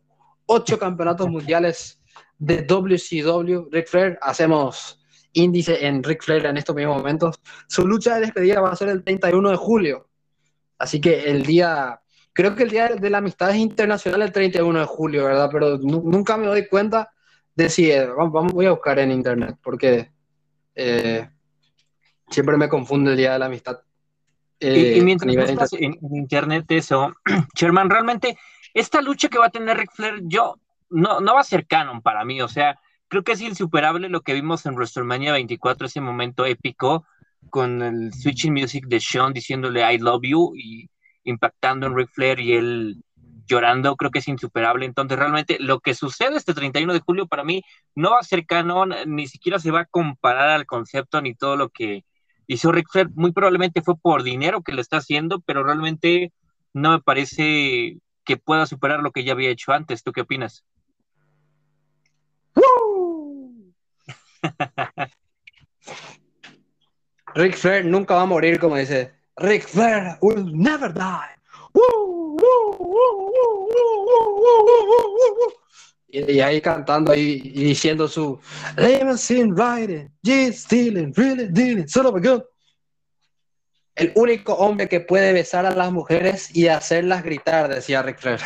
ocho 0.46 0.78
campeonatos 0.78 1.28
mundiales 1.28 2.00
de 2.38 2.62
WCW. 2.62 3.68
Ric 3.72 3.88
Flair, 3.88 4.20
hacemos 4.22 5.02
índice 5.32 5.84
en 5.84 6.00
Ric 6.00 6.22
Flair 6.22 6.46
en 6.46 6.58
estos 6.58 6.76
mismos 6.76 6.98
momentos. 6.98 7.40
Su 7.66 7.84
lucha 7.84 8.14
de 8.14 8.20
despedida 8.20 8.60
va 8.60 8.70
a 8.70 8.76
ser 8.76 8.90
el 8.90 9.02
31 9.02 9.50
de 9.50 9.56
julio. 9.56 10.08
Así 10.78 11.00
que 11.00 11.24
el 11.24 11.42
día, 11.42 12.00
creo 12.32 12.54
que 12.54 12.62
el 12.62 12.70
día 12.70 12.90
de 12.90 13.10
la 13.10 13.18
amistad 13.18 13.50
es 13.50 13.56
internacional 13.56 14.22
el 14.22 14.30
31 14.30 14.78
de 14.78 14.86
julio, 14.86 15.24
¿verdad? 15.24 15.50
Pero 15.52 15.76
nunca 15.78 16.36
me 16.36 16.46
doy 16.46 16.68
cuenta 16.68 17.10
de 17.56 17.68
si, 17.68 17.90
eh, 17.90 18.06
vamos, 18.06 18.52
voy 18.52 18.66
a 18.66 18.70
buscar 18.70 19.00
en 19.00 19.10
internet, 19.10 19.56
porque 19.60 20.16
eh, 20.78 21.28
siempre 22.30 22.56
me 22.56 22.68
confunde 22.68 23.10
el 23.10 23.16
día 23.16 23.32
de 23.32 23.38
la 23.40 23.46
amistad. 23.46 23.80
y, 24.60 24.98
eh, 24.98 25.02
mientras 25.02 25.72
en, 25.72 25.98
en, 26.00 26.16
internet 26.16 26.66
eso, 26.68 27.14
Sherman, 27.54 27.90
realmente 27.90 28.38
esta 28.74 29.02
lucha 29.02 29.28
que 29.28 29.38
va 29.38 29.46
a 29.46 29.50
tener 29.50 29.76
Ric 29.76 29.90
Flair, 29.92 30.20
yo 30.22 30.56
no, 30.90 31.20
no 31.20 31.34
va 31.34 31.40
a 31.40 31.44
ser 31.44 31.66
canon 31.66 32.00
para 32.00 32.24
mí, 32.24 32.40
o 32.40 32.48
sea, 32.48 32.78
creo 33.08 33.24
que 33.24 33.32
es 33.32 33.40
insuperable 33.40 34.08
lo 34.08 34.20
que 34.20 34.34
vimos 34.34 34.66
en 34.66 34.74
WrestleMania 34.74 35.32
24, 35.32 35.86
ese 35.86 36.00
momento 36.00 36.46
épico 36.46 37.04
con 37.50 37.82
el 37.82 38.12
switching 38.12 38.52
music 38.52 38.86
de 38.86 39.00
Sean 39.00 39.32
diciéndole 39.32 39.92
I 39.92 39.98
love 39.98 40.22
you 40.22 40.54
y 40.56 40.88
impactando 41.24 41.86
en 41.86 41.96
Ric 41.96 42.10
Flair 42.10 42.38
y 42.40 42.52
él 42.52 43.02
llorando, 43.49 43.96
creo 43.96 44.11
que 44.11 44.20
es 44.20 44.28
insuperable. 44.28 44.86
Entonces, 44.86 45.18
realmente 45.18 45.57
lo 45.61 45.80
que 45.80 45.94
sucede 45.94 46.36
este 46.36 46.55
31 46.55 46.92
de 46.92 47.01
julio 47.01 47.26
para 47.26 47.44
mí 47.44 47.62
no 47.94 48.11
va 48.12 48.20
a 48.20 48.24
ser 48.24 48.46
canon, 48.46 48.94
ni 49.07 49.26
siquiera 49.26 49.59
se 49.59 49.70
va 49.70 49.80
a 49.80 49.86
comparar 49.86 50.51
al 50.51 50.66
concepto 50.66 51.20
ni 51.20 51.34
todo 51.34 51.57
lo 51.57 51.70
que 51.70 52.05
hizo 52.46 52.70
Ric 52.72 52.88
Flair. 52.90 53.09
Muy 53.14 53.32
probablemente 53.32 53.82
fue 53.82 53.96
por 53.96 54.22
dinero 54.22 54.62
que 54.62 54.72
lo 54.72 54.80
está 54.80 54.99
haciendo, 54.99 55.40
pero 55.40 55.64
realmente 55.64 56.32
no 56.72 56.92
me 56.92 57.01
parece 57.01 57.99
que 58.24 58.36
pueda 58.36 58.66
superar 58.66 59.01
lo 59.01 59.11
que 59.11 59.24
ya 59.24 59.32
había 59.32 59.51
hecho 59.51 59.72
antes. 59.72 60.03
¿Tú 60.03 60.12
qué 60.12 60.20
opinas? 60.20 60.64
Rick 67.34 67.57
Flair 67.57 67.84
nunca 67.84 68.14
va 68.14 68.22
a 68.22 68.26
morir, 68.26 68.59
como 68.59 68.76
dice. 68.76 69.12
Rick 69.36 69.68
Flair 69.68 70.18
will 70.20 70.44
never 70.53 70.92
die. 70.92 71.38
Y, 76.10 76.40
ahí 76.40 76.60
cantando 76.60 77.14
y, 77.14 77.38
diciendo 77.38 78.08
su 78.08 78.40
Limousine 78.76 79.54
riding, 79.54 80.10
G 80.22 80.52
stealing, 80.52 81.14
really 81.14 81.46
dealing, 81.48 81.88
son. 81.88 82.44
El 83.94 84.12
único 84.14 84.54
hombre 84.54 84.88
que 84.88 85.00
puede 85.00 85.32
besar 85.32 85.66
a 85.66 85.74
las 85.74 85.90
mujeres 85.90 86.54
y 86.54 86.68
hacerlas 86.68 87.24
gritar, 87.24 87.68
decía 87.68 88.02
Rick 88.02 88.20
Flair. 88.20 88.40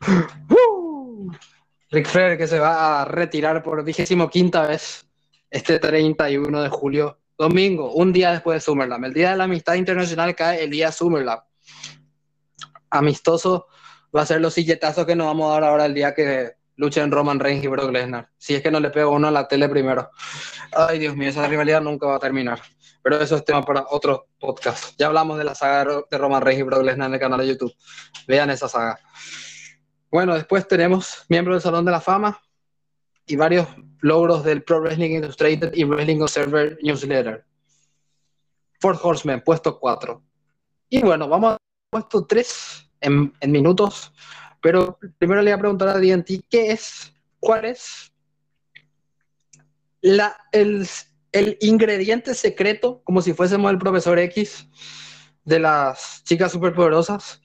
Rick 1.90 2.06
Flair 2.06 2.38
que 2.38 2.46
se 2.46 2.58
va 2.58 3.02
a 3.02 3.04
retirar 3.04 3.62
por 3.62 3.84
vigésimo 3.84 4.30
quinta 4.30 4.66
vez 4.66 5.06
este 5.50 5.78
31 5.78 6.62
de 6.62 6.68
julio, 6.70 7.18
domingo, 7.42 7.92
un 7.92 8.12
día 8.12 8.32
después 8.32 8.56
de 8.56 8.60
Summerland. 8.60 9.04
El 9.04 9.14
día 9.14 9.30
de 9.30 9.36
la 9.36 9.44
amistad 9.44 9.74
internacional 9.74 10.34
cae 10.34 10.64
el 10.64 10.70
día 10.70 10.92
Summerland. 10.92 11.42
Amistoso 12.90 13.66
va 14.14 14.22
a 14.22 14.26
ser 14.26 14.40
los 14.40 14.54
silletazos 14.54 15.04
que 15.06 15.16
nos 15.16 15.26
vamos 15.26 15.50
a 15.50 15.54
dar 15.54 15.64
ahora 15.64 15.86
el 15.86 15.94
día 15.94 16.14
que 16.14 16.52
luchen 16.76 17.10
Roman 17.10 17.40
Reigns 17.40 17.64
y 17.64 17.66
Brock 17.66 17.90
Lesnar. 17.90 18.28
Si 18.38 18.54
es 18.54 18.62
que 18.62 18.70
no 18.70 18.78
le 18.78 18.90
pego 18.90 19.10
uno 19.10 19.28
a 19.28 19.30
la 19.30 19.48
tele 19.48 19.68
primero. 19.68 20.10
Ay, 20.72 20.98
Dios 20.98 21.16
mío, 21.16 21.28
esa 21.28 21.46
rivalidad 21.48 21.80
nunca 21.80 22.06
va 22.06 22.16
a 22.16 22.20
terminar. 22.20 22.60
Pero 23.02 23.20
eso 23.20 23.36
es 23.36 23.44
tema 23.44 23.62
para 23.62 23.84
otro 23.90 24.28
podcast. 24.38 24.94
Ya 24.96 25.08
hablamos 25.08 25.36
de 25.36 25.44
la 25.44 25.56
saga 25.56 26.02
de 26.08 26.18
Roman 26.18 26.42
Reigns 26.42 26.60
y 26.60 26.62
Brock 26.62 26.84
Lesnar 26.84 27.08
en 27.08 27.14
el 27.14 27.20
canal 27.20 27.40
de 27.40 27.48
YouTube. 27.48 27.74
Vean 28.28 28.50
esa 28.50 28.68
saga. 28.68 29.00
Bueno, 30.10 30.34
después 30.34 30.68
tenemos 30.68 31.24
miembros 31.28 31.56
del 31.56 31.62
Salón 31.62 31.84
de 31.84 31.90
la 31.90 32.00
Fama 32.00 32.40
y 33.26 33.36
varios 33.36 33.68
logros 34.00 34.44
del 34.44 34.62
Pro 34.62 34.80
Wrestling 34.80 35.10
Illustrated 35.10 35.72
y 35.74 35.84
Wrestling 35.84 36.20
Observer 36.20 36.78
Newsletter. 36.82 37.44
Fort 38.80 38.98
Horseman, 39.02 39.42
puesto 39.42 39.78
4. 39.78 40.22
Y 40.88 41.02
bueno, 41.02 41.28
vamos 41.28 41.54
a 41.54 41.56
puesto 41.90 42.26
3 42.26 42.90
en, 43.00 43.32
en, 43.40 43.52
minutos, 43.52 44.12
pero 44.60 44.98
primero 45.18 45.40
le 45.40 45.50
voy 45.50 45.58
a 45.58 45.60
preguntar 45.60 45.88
a 45.88 45.98
DNT, 45.98 46.44
¿qué 46.50 46.72
es, 46.72 47.14
cuál 47.38 47.64
es 47.64 48.12
la, 50.00 50.36
el, 50.50 50.86
el 51.30 51.56
ingrediente 51.60 52.34
secreto, 52.34 53.02
como 53.04 53.22
si 53.22 53.32
fuésemos 53.34 53.70
el 53.70 53.78
profesor 53.78 54.18
X 54.18 54.68
de 55.44 55.60
las 55.60 56.22
chicas 56.24 56.52
superpoderosas, 56.52 57.40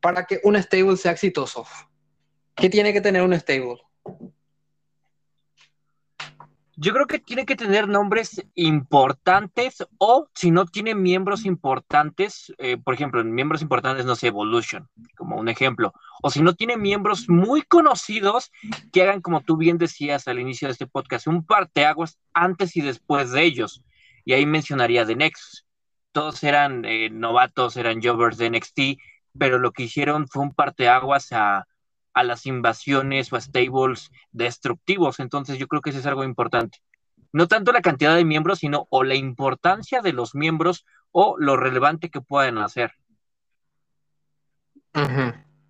para 0.00 0.24
que 0.24 0.40
un 0.44 0.56
stable 0.56 0.96
sea 0.96 1.12
exitoso? 1.12 1.66
¿Qué 2.54 2.70
tiene 2.70 2.92
que 2.92 3.00
tener 3.00 3.22
un 3.22 3.38
stable? 3.38 3.78
Yo 6.82 6.94
creo 6.94 7.06
que 7.06 7.18
tiene 7.18 7.44
que 7.44 7.56
tener 7.56 7.88
nombres 7.88 8.42
importantes 8.54 9.86
o 9.98 10.28
si 10.34 10.50
no 10.50 10.64
tiene 10.64 10.94
miembros 10.94 11.44
importantes, 11.44 12.54
eh, 12.56 12.78
por 12.78 12.94
ejemplo, 12.94 13.22
miembros 13.22 13.60
importantes, 13.60 14.06
no 14.06 14.16
sé, 14.16 14.28
Evolution, 14.28 14.88
como 15.14 15.36
un 15.36 15.50
ejemplo, 15.50 15.92
o 16.22 16.30
si 16.30 16.40
no 16.40 16.54
tiene 16.54 16.78
miembros 16.78 17.28
muy 17.28 17.60
conocidos 17.60 18.50
que 18.94 19.02
hagan, 19.02 19.20
como 19.20 19.42
tú 19.42 19.58
bien 19.58 19.76
decías 19.76 20.26
al 20.26 20.38
inicio 20.38 20.68
de 20.68 20.72
este 20.72 20.86
podcast, 20.86 21.26
un 21.26 21.44
parteaguas 21.44 22.18
antes 22.32 22.74
y 22.74 22.80
después 22.80 23.30
de 23.32 23.42
ellos. 23.42 23.82
Y 24.24 24.32
ahí 24.32 24.46
mencionaría 24.46 25.04
de 25.04 25.16
Nexus. 25.16 25.66
Todos 26.12 26.42
eran 26.42 26.86
eh, 26.86 27.10
novatos, 27.10 27.76
eran 27.76 28.00
jobbers 28.02 28.38
de 28.38 28.48
NXT, 28.48 28.80
pero 29.38 29.58
lo 29.58 29.72
que 29.72 29.82
hicieron 29.82 30.26
fue 30.28 30.44
un 30.44 30.54
parteaguas 30.54 31.30
a 31.32 31.66
a 32.12 32.22
las 32.22 32.46
invasiones 32.46 33.32
o 33.32 33.36
a 33.36 33.40
stables 33.40 34.10
destructivos. 34.32 35.20
Entonces 35.20 35.58
yo 35.58 35.68
creo 35.68 35.82
que 35.82 35.90
eso 35.90 35.98
es 35.98 36.06
algo 36.06 36.24
importante. 36.24 36.78
No 37.32 37.46
tanto 37.46 37.72
la 37.72 37.80
cantidad 37.82 38.16
de 38.16 38.24
miembros, 38.24 38.60
sino 38.60 38.86
o 38.90 39.04
la 39.04 39.14
importancia 39.14 40.00
de 40.00 40.12
los 40.12 40.34
miembros 40.34 40.84
o 41.12 41.36
lo 41.38 41.56
relevante 41.56 42.10
que 42.10 42.20
pueden 42.20 42.58
hacer. 42.58 42.92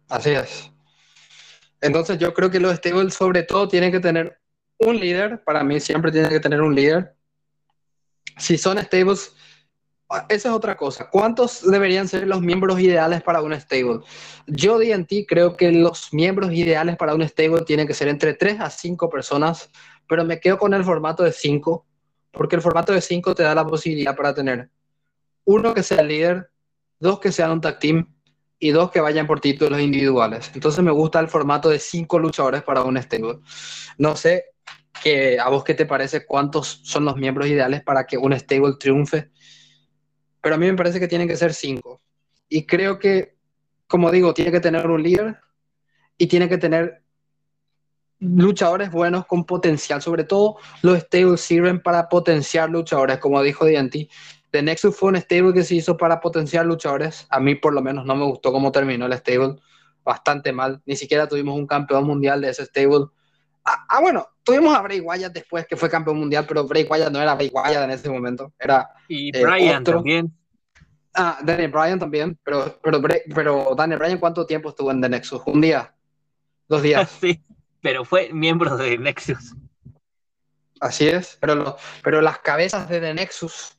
Así 0.08 0.30
es. 0.30 0.72
Entonces 1.80 2.18
yo 2.18 2.34
creo 2.34 2.50
que 2.50 2.60
los 2.60 2.76
stables 2.76 3.14
sobre 3.14 3.42
todo 3.42 3.68
tienen 3.68 3.92
que 3.92 4.00
tener 4.00 4.40
un 4.78 4.98
líder. 4.98 5.42
Para 5.44 5.62
mí 5.62 5.80
siempre 5.80 6.10
tienen 6.10 6.30
que 6.30 6.40
tener 6.40 6.60
un 6.62 6.74
líder. 6.74 7.14
Si 8.36 8.56
son 8.56 8.78
stables 8.78 9.34
esa 10.28 10.48
es 10.48 10.54
otra 10.54 10.76
cosa. 10.76 11.08
¿Cuántos 11.08 11.62
deberían 11.62 12.08
ser 12.08 12.26
los 12.26 12.40
miembros 12.40 12.80
ideales 12.80 13.22
para 13.22 13.42
un 13.42 13.58
stable? 13.58 14.00
Yo, 14.46 14.78
DNT, 14.78 15.26
creo 15.26 15.56
que 15.56 15.70
los 15.70 16.12
miembros 16.12 16.52
ideales 16.52 16.96
para 16.96 17.14
un 17.14 17.26
stable 17.28 17.62
tienen 17.62 17.86
que 17.86 17.94
ser 17.94 18.08
entre 18.08 18.34
3 18.34 18.60
a 18.60 18.70
5 18.70 19.08
personas, 19.08 19.70
pero 20.08 20.24
me 20.24 20.40
quedo 20.40 20.58
con 20.58 20.74
el 20.74 20.84
formato 20.84 21.22
de 21.22 21.32
5, 21.32 21.86
porque 22.32 22.56
el 22.56 22.62
formato 22.62 22.92
de 22.92 23.00
5 23.00 23.34
te 23.34 23.44
da 23.44 23.54
la 23.54 23.66
posibilidad 23.66 24.16
para 24.16 24.34
tener 24.34 24.70
uno 25.44 25.74
que 25.74 25.82
sea 25.82 26.00
el 26.00 26.08
líder, 26.08 26.50
dos 26.98 27.20
que 27.20 27.32
sean 27.32 27.52
un 27.52 27.60
tag 27.60 27.78
team 27.78 28.14
y 28.58 28.70
dos 28.70 28.90
que 28.90 29.00
vayan 29.00 29.26
por 29.26 29.40
títulos 29.40 29.80
individuales. 29.80 30.50
Entonces 30.54 30.84
me 30.84 30.90
gusta 30.90 31.20
el 31.20 31.28
formato 31.28 31.70
de 31.70 31.78
5 31.78 32.18
luchadores 32.18 32.62
para 32.62 32.82
un 32.82 33.00
stable. 33.00 33.38
No 33.96 34.16
sé 34.16 34.44
que, 35.02 35.38
a 35.40 35.48
vos 35.48 35.64
qué 35.64 35.74
te 35.74 35.86
parece 35.86 36.26
cuántos 36.26 36.80
son 36.84 37.04
los 37.04 37.16
miembros 37.16 37.46
ideales 37.46 37.82
para 37.82 38.06
que 38.06 38.18
un 38.18 38.38
stable 38.38 38.74
triunfe 38.78 39.30
pero 40.40 40.54
a 40.54 40.58
mí 40.58 40.66
me 40.66 40.74
parece 40.76 41.00
que 41.00 41.08
tienen 41.08 41.28
que 41.28 41.36
ser 41.36 41.54
cinco. 41.54 42.00
Y 42.48 42.66
creo 42.66 42.98
que, 42.98 43.36
como 43.86 44.10
digo, 44.10 44.34
tiene 44.34 44.50
que 44.50 44.60
tener 44.60 44.86
un 44.86 45.02
líder 45.02 45.38
y 46.18 46.26
tiene 46.26 46.48
que 46.48 46.58
tener 46.58 47.02
luchadores 48.20 48.90
buenos 48.90 49.26
con 49.26 49.44
potencial. 49.44 50.02
Sobre 50.02 50.24
todo 50.24 50.58
los 50.82 50.98
stables 50.98 51.40
sirven 51.40 51.82
para 51.82 52.08
potenciar 52.08 52.70
luchadores, 52.70 53.18
como 53.18 53.42
dijo 53.42 53.64
DNT. 53.64 54.08
The 54.50 54.62
Nexus 54.62 54.96
fue 54.96 55.10
un 55.10 55.16
stable 55.16 55.52
que 55.52 55.62
se 55.62 55.76
hizo 55.76 55.96
para 55.96 56.20
potenciar 56.20 56.66
luchadores. 56.66 57.26
A 57.30 57.40
mí 57.40 57.54
por 57.54 57.72
lo 57.72 57.82
menos 57.82 58.04
no 58.04 58.16
me 58.16 58.24
gustó 58.24 58.52
cómo 58.52 58.72
terminó 58.72 59.06
el 59.06 59.12
stable. 59.14 59.56
Bastante 60.04 60.52
mal. 60.52 60.82
Ni 60.86 60.96
siquiera 60.96 61.28
tuvimos 61.28 61.56
un 61.56 61.66
campeón 61.66 62.04
mundial 62.04 62.40
de 62.40 62.50
ese 62.50 62.66
stable. 62.66 63.06
Ah, 63.64 63.86
ah, 63.88 64.00
bueno, 64.00 64.26
tuvimos 64.50 64.76
a 64.76 64.82
Bray 64.82 65.00
Wyatt 65.00 65.32
después, 65.32 65.66
que 65.66 65.76
fue 65.76 65.88
campeón 65.88 66.18
mundial, 66.18 66.44
pero 66.46 66.66
Bray 66.66 66.86
Wyatt 66.88 67.12
no 67.12 67.20
era 67.22 67.34
Bray 67.34 67.50
Wyatt 67.52 67.84
en 67.84 67.90
ese 67.90 68.08
momento. 68.10 68.52
Era, 68.58 68.90
y 69.08 69.36
eh, 69.36 69.42
Bryan 69.44 69.84
también. 69.84 70.32
Ah, 71.14 71.38
Daniel 71.42 71.70
Bryan 71.70 71.98
también, 71.98 72.38
pero, 72.42 72.78
pero, 72.82 73.00
pero 73.34 73.74
Daniel 73.76 73.98
Bryan, 73.98 74.18
¿cuánto 74.18 74.46
tiempo 74.46 74.70
estuvo 74.70 74.90
en 74.90 75.00
The 75.00 75.08
Nexus? 75.08 75.42
¿Un 75.46 75.60
día? 75.60 75.92
¿Dos 76.68 76.82
días? 76.82 77.10
sí, 77.20 77.42
pero 77.80 78.04
fue 78.04 78.32
miembro 78.32 78.76
de 78.76 78.98
Nexus. 78.98 79.54
Así 80.80 81.08
es, 81.08 81.36
pero, 81.40 81.76
pero 82.02 82.20
las 82.20 82.38
cabezas 82.38 82.88
de 82.88 83.00
The 83.00 83.14
Nexus, 83.14 83.76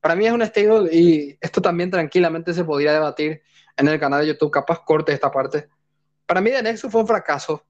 para 0.00 0.14
mí 0.14 0.26
es 0.26 0.32
un 0.32 0.42
estilo, 0.42 0.86
y 0.90 1.36
esto 1.40 1.60
también 1.60 1.90
tranquilamente 1.90 2.54
se 2.54 2.64
podría 2.64 2.92
debatir 2.92 3.42
en 3.76 3.88
el 3.88 3.98
canal 3.98 4.20
de 4.20 4.28
YouTube, 4.28 4.50
capaz 4.50 4.84
corte 4.84 5.12
esta 5.12 5.30
parte. 5.30 5.68
Para 6.26 6.40
mí 6.40 6.50
The 6.50 6.62
Nexus 6.62 6.90
fue 6.90 7.00
un 7.00 7.06
fracaso 7.06 7.64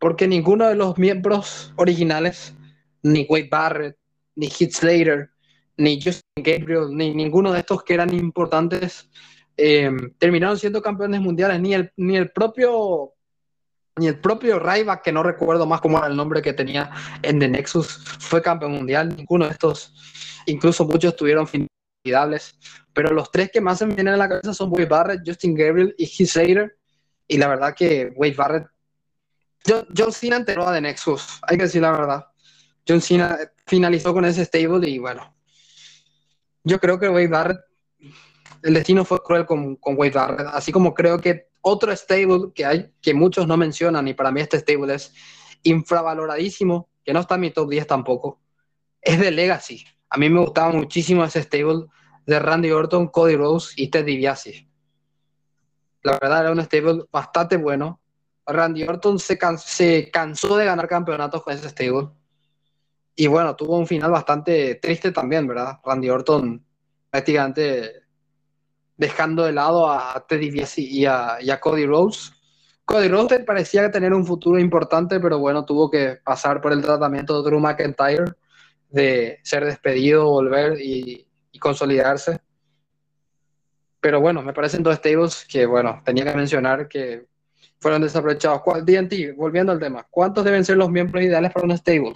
porque 0.00 0.26
ninguno 0.26 0.66
de 0.66 0.74
los 0.74 0.98
miembros 0.98 1.72
originales, 1.76 2.54
ni 3.02 3.26
Wade 3.28 3.48
Barrett, 3.50 3.96
ni 4.34 4.46
Heath 4.46 4.72
Slater, 4.72 5.30
ni 5.76 6.00
Justin 6.02 6.42
Gabriel, 6.42 6.88
ni 6.90 7.14
ninguno 7.14 7.52
de 7.52 7.60
estos 7.60 7.84
que 7.84 7.94
eran 7.94 8.12
importantes, 8.12 9.08
em, 9.56 10.12
terminaron 10.18 10.58
siendo 10.58 10.82
campeones 10.82 11.20
mundiales. 11.20 11.60
Ni 11.60 11.74
el, 11.74 11.92
ni 11.96 12.16
el 12.16 12.30
propio 12.30 13.12
ni 13.96 14.06
el 14.06 14.18
propio 14.18 14.58
Ryback, 14.58 15.02
que 15.02 15.12
no 15.12 15.22
recuerdo 15.22 15.66
más 15.66 15.82
cómo 15.82 15.98
era 15.98 16.06
el 16.06 16.16
nombre 16.16 16.40
que 16.40 16.54
tenía 16.54 16.90
en 17.22 17.38
The 17.38 17.48
Nexus, 17.48 18.02
fue 18.18 18.40
campeón 18.40 18.72
mundial. 18.72 19.14
Ninguno 19.14 19.44
de 19.44 19.50
estos, 19.52 19.94
incluso 20.46 20.86
muchos 20.86 21.14
tuvieron 21.16 21.46
finales. 21.46 22.58
Pero 22.94 23.10
los 23.12 23.30
tres 23.30 23.50
que 23.52 23.60
más 23.60 23.78
se 23.78 23.86
me 23.86 23.94
vienen 23.94 24.14
a 24.14 24.16
la 24.16 24.28
cabeza 24.28 24.54
son 24.54 24.70
Wade 24.72 24.86
Barrett, 24.86 25.20
Justin 25.26 25.54
Gabriel 25.54 25.94
y 25.98 26.06
Heath 26.06 26.70
Y 27.28 27.36
la 27.36 27.48
verdad 27.48 27.74
que 27.76 28.12
Wade 28.16 28.34
Barrett. 28.34 28.66
John, 29.66 30.12
Cena 30.12 30.36
enteró 30.36 30.66
a 30.66 30.72
The 30.72 30.80
Nexus, 30.80 31.40
hay 31.42 31.56
que 31.56 31.64
decir 31.64 31.82
la 31.82 31.92
verdad. 31.92 32.26
John 32.88 33.00
Cena 33.00 33.38
finalizó 33.66 34.12
con 34.12 34.24
ese 34.24 34.44
stable 34.44 34.88
y 34.88 34.98
bueno. 34.98 35.36
Yo 36.64 36.78
creo 36.78 36.98
que 36.98 37.08
Wade 37.08 37.28
Barrett, 37.28 37.60
el 38.62 38.74
destino 38.74 39.04
fue 39.04 39.22
cruel 39.22 39.46
con, 39.46 39.76
con 39.76 39.96
Wade 39.98 40.12
Barrett. 40.12 40.46
Así 40.52 40.72
como 40.72 40.94
creo 40.94 41.18
que 41.18 41.50
otro 41.62 41.94
stable 41.94 42.52
que 42.54 42.64
hay, 42.64 42.92
que 43.00 43.14
muchos 43.14 43.46
no 43.46 43.56
mencionan, 43.56 44.08
y 44.08 44.14
para 44.14 44.30
mí 44.30 44.40
este 44.40 44.58
stable 44.58 44.94
es 44.94 45.12
infravaloradísimo, 45.62 46.88
que 47.04 47.12
no 47.12 47.20
está 47.20 47.34
en 47.34 47.42
mi 47.42 47.50
top 47.50 47.70
10 47.70 47.86
tampoco, 47.86 48.40
es 49.00 49.18
de 49.18 49.30
Legacy. 49.30 49.84
A 50.08 50.18
mí 50.18 50.28
me 50.28 50.40
gustaba 50.40 50.72
muchísimo 50.72 51.24
ese 51.24 51.42
stable 51.42 51.86
de 52.26 52.38
Randy 52.38 52.70
Orton, 52.70 53.08
Cody 53.08 53.36
Rose 53.36 53.72
y 53.76 53.88
Ted 53.88 54.04
DiBiase. 54.04 54.68
La 56.02 56.18
verdad 56.20 56.40
era 56.40 56.52
un 56.52 56.62
stable 56.62 57.04
bastante 57.12 57.56
bueno. 57.56 57.99
Randy 58.52 58.84
Orton 58.84 59.18
se, 59.18 59.38
cansó 59.38 60.56
de 60.56 60.64
ganar 60.64 60.88
campeonatos 60.88 61.42
con 61.42 61.54
ese 61.54 61.68
stable. 61.68 62.08
Y 63.14 63.26
bueno, 63.26 63.54
tuvo 63.56 63.76
un 63.76 63.86
final 63.86 64.10
bastante 64.10 64.76
triste 64.76 65.12
también, 65.12 65.46
¿verdad? 65.46 65.78
Randy 65.84 66.08
Orton 66.10 66.64
prácticamente 67.10 68.04
dejando 68.96 69.44
de 69.44 69.52
lado 69.52 69.90
a 69.90 70.26
Teddy 70.28 70.50
DiBiase 70.50 70.82
y 70.82 71.06
a, 71.06 71.38
Cody 71.60 71.86
Rose. 71.86 72.32
Cody 72.84 73.08
Rose 73.08 73.40
parecía 73.40 73.90
tener 73.90 74.12
un 74.12 74.26
futuro 74.26 74.58
importante, 74.58 75.18
pero 75.20 75.38
bueno, 75.38 75.64
tuvo 75.64 75.90
que 75.90 76.18
pasar 76.22 76.60
por 76.60 76.72
el 76.72 76.82
tratamiento 76.82 77.42
de 77.42 77.48
Drew 77.48 77.60
McIntyre, 77.60 78.34
de 78.90 79.38
ser 79.42 79.64
despedido, 79.64 80.28
volver 80.28 80.78
y, 80.80 81.26
consolidarse. 81.58 82.40
Pero 84.00 84.20
bueno, 84.20 84.42
me 84.42 84.52
parecen 84.52 84.82
dos 84.82 84.96
stables 84.96 85.46
que, 85.46 85.66
bueno, 85.66 86.02
tenía 86.04 86.24
que 86.24 86.34
mencionar 86.34 86.88
que 86.88 87.29
fueron 87.80 88.02
desaprovechados. 88.02 88.62
DNT, 88.84 89.34
volviendo 89.36 89.72
al 89.72 89.80
tema, 89.80 90.06
¿cuántos 90.10 90.44
deben 90.44 90.64
ser 90.64 90.76
los 90.76 90.90
miembros 90.90 91.24
ideales 91.24 91.52
para 91.52 91.66
un 91.66 91.76
stable? 91.76 92.14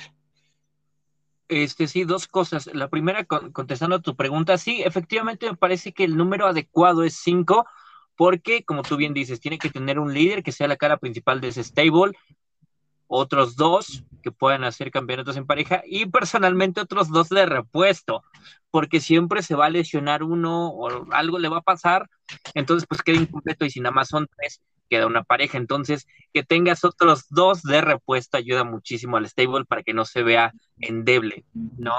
Este, 1.49 1.89
sí, 1.89 2.05
dos 2.05 2.27
cosas. 2.27 2.71
La 2.73 2.89
primera, 2.89 3.25
contestando 3.25 3.97
a 3.97 4.03
tu 4.03 4.17
pregunta, 4.17 4.57
sí, 4.59 4.83
efectivamente 4.83 5.51
me 5.51 5.57
parece 5.57 5.93
que 5.93 6.05
el 6.05 6.17
número 6.17 6.47
adecuado 6.47 7.05
es 7.05 7.17
cinco, 7.17 7.67
porque, 8.17 8.65
como 8.65 8.83
tú 8.83 8.97
bien 8.97 9.15
dices, 9.15 9.41
tiene 9.41 9.59
que 9.59 9.71
tener 9.71 9.99
un 9.99 10.15
líder 10.15 10.43
que 10.43 10.53
sea 10.53 10.69
la 10.69 10.77
cara 10.77 10.97
principal 10.99 11.41
de 11.41 11.49
ese 11.49 11.65
stable, 11.65 12.13
otros 13.07 13.57
dos 13.57 14.05
que 14.23 14.33
puedan 14.33 14.65
hacer 14.65 14.91
campeonatos 14.91 15.37
en 15.37 15.47
pareja 15.47 15.83
y 15.87 16.07
personalmente 16.07 16.81
otros 16.81 17.11
dos 17.11 17.29
de 17.29 17.45
repuesto, 17.45 18.23
porque 18.71 19.01
siempre 19.01 19.43
se 19.43 19.55
va 19.55 19.67
a 19.67 19.71
lesionar 19.71 20.23
uno 20.23 20.69
o 20.69 21.13
algo 21.13 21.39
le 21.39 21.49
va 21.49 21.59
a 21.59 21.63
pasar, 21.63 22.09
entonces 22.55 22.87
pues 22.89 23.03
queda 23.03 23.19
incompleto 23.19 23.65
y 23.67 23.71
si 23.71 23.81
nada 23.81 23.95
más 23.95 24.09
son 24.09 24.27
tres, 24.37 24.63
queda 24.89 25.07
una 25.07 25.23
pareja. 25.23 25.59
Entonces, 25.59 26.07
que 26.33 26.43
tengas 26.43 26.85
otros 26.85 27.27
dos 27.31 27.63
de 27.63 27.81
repuesto 27.81 28.37
ayuda 28.37 28.65
muchísimo 28.65 29.17
al 29.17 29.29
stable 29.29 29.65
para 29.65 29.83
que 29.83 29.95
no 29.95 30.05
se 30.05 30.23
vea 30.23 30.53
endeble, 30.79 31.45
¿no? 31.53 31.95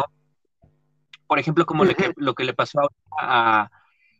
Por 1.27 1.39
ejemplo, 1.39 1.65
como 1.65 1.85
lo 2.17 2.35
que 2.35 2.43
le 2.43 2.53
pasó 2.53 2.79
a, 3.19 3.69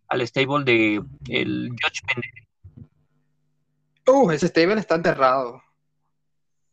al 0.07 0.27
stable 0.27 0.63
de 0.63 1.03
el 1.29 1.69
Judge 1.69 2.01
Uh, 4.07 4.29
ese 4.31 4.47
stable 4.47 4.79
está 4.79 4.95
enterrado. 4.95 5.63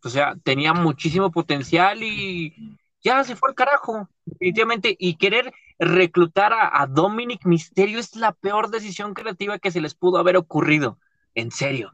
O 0.04 0.08
sea, 0.08 0.34
tenía 0.42 0.74
muchísimo 0.74 1.30
potencial 1.30 2.02
y 2.02 2.78
ya 3.02 3.24
se 3.24 3.36
fue 3.36 3.48
al 3.50 3.54
carajo, 3.54 4.08
definitivamente. 4.26 4.94
Y 4.98 5.16
querer 5.16 5.52
reclutar 5.78 6.52
a, 6.52 6.82
a 6.82 6.86
Dominic 6.86 7.46
Misterio 7.46 7.98
es 7.98 8.16
la 8.16 8.32
peor 8.32 8.68
decisión 8.68 9.14
creativa 9.14 9.58
que 9.58 9.70
se 9.70 9.80
les 9.80 9.94
pudo 9.94 10.18
haber 10.18 10.36
ocurrido. 10.36 10.98
En 11.34 11.50
serio. 11.50 11.92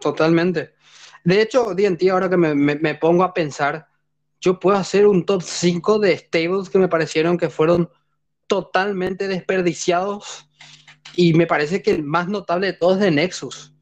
totalmente. 0.00 0.74
De 1.24 1.40
hecho, 1.40 1.74
DNT, 1.74 2.08
ahora 2.10 2.30
que 2.30 2.36
me, 2.36 2.94
pongo 2.94 3.24
a 3.24 3.34
pensar, 3.34 3.88
yo 4.40 4.60
puedo 4.60 4.76
hacer 4.76 5.06
un 5.06 5.26
top 5.26 5.42
5 5.42 5.98
de 5.98 6.16
stables 6.16 6.70
que 6.70 6.78
me 6.78 6.88
parecieron 6.88 7.36
que 7.36 7.50
fueron 7.50 7.90
totalmente 8.46 9.26
desperdiciados 9.26 10.48
y 11.16 11.34
me 11.34 11.46
parece 11.46 11.82
que 11.82 11.90
el 11.90 12.04
más 12.04 12.28
notable 12.28 12.68
de 12.68 12.72
todos 12.74 12.98
es 12.98 13.00
de 13.00 13.10
Nexus. 13.10 13.74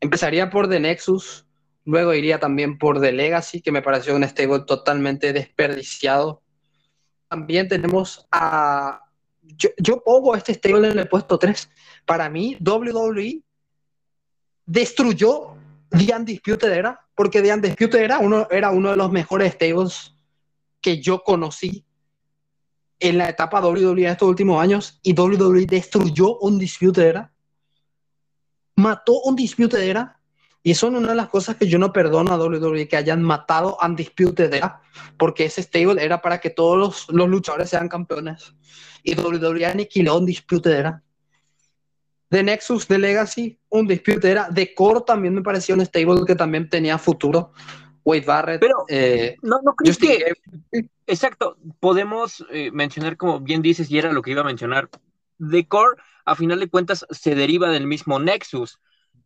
Empezaría 0.00 0.48
por 0.48 0.68
The 0.68 0.80
Nexus, 0.80 1.46
luego 1.84 2.14
iría 2.14 2.38
también 2.38 2.78
por 2.78 3.00
The 3.00 3.12
Legacy, 3.12 3.60
que 3.60 3.72
me 3.72 3.82
pareció 3.82 4.14
un 4.16 4.24
stable 4.24 4.60
totalmente 4.66 5.32
desperdiciado. 5.32 6.42
También 7.28 7.68
tenemos 7.68 8.26
a... 8.30 9.03
Yo, 9.56 9.70
yo 9.78 10.02
pongo 10.02 10.34
este 10.34 10.54
stable 10.54 10.90
en 10.90 10.98
el 10.98 11.08
puesto 11.08 11.38
3 11.38 11.70
para 12.04 12.28
mí, 12.28 12.56
WWE 12.60 13.42
destruyó 14.66 15.56
The 15.90 16.14
Undisputed 16.16 16.72
Era, 16.72 17.00
porque 17.14 17.42
The 17.42 17.54
Undisputed 17.54 18.00
Era 18.00 18.18
uno, 18.18 18.48
era 18.50 18.70
uno 18.70 18.90
de 18.90 18.96
los 18.96 19.12
mejores 19.12 19.52
stables 19.54 20.14
que 20.80 21.00
yo 21.00 21.22
conocí 21.22 21.84
en 22.98 23.18
la 23.18 23.28
etapa 23.28 23.60
WWE 23.60 24.02
de 24.02 24.08
estos 24.08 24.28
últimos 24.28 24.62
años, 24.62 24.98
y 25.02 25.18
WWE 25.18 25.66
destruyó 25.66 26.38
Undisputed 26.38 27.02
Era, 27.02 27.32
mató 28.76 29.20
Undisputed 29.22 29.78
Era, 29.78 30.20
y 30.64 30.72
es 30.72 30.82
una 30.82 31.00
de 31.00 31.14
las 31.14 31.28
cosas 31.28 31.54
que 31.54 31.68
yo 31.68 31.78
no 31.78 31.92
perdono 31.92 32.32
a 32.32 32.36
WWE, 32.36 32.88
que 32.88 32.96
hayan 32.96 33.22
matado 33.22 33.78
Undisputed 33.80 34.52
Era, 34.52 34.80
porque 35.16 35.44
ese 35.44 35.62
stable 35.62 36.02
era 36.02 36.20
para 36.20 36.40
que 36.40 36.50
todos 36.50 36.76
los, 36.76 37.06
los 37.10 37.28
luchadores 37.28 37.70
sean 37.70 37.88
campeones, 37.88 38.52
y 39.04 39.14
WWE 39.14 39.66
aniquiló 39.66 40.18
Undisputed 40.18 40.72
Era 40.72 41.04
de 42.34 42.42
Nexus, 42.42 42.88
de 42.88 42.98
Legacy, 42.98 43.58
un 43.68 43.86
dispute 43.86 44.28
era. 44.28 44.48
De 44.50 44.74
Core 44.74 45.02
también 45.06 45.34
me 45.34 45.42
pareció 45.42 45.76
un 45.76 45.82
stable 45.82 46.24
que 46.26 46.34
también 46.34 46.68
tenía 46.68 46.98
futuro. 46.98 47.52
Wade 48.04 48.24
Barrett. 48.26 48.60
Pero 48.60 48.84
eh, 48.88 49.36
no, 49.42 49.60
no 49.62 49.74
creo 49.74 49.94
que. 49.96 50.82
Exacto. 51.06 51.56
Podemos 51.78 52.44
eh, 52.50 52.70
mencionar, 52.72 53.16
como 53.16 53.38
bien 53.38 53.62
dices, 53.62 53.88
y 53.88 53.98
era 53.98 54.12
lo 54.12 54.20
que 54.20 54.32
iba 54.32 54.40
a 54.40 54.44
mencionar. 54.44 54.90
De 55.38 55.68
Core, 55.68 55.96
a 56.24 56.34
final 56.34 56.58
de 56.58 56.68
cuentas, 56.68 57.06
se 57.10 57.36
deriva 57.36 57.70
del 57.70 57.86
mismo 57.86 58.18
Nexus. 58.18 58.80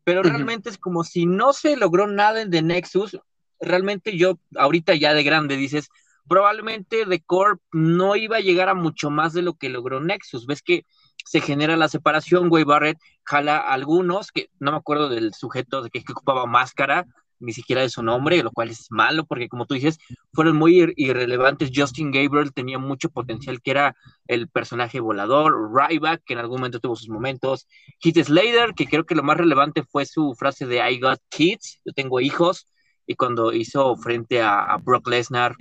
Pero 0.09 0.23
realmente 0.23 0.71
es 0.71 0.79
como 0.79 1.05
si 1.05 1.27
no 1.27 1.53
se 1.53 1.77
logró 1.77 2.07
nada 2.07 2.43
de 2.43 2.63
Nexus. 2.63 3.19
Realmente 3.61 4.17
yo, 4.17 4.39
ahorita 4.57 4.95
ya 4.95 5.13
de 5.13 5.23
grande, 5.23 5.59
dices, 5.59 5.91
probablemente 6.27 7.05
The 7.05 7.21
Core 7.21 7.59
no 7.73 8.17
iba 8.17 8.39
a 8.39 8.41
llegar 8.41 8.71
a 8.71 8.75
mucho 8.75 9.11
más 9.11 9.35
de 9.35 9.43
lo 9.43 9.59
que 9.59 9.69
logró 9.69 10.01
Nexus. 10.01 10.47
Ves 10.47 10.63
que 10.63 10.87
se 11.27 11.43
genera 11.43 11.77
la 11.77 11.89
separación, 11.89 12.49
güey, 12.49 12.65
Barrett 12.65 12.99
jala 13.23 13.59
a 13.59 13.75
algunos, 13.75 14.33
que 14.33 14.49
no 14.59 14.71
me 14.71 14.79
acuerdo 14.79 15.11
del 15.11 15.35
sujeto 15.35 15.83
de 15.83 15.91
que, 15.91 16.03
ocupaba 16.11 16.47
máscara, 16.47 17.07
ni 17.41 17.53
siquiera 17.53 17.83
de 17.83 17.89
su 17.89 18.03
nombre, 18.03 18.43
lo 18.43 18.51
cual 18.51 18.71
es 18.71 18.91
malo, 18.91 19.25
porque 19.25 19.49
como 19.49 19.67
tú 19.67 19.75
dices, 19.75 19.99
fueron 20.33 20.57
muy 20.57 20.93
irrelevantes. 20.97 21.71
Justin 21.75 22.11
Gabriel 22.11 22.53
tenía 22.53 22.79
mucho 22.79 23.11
potencial, 23.11 23.61
que 23.63 23.71
era 23.71 23.97
el 24.27 24.49
personaje 24.49 25.01
volador, 25.01 25.73
Ryback, 25.73 26.23
que 26.25 26.35
en 26.35 26.41
algún 26.41 26.59
momento 26.59 26.81
tuvo 26.81 26.97
sus 26.97 27.09
momentos, 27.09 27.67
Heath 28.03 28.25
Slater, 28.25 28.75
que 28.75 28.87
creo 28.87 29.05
que 29.05 29.15
lo 29.15 29.23
más 29.23 29.37
relevante 29.37 29.83
fue 29.83 30.07
su 30.07 30.35
frase 30.35 30.67
de 30.67 30.79
I 30.79 30.99
got 30.99 31.21
kids, 31.29 31.81
yo 31.85 31.93
tengo 31.93 32.21
hijos, 32.21 32.67
y 33.07 33.15
cuando 33.15 33.53
hizo 33.53 33.97
frente 33.97 34.43
a, 34.43 34.77
Brock 34.83 35.09
Lesnar, 35.09 35.57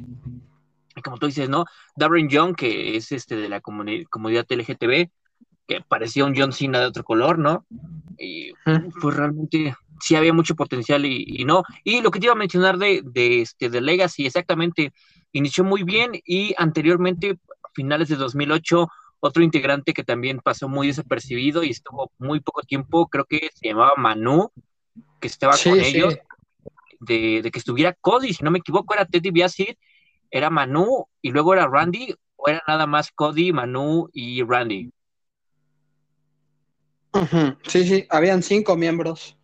como 1.04 1.18
tú 1.18 1.28
dices, 1.28 1.50
¿no? 1.50 1.66
Darren 1.96 2.28
Young, 2.28 2.56
que 2.56 2.98
es 2.98 3.12
este 3.12 3.36
de 3.36 3.50
la 3.50 3.62
comunidad 3.62 4.46
LGTB, 4.50 5.10
que 5.68 5.82
parecía 5.88 6.26
un 6.26 6.36
John 6.36 6.52
Cena 6.52 6.80
de 6.80 6.88
otro 6.88 7.04
color, 7.04 7.40
¿no? 7.40 7.66
Y 8.18 8.52
pues 9.02 9.16
realmente 9.16 9.76
sí 10.00 10.16
había 10.16 10.34
mucho 10.34 10.56
potencial 10.56 11.06
y, 11.06 11.44
no. 11.46 11.64
Y 11.84 12.02
lo 12.02 12.12
que 12.12 12.20
te 12.20 12.26
iba 12.26 12.34
a 12.34 12.38
mencionar 12.38 12.78
de, 12.78 13.02
de, 13.04 13.42
este, 13.42 13.70
de 13.70 13.82
Legacy, 13.82 14.26
exactamente, 14.26 14.94
inició 15.32 15.64
muy 15.64 15.84
bien 15.84 16.12
y 16.26 16.54
anteriormente, 16.58 17.38
a 17.64 17.70
finales 17.74 18.10
de 18.10 18.16
2008, 18.16 18.88
otro 19.20 19.44
integrante 19.44 19.94
que 19.94 20.04
también 20.04 20.40
pasó 20.40 20.70
muy 20.70 20.88
desapercibido 20.88 21.64
y 21.64 21.72
estuvo 21.72 22.12
muy 22.20 22.40
poco 22.40 22.62
tiempo, 22.62 23.08
creo 23.08 23.26
que 23.26 23.50
se 23.54 23.70
llamaba 23.70 23.94
Manu, 23.98 24.52
que 25.20 25.28
estaba 25.28 25.54
con 25.62 25.80
ellos, 25.80 26.18
de, 27.00 27.42
de, 27.42 27.52
que 27.52 27.60
estuviera 27.60 27.94
Cody, 27.94 28.34
si 28.34 28.44
no 28.44 28.52
me 28.52 28.60
equivoco, 28.60 28.94
era 28.94 29.06
Teddy 29.06 29.32
Biasid, 29.32 29.76
era 30.30 30.50
Manu 30.50 31.08
y 31.22 31.32
luego 31.32 31.54
era 31.54 31.68
Randy, 31.68 32.14
o 32.36 32.50
era 32.50 32.64
nada 32.68 32.86
más 32.86 33.12
Cody, 33.12 33.52
Manu 33.52 34.10
y 34.14 34.44
Randy. 34.44 34.92
Sí, 37.64 37.88
sí, 37.88 38.06
habían 38.10 38.44
cinco 38.44 38.76
miembros 38.76 39.37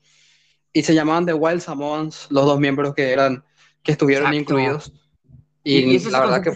y 0.74 0.84
se 0.84 0.96
llamaban 0.96 1.26
The 1.26 1.34
Wild 1.34 1.62
Samoans, 1.62 2.28
los 2.30 2.46
dos 2.46 2.60
miembros 2.60 2.96
que 2.96 3.12
eran 3.12 3.44
que 3.84 3.92
estuvieron 3.92 4.34
incluidos. 4.34 4.92
Y, 5.64 6.00
la 6.10 6.20
verdad 6.20 6.42
que 6.42 6.52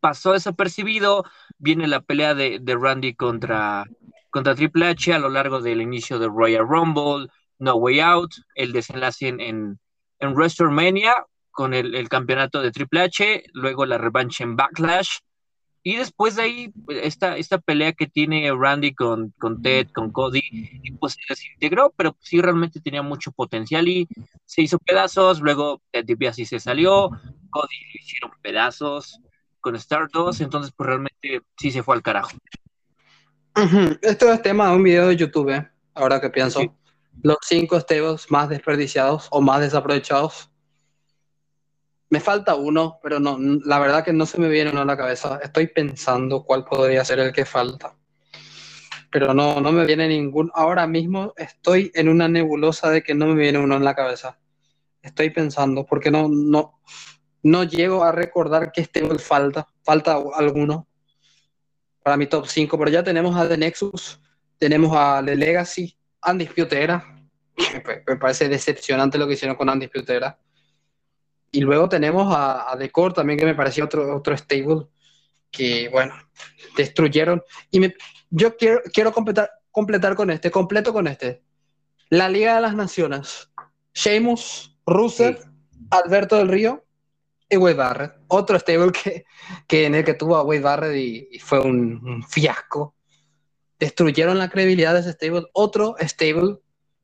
pasó 0.00 0.32
desapercibido. 0.32 1.24
viene 1.58 1.86
la 1.86 2.00
pelea 2.00 2.34
de, 2.34 2.60
Randy 2.66 3.14
contra, 3.14 3.84
contra 4.30 4.54
Triple 4.54 4.88
H 4.88 5.12
a 5.12 5.18
lo 5.18 5.28
largo 5.28 5.60
del 5.60 5.80
inicio 5.80 6.18
de 6.18 6.26
Royal 6.26 6.66
Rumble, 6.66 7.28
No 7.58 7.76
Way 7.76 8.00
Out, 8.00 8.32
el 8.54 8.72
desenlace 8.72 9.28
en, 9.28 9.40
en, 9.40 9.78
en 10.18 10.34
WrestleMania 10.34 11.26
con 11.52 11.74
el, 11.74 12.08
campeonato 12.08 12.60
de 12.60 12.72
Triple 12.72 13.02
H, 13.02 13.44
luego 13.52 13.86
la 13.86 13.98
revancha 13.98 14.42
en 14.42 14.56
Backlash, 14.56 15.18
y 15.82 15.96
después 15.96 16.36
de 16.36 16.42
ahí, 16.42 16.72
esta, 16.88 17.36
esta 17.36 17.58
pelea 17.58 17.92
que 17.92 18.06
tiene 18.06 18.52
Randy 18.52 18.94
con, 18.94 19.30
con 19.38 19.62
Ted, 19.62 19.88
con 19.92 20.12
Cody, 20.12 20.42
pues 21.00 21.14
se 21.14 21.20
desintegró, 21.28 21.92
pero 21.96 22.16
sí 22.20 22.40
realmente 22.40 22.80
tenía 22.80 23.02
mucho 23.02 23.32
potencial 23.32 23.88
y 23.88 24.06
se 24.44 24.62
hizo 24.62 24.78
pedazos, 24.78 25.40
luego 25.40 25.82
Ted 25.90 26.04
DiBiase 26.04 26.44
se 26.44 26.60
salió, 26.60 27.10
Cody 27.50 27.76
le 27.94 28.00
hicieron 28.00 28.30
pedazos, 28.42 29.20
con 29.62 29.76
Stardust, 29.76 30.42
entonces 30.42 30.74
pues 30.76 30.86
realmente 30.86 31.40
sí 31.56 31.70
se 31.70 31.82
fue 31.82 31.94
al 31.94 32.02
carajo. 32.02 32.30
Esto 34.02 34.32
es 34.32 34.42
tema 34.42 34.68
de 34.68 34.76
un 34.76 34.82
video 34.82 35.06
de 35.06 35.16
YouTube, 35.16 35.50
¿eh? 35.50 35.70
ahora 35.94 36.20
que 36.20 36.28
pienso. 36.28 36.60
Los 37.22 37.38
cinco 37.42 37.78
stables 37.78 38.30
más 38.30 38.48
desperdiciados 38.48 39.28
o 39.30 39.40
más 39.40 39.60
desaprovechados. 39.60 40.50
Me 42.12 42.20
falta 42.20 42.56
uno, 42.56 42.98
pero 43.02 43.18
no, 43.18 43.38
la 43.64 43.78
verdad 43.78 44.04
que 44.04 44.12
no 44.12 44.26
se 44.26 44.38
me 44.38 44.50
viene 44.50 44.70
uno 44.70 44.82
a 44.82 44.84
la 44.84 44.98
cabeza. 44.98 45.40
Estoy 45.42 45.68
pensando 45.68 46.44
cuál 46.44 46.62
podría 46.62 47.02
ser 47.06 47.20
el 47.20 47.32
que 47.32 47.46
falta. 47.46 47.96
Pero 49.10 49.32
no, 49.32 49.62
no 49.62 49.72
me 49.72 49.86
viene 49.86 50.06
ningún. 50.08 50.50
Ahora 50.52 50.86
mismo 50.86 51.32
estoy 51.38 51.90
en 51.94 52.10
una 52.10 52.28
nebulosa 52.28 52.90
de 52.90 53.02
que 53.02 53.14
no 53.14 53.28
me 53.28 53.40
viene 53.40 53.60
uno 53.60 53.76
en 53.76 53.84
la 53.84 53.94
cabeza. 53.94 54.38
Estoy 55.00 55.30
pensando, 55.30 55.86
porque 55.86 56.10
no, 56.10 56.28
no, 56.28 56.82
no 57.44 57.64
llego 57.64 58.04
a 58.04 58.12
recordar 58.12 58.72
que 58.72 58.82
este 58.82 59.02
falta, 59.18 59.66
falta 59.82 60.22
alguno 60.34 60.86
para 62.02 62.18
mi 62.18 62.26
top 62.26 62.46
5, 62.46 62.76
pero 62.76 62.90
ya 62.90 63.02
tenemos 63.02 63.34
a 63.38 63.48
The 63.48 63.56
Nexus, 63.56 64.20
tenemos 64.58 64.94
a 64.94 65.22
The 65.24 65.34
Legacy, 65.34 65.96
Undisputed 66.30 66.76
Era, 66.76 67.24
me 68.06 68.16
parece 68.16 68.50
decepcionante 68.50 69.16
lo 69.16 69.26
que 69.26 69.32
hicieron 69.32 69.56
con 69.56 69.70
Undisputed 69.70 70.14
Era. 70.14 70.38
Y 71.52 71.60
luego 71.60 71.88
tenemos 71.88 72.34
a, 72.34 72.74
The 72.78 72.90
Core 72.90 73.14
también, 73.14 73.38
que 73.38 73.44
me 73.44 73.54
pareció 73.54 73.84
otro, 73.84 74.16
otro 74.16 74.36
stable 74.36 74.86
que, 75.50 75.88
bueno, 75.90 76.14
destruyeron. 76.76 77.42
Y 77.70 77.78
me, 77.78 77.94
yo 78.30 78.56
quiero, 78.56 78.80
quiero 78.92 79.12
completar, 79.12 79.50
completar 79.70 80.16
con 80.16 80.30
este, 80.30 80.50
completo 80.50 80.92
con 80.92 81.06
este. 81.06 81.42
La 82.08 82.28
Liga 82.28 82.54
de 82.56 82.62
las 82.62 82.74
Naciones. 82.74 83.50
Sheamus, 83.94 84.76
Rusev, 84.86 85.38
Alberto 85.90 86.36
del 86.36 86.48
Río, 86.48 86.84
y 87.52 87.58
Wade 87.58 87.74
Barrett, 87.74 88.12
otro 88.28 88.58
stable 88.58 88.92
que, 88.92 89.26
que 89.66 89.84
en 89.84 89.94
el 89.94 90.04
que 90.04 90.14
tuvo 90.14 90.36
a 90.36 90.42
Wade 90.42 90.60
Barrett 90.60 90.96
y, 90.96 91.38
fue 91.38 91.60
un, 91.60 92.24
fiasco. 92.26 92.94
Destruyeron 93.78 94.38
la 94.38 94.48
credibilidad 94.48 94.94
de 94.94 95.00
ese 95.00 95.12
stable. 95.12 95.44
Otro 95.52 95.96
stable 96.00 96.56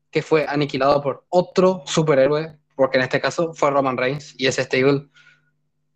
que 0.09 0.23
fue 0.23 0.47
aniquilado 0.47 1.03
por 1.03 1.25
otro 1.29 1.83
superhéroe, 1.85 2.57
porque 2.79 2.97
en 2.97 3.03
este 3.03 3.19
caso 3.19 3.53
fue 3.53 3.71
Roman 3.71 3.97
Reigns, 3.97 4.35
y 4.37 4.47
ese 4.47 4.63
stable 4.63 5.09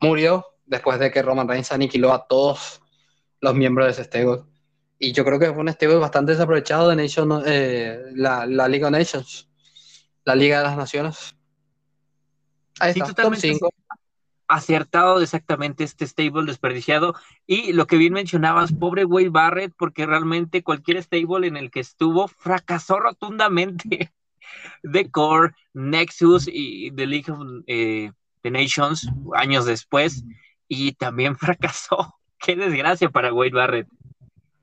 murió 0.01 0.45
después 0.65 0.99
de 0.99 1.11
que 1.11 1.21
Roman 1.21 1.47
Reigns 1.47 1.71
aniquiló 1.71 2.11
a 2.11 2.27
todos 2.27 2.81
los 3.39 3.55
miembros 3.55 3.85
de 3.87 3.93
ese 3.93 4.03
stable. 4.03 4.43
Y 4.99 5.13
yo 5.13 5.23
creo 5.23 5.39
que 5.39 5.53
fue 5.53 5.61
un 5.61 5.69
stable 5.69 5.95
bastante 5.95 6.33
desaprovechado 6.33 6.89
de 6.89 6.97
Nation, 6.97 7.41
eh, 7.45 8.01
la, 8.15 8.45
la 8.45 8.67
League 8.67 8.83
of 8.83 8.91
Nations, 8.91 9.49
la 10.25 10.35
Liga 10.35 10.57
de 10.57 10.63
las 10.65 10.75
Naciones. 10.75 11.37
Ahí 12.81 12.91
está, 12.91 13.13
top 13.13 13.33
5 13.33 13.69
acertado 14.49 15.21
exactamente 15.21 15.85
este 15.85 16.05
stable 16.05 16.45
desperdiciado. 16.45 17.15
Y 17.47 17.71
lo 17.71 17.87
que 17.87 17.95
bien 17.95 18.11
mencionabas, 18.11 18.73
pobre 18.73 19.05
Wade 19.05 19.29
Barrett, 19.29 19.73
porque 19.77 20.05
realmente 20.05 20.63
cualquier 20.63 21.01
stable 21.01 21.47
en 21.47 21.55
el 21.55 21.71
que 21.71 21.79
estuvo 21.79 22.27
fracasó 22.27 22.99
rotundamente. 22.99 24.11
The 24.91 25.09
Core, 25.09 25.53
Nexus 25.73 26.47
y 26.51 26.91
The 26.91 27.05
League 27.05 27.31
of 27.31 27.39
eh, 27.67 28.11
the 28.41 28.51
Nations 28.51 29.09
años 29.35 29.65
después, 29.65 30.23
y 30.67 30.93
también 30.93 31.35
fracasó. 31.37 32.15
Qué 32.39 32.55
desgracia 32.55 33.09
para 33.09 33.33
Wade 33.33 33.51
Barrett. 33.51 33.87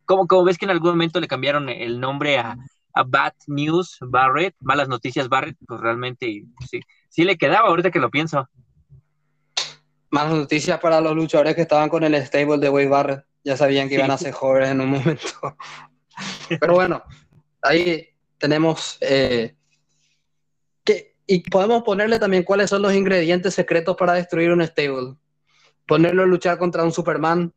Como, 0.04 0.26
como 0.26 0.44
ves 0.44 0.58
que 0.58 0.64
en 0.64 0.72
algún 0.72 0.90
momento 0.90 1.20
le 1.20 1.28
cambiaron 1.28 1.68
el 1.68 2.00
nombre 2.00 2.38
a, 2.38 2.56
a 2.94 3.02
Bad 3.04 3.34
News 3.46 3.98
Barrett, 4.00 4.54
malas 4.60 4.88
noticias 4.88 5.28
Barrett, 5.28 5.56
pues 5.66 5.80
realmente 5.80 6.44
sí, 6.68 6.80
sí 7.08 7.24
le 7.24 7.38
quedaba 7.38 7.68
ahorita 7.68 7.90
que 7.90 8.00
lo 8.00 8.10
pienso. 8.10 8.48
Malas 10.10 10.34
noticias 10.34 10.80
para 10.80 11.00
los 11.00 11.14
luchadores 11.14 11.54
que 11.54 11.62
estaban 11.62 11.88
con 11.88 12.02
el 12.02 12.14
stable 12.26 12.58
de 12.58 12.68
Wade 12.68 12.88
Barrett. 12.88 13.24
Ya 13.44 13.56
sabían 13.56 13.88
que 13.88 13.94
iban 13.94 14.10
a 14.10 14.18
ser 14.18 14.32
jóvenes 14.32 14.70
en 14.70 14.80
un 14.80 14.90
momento. 14.90 15.28
Pero 16.60 16.74
bueno, 16.74 17.02
ahí 17.62 18.08
tenemos 18.38 18.98
eh, 19.00 19.54
y 21.30 21.48
podemos 21.48 21.84
ponerle 21.84 22.18
también 22.18 22.42
cuáles 22.42 22.70
son 22.70 22.82
los 22.82 22.92
ingredientes 22.92 23.54
secretos 23.54 23.96
para 23.96 24.14
destruir 24.14 24.50
un 24.50 24.66
stable. 24.66 25.14
Ponerlo 25.86 26.24
a 26.24 26.26
luchar 26.26 26.58
contra 26.58 26.82
un 26.82 26.90
Superman, 26.90 27.54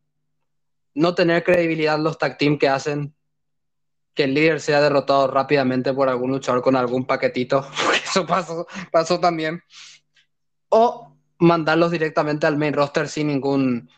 no 0.94 1.16
tener 1.16 1.44
credibilidad 1.44 1.98
los 1.98 2.20
tag 2.20 2.38
team 2.38 2.60
que 2.60 2.68
hacen, 2.70 3.16
que 4.14 4.26
el 4.26 4.36
líder 4.36 4.62
sea 4.62 4.80
derrotado 4.80 5.26
rápidamente 5.26 5.92
por 5.92 6.08
algún 6.08 6.30
luchador 6.30 6.62
con 6.62 6.76
algún 6.76 7.08
paquetito, 7.08 7.68
eso 8.06 8.28
pasó, 8.28 8.68
pasó 8.92 9.20
también. 9.20 9.60
O 10.70 11.18
mandarlos 11.40 11.90
directamente 11.90 12.46
al 12.46 12.58
main 12.58 12.76
roster 12.76 13.08
sin 13.08 13.26
ningún... 13.26 13.90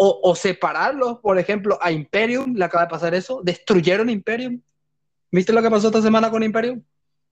O, 0.00 0.34
separarlos, 0.36 1.18
por 1.18 1.38
ejemplo, 1.38 1.76
a 1.82 1.92
Imperium, 1.92 2.54
le 2.54 2.64
acaba 2.64 2.84
de 2.84 2.90
pasar 2.90 3.14
eso, 3.14 3.42
destruyeron 3.42 4.08
Imperium. 4.08 4.62
¿Viste 5.30 5.52
lo 5.52 5.60
que 5.60 5.68
pasó 5.68 5.88
esta 5.88 6.00
semana 6.00 6.30
con 6.30 6.42
Imperium? 6.44 6.82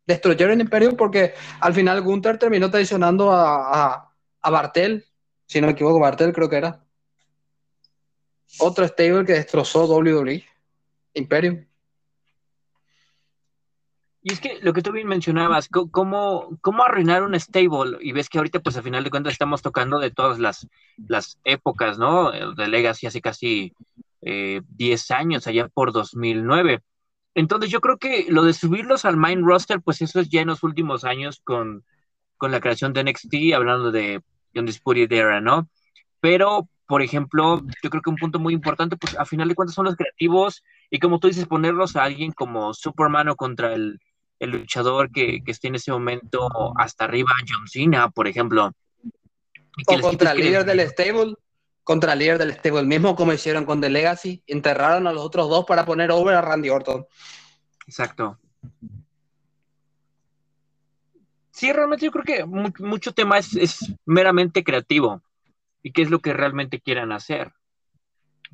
Destruyeron 0.07 0.61
Imperium 0.61 0.96
porque 0.96 1.34
al 1.61 1.74
final 1.74 2.00
Gunther 2.00 2.38
terminó 2.38 2.70
traicionando 2.70 3.32
a, 3.32 4.12
Bartel, 4.42 5.04
si 5.46 5.61
no 5.61 5.66
me 5.66 5.72
equivoco, 5.72 5.98
Bartel 5.98 6.32
creo 6.32 6.48
que 6.48 6.57
era. 6.57 6.84
Otro 8.61 8.86
stable 8.86 9.24
que 9.24 9.32
destrozó 9.32 9.86
WWE, 9.86 10.44
Imperium. 11.14 11.66
Y 14.22 14.32
es 14.32 14.40
que 14.40 14.59
lo 14.61 14.72
que 14.72 14.82
tú 14.82 14.90
bien 14.90 15.07
mencionabas, 15.07 15.68
¿cómo, 15.68 16.59
cómo 16.61 16.82
arruinar 16.84 17.22
un 17.22 17.38
stable? 17.38 17.98
Y 18.00 18.11
ves 18.11 18.28
que 18.28 18.38
ahorita, 18.38 18.61
pues 18.61 18.76
a 18.76 18.82
final 18.82 19.04
de 19.04 19.11
cuentas, 19.11 19.32
estamos 19.32 19.62
tocando 19.62 20.00
de 20.00 20.11
todas 20.11 20.38
las, 20.38 21.38
épocas, 21.44 21.98
¿no? 21.98 22.32
De 22.32 22.66
Legacy 22.66 23.07
hace 23.07 23.20
casi 23.20 23.72
10 24.20 25.11
eh, 25.11 25.14
años, 25.14 25.46
allá 25.46 25.68
por 25.68 25.92
2009. 25.92 26.82
Entonces 27.37 27.70
yo 27.70 27.80
creo 27.80 27.99
que 27.99 28.26
lo 28.28 28.43
de 28.43 28.53
subirlos 28.53 29.05
al 29.05 29.16
main 29.16 29.45
roster, 29.45 29.80
pues 29.80 30.03
eso 30.03 30.18
es 30.18 30.28
ya 30.28 30.41
en 30.41 30.49
los 30.49 30.64
últimos 30.64 31.05
años 31.05 31.41
con, 31.45 31.84
con 32.37 32.51
la 32.51 32.61
creación 32.61 32.93
de 32.93 33.05
NXT, 33.05 33.55
hablando 33.55 33.93
de 33.93 34.22
Undisputed 34.55 35.12
Era, 35.12 35.41
¿no? 35.41 35.68
Pero, 36.18 36.68
por 36.89 37.03
ejemplo, 37.03 37.62
yo 37.82 37.91
creo 37.91 38.03
que 38.03 38.11
un 38.11 38.16
punto 38.16 38.41
muy 38.41 38.55
importante, 38.55 38.97
pues 38.97 39.16
a 39.16 39.24
final 39.24 39.49
de 39.49 39.55
cuentas 39.55 39.74
son 39.74 39.84
los 39.84 39.95
creativos 39.95 40.64
y 40.91 40.99
como 40.99 41.20
tú 41.20 41.28
dices, 41.28 41.47
ponerlos 41.47 41.95
a 41.95 42.03
alguien 42.03 42.32
como 42.32 42.74
Superman 42.74 43.28
o 43.28 43.37
contra 43.37 43.72
el 43.72 44.01
el 44.39 44.51
luchador 44.51 45.11
que, 45.11 45.43
que 45.45 45.53
esté 45.53 45.68
en 45.68 45.76
ese 45.76 45.93
momento 45.93 46.49
hasta 46.76 47.05
arriba, 47.05 47.30
John 47.49 47.66
Cena, 47.66 48.11
por 48.11 48.28
ejemplo. 48.28 48.72
o 49.87 50.01
contra 50.01 50.32
el 50.32 50.39
líder 50.39 50.64
del 50.64 50.80
stable, 50.89 51.34
contra 51.87 52.14
el 52.14 52.18
líder 52.18 52.39
del 52.39 52.53
stable, 52.53 52.82
mismo 52.82 53.14
como 53.14 53.32
hicieron 53.32 53.64
con 53.64 53.80
The 53.80 53.89
Legacy, 53.89 54.43
enterraron 54.49 55.07
a 55.07 55.12
los 55.12 55.22
otros 55.22 55.49
dos 55.49 55.64
para 55.66 55.84
poner 55.84 56.11
over 56.11 56.34
a 56.34 56.43
Randy 56.43 56.68
Orton. 56.68 57.07
Exacto. 57.87 58.41
Sí, 61.53 61.72
realmente 61.72 62.05
yo 62.05 62.11
creo 62.11 62.24
que 62.24 62.45
mucho 62.45 63.12
tema 63.12 63.39
es, 63.39 63.55
es 63.55 63.95
meramente 64.05 64.64
creativo 64.64 65.22
y 65.80 65.93
qué 65.93 66.03
es 66.03 66.11
lo 66.11 66.18
que 66.18 66.32
realmente 66.32 66.80
quieran 66.80 67.12
hacer. 67.12 67.53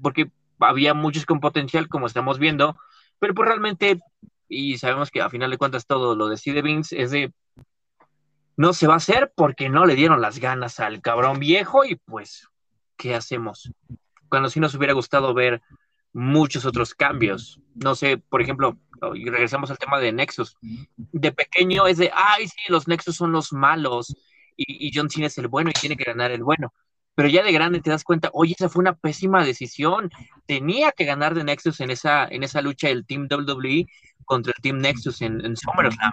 Porque 0.03 0.31
había 0.61 0.93
muchos 0.93 1.25
con 1.25 1.41
potencial, 1.41 1.89
como 1.89 2.09
estamos 2.09 2.39
viendo, 2.39 2.77
pero 3.19 3.33
pues 3.33 3.49
realmente 3.49 3.99
y 4.47 4.77
sabemos 4.77 5.11
que 5.11 5.23
a 5.23 5.31
final 5.31 5.51
de 5.51 5.57
cuentas 5.57 5.87
todo 5.87 6.15
lo 6.15 6.29
decide 6.29 6.61
Vince, 6.61 7.01
es 7.01 7.13
de 7.13 7.33
no 8.59 8.75
se 8.75 8.87
va 8.87 8.93
a 8.93 8.99
hacer 8.99 9.33
porque 9.35 9.71
no 9.71 9.87
le 9.87 9.95
dieron 9.95 10.21
las 10.21 10.39
ganas 10.39 10.81
al 10.81 11.01
cabrón 11.01 11.39
viejo 11.39 11.87
y 11.87 11.95
pues, 11.95 12.49
¿qué 13.03 13.17
hacemos? 13.17 13.73
Cuando 14.29 14.49
sí 14.49 14.61
nos 14.61 14.75
hubiera 14.77 14.95
gustado 14.95 15.35
ver 15.35 15.61
muchos 16.13 16.65
otros 16.65 16.95
cambios. 16.95 17.61
No 17.75 17.97
sé, 17.97 18.17
por 18.19 18.41
ejemplo, 18.41 18.79
y 19.15 19.29
regresamos 19.29 19.73
al 19.73 19.79
tema 19.79 19.99
de 19.99 20.13
Nexus. 20.13 20.57
De 20.97 21.33
pequeño 21.33 21.89
es 21.89 21.99
de, 21.99 22.13
ay, 22.15 22.47
sí, 22.47 22.61
los 22.69 22.87
Nexus 22.87 23.17
son 23.17 23.33
los 23.33 23.53
malos 23.53 24.15
y, 24.57 24.87
y 24.87 24.93
John 24.95 25.11
Cena 25.11 25.27
es 25.27 25.37
el 25.39 25.49
bueno 25.49 25.71
y 25.71 25.73
tiene 25.81 25.97
que 25.97 26.05
ganar 26.05 26.31
el 26.31 26.45
bueno 26.45 26.73
pero 27.15 27.29
ya 27.29 27.43
de 27.43 27.53
grande 27.53 27.81
te 27.81 27.91
das 27.91 28.05
cuenta, 28.05 28.31
oye, 28.33 28.55
esa 28.59 28.69
fue 28.69 28.81
una 28.81 28.95
pésima 28.95 29.45
decisión. 29.45 30.11
Tenía 30.47 30.93
que 30.93 31.05
ganar 31.05 31.35
de 31.35 31.45
Nexus 31.45 31.81
en 31.81 31.91
esa, 31.91 32.27
en 32.27 32.43
esa 32.43 32.63
lucha 32.63 32.89
del 32.89 33.05
Team 33.05 33.29
WWE 33.31 33.87
contra 34.25 34.53
el 34.57 34.63
Team 34.63 34.79
Nexus 34.79 35.21
en, 35.21 35.45
en 35.45 35.57
SummerSlam. 35.57 36.13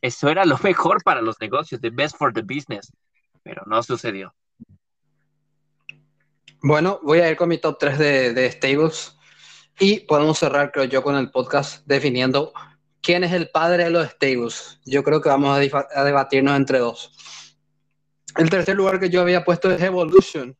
Eso 0.00 0.28
era 0.28 0.44
lo 0.44 0.58
mejor 0.62 1.02
para 1.02 1.20
los 1.20 1.40
negocios, 1.40 1.80
the 1.80 1.90
best 1.90 2.16
for 2.16 2.32
the 2.32 2.42
business, 2.42 2.92
pero 3.42 3.62
no 3.66 3.82
sucedió. 3.82 4.34
Bueno, 6.62 7.00
voy 7.02 7.18
a 7.18 7.28
ir 7.28 7.36
con 7.36 7.48
mi 7.48 7.58
top 7.58 7.76
3 7.78 7.98
de, 7.98 8.32
de 8.34 8.50
stables 8.52 9.16
y 9.80 10.00
podemos 10.00 10.38
cerrar, 10.38 10.70
creo 10.70 10.84
yo, 10.84 11.02
con 11.02 11.16
el 11.16 11.30
podcast 11.32 11.84
definiendo 11.86 12.52
quién 13.00 13.24
es 13.24 13.32
el 13.32 13.50
padre 13.50 13.84
de 13.84 13.90
los 13.90 14.08
stables. 14.08 14.78
Yo 14.84 15.02
creo 15.02 15.20
que 15.20 15.28
vamos 15.28 15.58
a, 15.58 16.04
debatirnos 16.04 16.56
entre 16.56 16.78
dos. 16.78 17.12
El 18.36 18.48
tercer 18.48 18.76
lugar 18.76 19.00
que 19.00 19.10
yo 19.10 19.20
había 19.20 19.44
puesto 19.44 19.70
es 19.72 19.82
Evolution. 19.82 20.56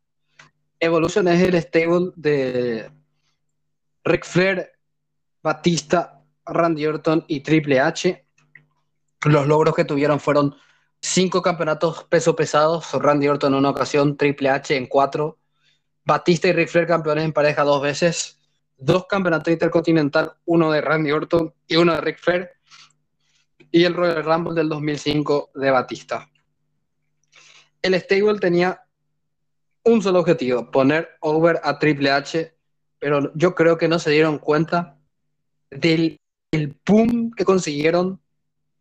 Evolution 0.80 1.28
es 1.28 1.40
el 1.40 1.55
stable 1.62 2.11
de 2.16 2.90
Ric 4.05 4.24
Flair, 4.24 4.72
Batista, 5.40 6.20
Randy 6.44 6.84
Orton 6.86 7.24
y 7.28 7.40
Triple 7.40 7.78
H. 7.78 8.26
Los 9.24 9.46
logros 9.46 9.76
que 9.76 9.84
tuvieron 9.84 10.18
fueron 10.18 10.57
cinco 11.00 11.42
campeonatos 11.42 12.05
peso 12.05 12.34
pesados, 12.34 12.92
Randy 12.92 13.28
Orton 13.28 13.53
en 13.53 13.59
una 13.61 13.70
ocasión, 13.70 14.16
Triple 14.16 14.50
H 14.50 14.76
en 14.76 14.86
cuatro, 14.86 15.38
Batista 16.05 16.48
y 16.48 16.53
Ric 16.53 16.68
Flair 16.68 16.86
campeones 16.86 17.24
en 17.24 17.32
pareja 17.32 17.62
dos 17.62 17.82
veces, 17.82 18.40
dos 18.76 19.07
campeonatos 19.07 19.53
intercontinental, 19.53 20.32
uno 20.44 20.70
de 20.72 20.80
Randy 20.80 21.12
Orton 21.12 21.55
y 21.66 21.76
uno 21.76 21.94
de 21.94 22.00
Ric 22.00 22.18
Flair, 22.18 22.50
y 23.70 23.84
el 23.84 23.94
Royal 23.94 24.24
Rumble 24.24 24.55
del 24.55 24.68
2005 24.68 25.50
de 25.55 25.70
Batista. 25.70 26.28
El 27.80 27.94
stable 27.94 28.38
tenía 28.38 28.82
un 29.84 30.03
solo 30.03 30.20
objetivo, 30.20 30.70
poner 30.70 31.16
over 31.20 31.61
a 31.62 31.78
Triple 31.78 32.11
H, 32.11 32.55
pero 32.98 33.32
yo 33.34 33.55
creo 33.55 33.78
que 33.78 33.88
no 33.88 33.98
se 33.98 34.11
dieron 34.11 34.38
cuenta 34.38 34.98
del 35.70 36.18
el 36.53 36.76
boom 36.86 37.32
que 37.32 37.44
consiguieron 37.44 38.20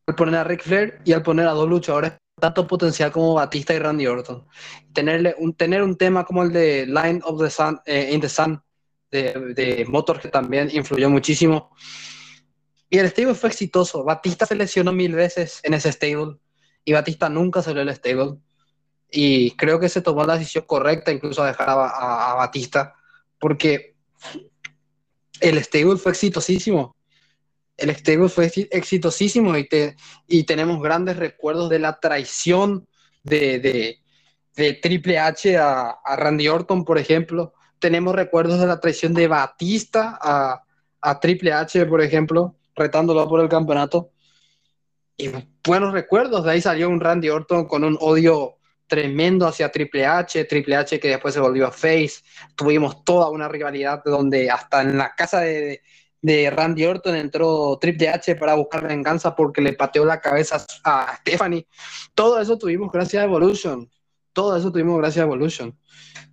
al 0.06 0.16
poner 0.16 0.36
a 0.36 0.44
Ric 0.44 0.62
Flair 0.62 1.02
y 1.06 1.14
al 1.14 1.24
poner 1.24 1.48
a 1.48 1.52
dos 1.52 1.70
luchadores 1.70 2.14
tanto 2.40 2.68
potencial 2.68 3.12
como 3.12 3.36
Batista 3.36 3.74
y 3.74 3.80
Randy 3.80 4.08
Orton. 4.08 4.48
Tenerle 4.94 5.36
tener 5.58 5.84
un 5.84 5.98
tema 5.98 6.26
como 6.26 6.44
el 6.44 6.52
de 6.52 6.86
Line 6.86 7.22
of 7.24 7.42
the 7.42 7.50
Sun, 7.50 7.80
eh, 7.86 8.10
in 8.12 8.22
the 8.22 8.30
Sun 8.30 8.62
de, 9.12 9.54
de 9.56 9.86
Motor 9.88 10.20
que 10.20 10.30
también 10.30 10.70
influyó 10.72 11.10
muchísimo. 11.10 11.76
Y 12.90 12.98
el 12.98 13.08
stable 13.08 13.36
fue 13.36 13.50
exitoso. 13.50 14.04
Batista 14.04 14.46
se 14.46 14.56
lesionó 14.56 14.92
mil 14.92 15.14
veces 15.14 15.60
en 15.64 15.74
ese 15.74 15.92
stable 15.92 16.38
y 16.84 16.94
Batista 16.94 17.30
nunca 17.30 17.62
salió 17.62 17.86
del 17.86 17.96
stable 17.96 18.40
y 19.12 19.52
creo 19.58 19.80
que 19.80 19.90
se 19.90 20.02
tomó 20.02 20.24
la 20.24 20.38
decisión 20.38 20.64
correcta 20.66 21.12
incluso 21.12 21.44
a 21.44 21.48
dejar 21.48 21.68
a, 21.70 22.34
Batista, 22.36 22.96
porque 23.38 23.96
el 25.42 25.62
stable 25.64 25.98
fue 25.98 26.14
exitosísimo. 26.14 26.96
El 27.82 27.96
stable 27.96 28.30
fue 28.30 28.52
exitosísimo 28.70 29.58
y, 29.58 29.68
te, 29.68 29.96
y 30.28 30.44
tenemos 30.44 30.82
grandes 30.82 31.18
recuerdos 31.18 31.70
de 31.70 31.80
la 31.80 32.00
traición 32.00 32.88
de, 33.24 33.98
de, 34.56 34.74
Triple 34.76 35.18
H 35.18 35.58
a, 35.58 35.98
Randy 36.16 36.48
Orton, 36.48 36.86
por 36.86 37.00
ejemplo. 37.00 37.54
Tenemos 37.80 38.14
recuerdos 38.14 38.60
de 38.60 38.68
la 38.68 38.80
traición 38.80 39.16
de 39.16 39.28
Batista 39.28 40.20
a, 40.22 40.64
a 41.02 41.20
Triple 41.20 41.54
H, 41.54 41.84
por 41.88 42.02
ejemplo, 42.02 42.56
retándolo 42.76 43.28
por 43.28 43.42
el 43.42 43.50
campeonato. 43.50 44.12
Y 45.18 45.30
buenos 45.66 45.92
recuerdos, 45.92 46.46
de 46.46 46.52
ahí 46.52 46.62
salió 46.62 46.88
un 46.88 47.00
Randy 47.00 47.30
Orton 47.30 47.66
con 47.66 47.84
un 47.84 47.98
odio 48.00 48.58
tremendo 48.86 49.48
hacia 49.48 49.72
Triple 49.72 50.06
H, 50.06 50.46
Triple 50.46 50.76
H 50.76 51.00
que 51.00 51.08
después 51.08 51.34
se 51.34 51.40
volvió 51.40 51.66
a 51.66 51.72
Face, 51.72 52.22
tuvimos 52.56 53.04
toda 53.04 53.30
una 53.30 53.48
rivalidad 53.48 54.04
donde 54.04 54.52
hasta 54.52 54.82
en 54.82 54.98
la 54.98 55.16
casa 55.16 55.40
de, 55.40 55.82
de 56.22 56.50
Randy 56.50 56.86
Orton 56.86 57.16
entró 57.16 57.78
Triple 57.80 58.10
H 58.10 58.36
para 58.36 58.56
buscar 58.56 58.88
venganza 58.88 59.36
porque 59.36 59.62
le 59.62 59.74
pateó 59.74 60.06
la 60.06 60.20
cabeza 60.20 60.64
a 60.84 61.16
Stephanie. 61.18 61.68
Todo 62.14 62.40
eso 62.40 62.58
tuvimos 62.58 62.92
gracias 62.92 63.22
a 63.22 63.26
Evolution. 63.26 63.90
Todo 64.34 64.56
eso 64.56 64.72
tuvimos 64.72 64.98
gracias 65.00 65.24
a 65.24 65.26
Evolution. 65.26 65.78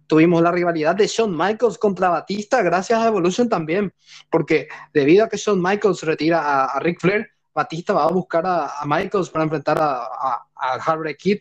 Tuvimos 0.06 0.42
la 0.42 0.50
rivalidad 0.50 0.94
de 0.94 1.06
Shawn 1.06 1.36
Michaels 1.36 1.78
contra 1.78 2.08
Batista 2.08 2.62
gracias 2.62 2.98
a 2.98 3.08
Evolution 3.08 3.48
también, 3.48 3.92
porque 4.30 4.68
debido 4.92 5.24
a 5.24 5.28
que 5.28 5.36
Shawn 5.36 5.62
Michaels 5.62 6.02
retira 6.02 6.40
a, 6.40 6.64
a 6.66 6.80
Ric 6.80 7.00
Flair, 7.00 7.28
Batista 7.54 7.92
va 7.92 8.04
a 8.04 8.12
buscar 8.12 8.44
a, 8.46 8.70
Michaels 8.86 9.30
para 9.30 9.44
enfrentar 9.44 9.78
a, 9.80 10.02
a, 10.04 10.46
a 10.54 11.14
Kidd 11.14 11.40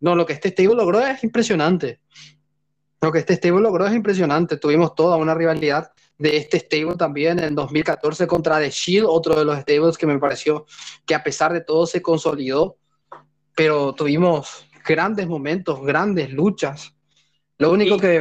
no, 0.00 0.14
lo 0.14 0.26
que 0.26 0.34
este 0.34 0.50
stable 0.50 0.74
logró 0.74 1.00
es 1.00 1.24
impresionante. 1.24 2.00
Lo 3.00 3.12
que 3.12 3.18
este 3.18 3.34
stable 3.34 3.62
logró 3.62 3.86
es 3.86 3.94
impresionante. 3.94 4.56
Tuvimos 4.56 4.94
toda 4.94 5.16
una 5.16 5.34
rivalidad 5.34 5.92
de 6.18 6.36
este 6.36 6.58
stable 6.58 6.96
también 6.96 7.38
en 7.38 7.54
2014 7.54 8.26
contra 8.26 8.58
The 8.58 8.70
Shield, 8.70 9.06
otro 9.08 9.38
de 9.38 9.44
los 9.44 9.58
stables 9.60 9.98
que 9.98 10.06
me 10.06 10.18
pareció 10.18 10.66
que 11.04 11.14
a 11.14 11.22
pesar 11.22 11.52
de 11.52 11.60
todo 11.60 11.86
se 11.86 12.02
consolidó, 12.02 12.78
pero 13.54 13.94
tuvimos 13.94 14.66
grandes 14.86 15.26
momentos, 15.26 15.82
grandes 15.82 16.30
luchas. 16.30 16.92
Lo 17.58 17.72
único 17.72 17.98
que 17.98 18.16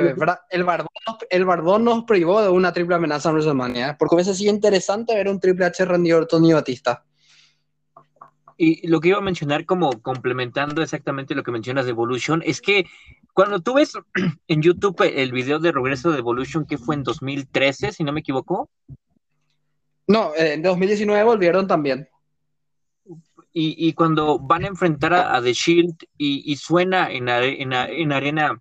el 0.49 0.63
barbón, 0.63 0.89
el 1.29 1.45
barbón 1.45 1.83
nos 1.83 2.03
privó 2.05 2.41
de 2.41 2.49
una 2.49 2.71
triple 2.71 2.95
amenaza 2.95 3.29
en 3.29 3.35
WrestleMania, 3.35 3.89
¿eh? 3.89 3.95
porque 3.99 4.15
hubiese 4.15 4.33
sido 4.33 4.53
interesante 4.53 5.13
ver 5.13 5.27
un 5.27 5.39
triple 5.39 5.65
H 5.65 5.83
Randy 5.83 6.13
Orton 6.13 6.45
y 6.45 6.53
Batista. 6.53 7.03
Y 8.57 8.87
lo 8.87 9.01
que 9.01 9.09
iba 9.09 9.17
a 9.17 9.21
mencionar 9.21 9.65
como 9.65 10.01
complementando 10.01 10.81
exactamente 10.81 11.35
lo 11.35 11.43
que 11.43 11.51
mencionas 11.51 11.85
de 11.85 11.91
Evolution, 11.91 12.41
es 12.45 12.61
que 12.61 12.85
cuando 13.33 13.59
tú 13.59 13.73
ves 13.73 13.93
en 14.47 14.61
YouTube 14.61 15.01
el 15.01 15.31
video 15.31 15.59
de 15.59 15.71
regreso 15.71 16.11
de 16.11 16.19
Evolution, 16.19 16.65
que 16.65 16.77
fue 16.77 16.95
en 16.95 17.03
2013, 17.03 17.91
si 17.91 18.03
no 18.03 18.13
me 18.13 18.21
equivoco. 18.21 18.69
No, 20.07 20.31
en 20.35 20.61
2019 20.61 21.23
volvieron 21.23 21.67
también. 21.67 22.07
Y, 23.57 23.93
cuando 23.93 24.37
van 24.37 24.65
a 24.65 24.67
enfrentar 24.67 25.13
a, 25.13 25.41
The 25.41 25.53
Shield 25.53 25.95
y, 26.17 26.53
suena 26.57 27.09
en, 27.09 27.29
en, 27.29 28.11
arena 28.11 28.59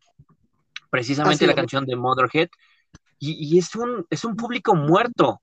precisamente 0.89 1.49
la 1.49 1.55
canción 1.57 1.85
de 1.85 1.97
Motherhead, 1.97 2.49
y, 3.19 3.59
es, 3.59 3.75
un, 3.75 4.07
es 4.09 4.25
un 4.25 4.37
público 4.37 4.77
muerto, 4.77 5.43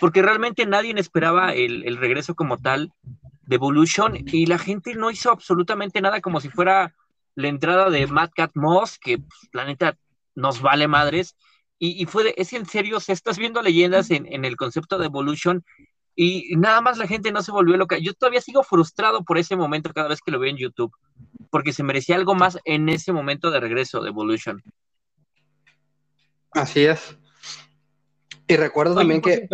porque 0.00 0.22
realmente 0.22 0.66
nadie 0.66 0.94
esperaba 0.96 1.54
el, 1.54 1.96
regreso 1.98 2.34
como 2.34 2.56
tal 2.58 2.92
de 3.42 3.56
Evolution 3.56 4.16
y 4.16 4.46
la 4.46 4.58
gente 4.58 4.94
no 4.94 5.10
hizo 5.10 5.30
absolutamente 5.30 6.00
nada 6.00 6.20
como 6.20 6.40
si 6.40 6.48
fuera 6.48 6.94
la 7.34 7.48
entrada 7.48 7.90
de 7.90 8.06
Mad 8.06 8.30
Cat 8.34 8.52
Moss, 8.54 8.98
que 8.98 9.18
pues, 9.18 9.48
la 9.52 9.66
neta 9.66 9.96
nos 10.34 10.62
vale 10.62 10.88
madres. 10.88 11.36
Y, 11.78 12.04
fue 12.06 12.24
de, 12.24 12.34
es 12.36 12.52
en 12.52 12.66
serio, 12.66 13.00
se 13.00 13.12
estás 13.12 13.38
viendo 13.38 13.62
leyendas 13.62 14.10
en, 14.10 14.44
el 14.44 14.56
concepto 14.56 14.98
de 14.98 15.06
Evolution 15.06 15.64
y 16.14 16.54
nada 16.56 16.82
más 16.82 16.98
la 16.98 17.06
gente 17.06 17.32
no 17.32 17.42
se 17.42 17.52
volvió 17.52 17.76
loca. 17.78 17.96
Yo 17.98 18.12
todavía 18.12 18.42
sigo 18.42 18.62
frustrado 18.62 19.24
por 19.24 19.38
ese 19.38 19.56
momento 19.56 19.90
cada 19.94 20.08
vez 20.08 20.20
que 20.20 20.30
lo 20.30 20.38
veo 20.38 20.50
en 20.50 20.58
YouTube, 20.58 20.92
porque 21.50 21.72
se 21.72 21.82
merecía 21.82 22.16
algo 22.16 22.34
más 22.34 22.58
en 22.64 22.90
ese 22.90 23.12
momento 23.12 23.50
de 23.50 23.60
regreso 23.60 24.02
de 24.02 24.10
Evolution. 24.10 24.62
Así 26.52 26.84
es. 26.84 27.16
Y 28.50 28.56
recuerdo 28.56 28.96
también 28.96 29.20
que... 29.20 29.48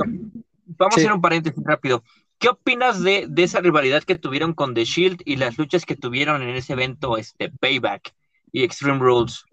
vamos 0.66 0.97
a 0.97 1.01
hacer 1.01 1.12
un 1.12 1.20
paréntesis 1.20 1.62
rápido. 1.62 2.03
¿Qué 2.38 2.49
opinas 2.49 3.03
de, 3.03 3.28
esa 3.36 3.61
rivalidad 3.61 4.03
que 4.05 4.14
tuvieron 4.14 4.55
con 4.55 4.74
The 4.74 4.84
Shield 4.84 5.20
y 5.24 5.36
las 5.36 5.59
luchas 5.59 5.84
que 5.84 5.97
tuvieron 5.97 6.42
en 6.42 6.57
ese 6.57 6.72
evento, 6.72 7.18
este 7.18 7.51
Payback 7.51 8.14
y 8.53 8.64
Extreme 8.64 8.99
Rules? 8.99 9.44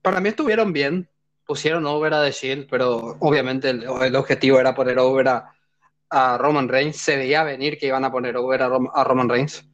Para 0.00 0.20
mí 0.20 0.28
estuvieron 0.28 0.72
bien. 0.72 1.08
Pusieron 1.44 1.86
over 1.86 2.14
a 2.14 2.24
The 2.24 2.30
Shield, 2.30 2.68
pero 2.70 3.16
obviamente 3.18 3.70
el, 3.70 4.16
objetivo 4.16 4.60
era 4.60 4.74
poner 4.74 4.98
over 4.98 5.28
a, 5.28 6.38
Roman 6.38 6.68
Reigns. 6.68 6.96
Se 6.96 7.16
veía 7.16 7.42
venir 7.42 7.78
que 7.78 7.86
iban 7.86 8.04
a 8.04 8.12
poner 8.12 8.36
over 8.36 8.62
a, 8.62 9.04
Roman 9.04 9.28
Reigns. 9.28 9.68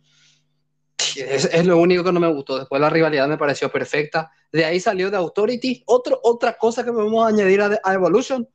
Es, 1.16 1.66
lo 1.66 1.78
único 1.78 2.04
que 2.04 2.12
no 2.12 2.20
me 2.20 2.32
gustó. 2.32 2.58
Después 2.58 2.80
la 2.80 2.90
rivalidad 2.90 3.28
me 3.28 3.38
pareció 3.38 3.70
perfecta. 3.70 4.30
De 4.52 4.64
ahí 4.64 4.80
salió 4.80 5.10
de 5.10 5.16
Authority. 5.16 5.82
Otro, 5.86 6.20
otra 6.22 6.56
cosa 6.56 6.84
que 6.84 6.90
vamos 6.90 7.24
a 7.24 7.28
añadir 7.28 7.62
a, 7.62 7.94
Evolution. 7.94 8.48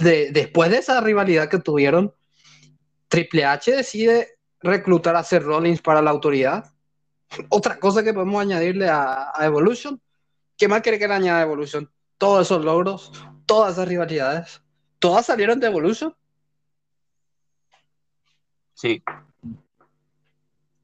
De, 0.00 0.30
después 0.30 0.70
de 0.70 0.78
esa 0.78 1.00
rivalidad 1.00 1.48
que 1.48 1.58
tuvieron, 1.58 2.14
Triple 3.08 3.44
H 3.44 3.72
decide 3.72 4.38
reclutar 4.60 5.16
a 5.16 5.24
Seth 5.24 5.42
Rollins 5.42 5.82
para 5.82 6.02
la 6.02 6.10
autoridad. 6.10 6.72
Otra 7.48 7.78
cosa 7.78 8.02
que 8.02 8.14
podemos 8.14 8.40
añadirle 8.40 8.88
a, 8.88 9.32
Evolution. 9.40 10.00
¿Qué 10.56 10.68
más 10.68 10.82
quiere 10.82 10.98
que 10.98 11.08
le 11.08 11.14
añada 11.14 11.42
Evolution? 11.42 11.90
Todos 12.18 12.46
esos 12.46 12.64
logros, 12.64 13.12
todas 13.46 13.72
esas 13.72 13.88
rivalidades, 13.88 14.62
todas 14.98 15.26
salieron 15.26 15.58
de 15.58 15.66
Evolution. 15.66 16.14
Sí. 18.74 19.02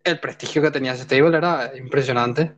El 0.07 0.21
prestigio 0.21 0.63
que 0.63 0.71
tenía 0.71 0.93
ese 0.93 1.03
stable 1.03 1.37
era 1.37 1.73
impresionante. 1.77 2.55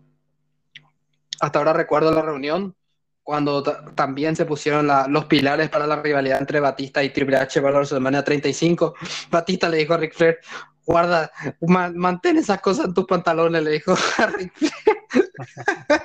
Hasta 1.40 1.58
ahora 1.58 1.72
recuerdo 1.72 2.12
la 2.12 2.20
reunión 2.20 2.76
cuando 3.22 3.62
también 3.62 4.36
se 4.36 4.44
pusieron 4.44 4.86
los 5.08 5.24
pilares 5.24 5.70
para 5.70 5.86
la 5.86 6.02
rivalidad 6.02 6.40
entre 6.40 6.60
Batista 6.60 7.02
y 7.02 7.08
Triple 7.08 7.38
H 7.38 7.62
para 7.62 7.76
WrestleMania 7.76 8.22
35. 8.22 8.94
Batista 9.30 9.66
le 9.70 9.78
dijo 9.78 9.94
a 9.94 9.96
Ric 9.96 10.14
Flair, 10.14 10.38
guarda, 10.84 11.30
mantén 11.62 12.36
esas 12.36 12.60
cosas 12.60 12.84
en 12.84 12.94
tus 12.94 13.06
pantalones, 13.06 13.62
le 13.62 13.70
dijo 13.70 13.94
a 14.18 14.26
Ric 14.26 14.52
Flair. 14.54 15.22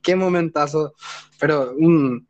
Qué 0.00 0.14
momentazo. 0.14 0.94
Pero 1.40 1.72
un, 1.76 2.28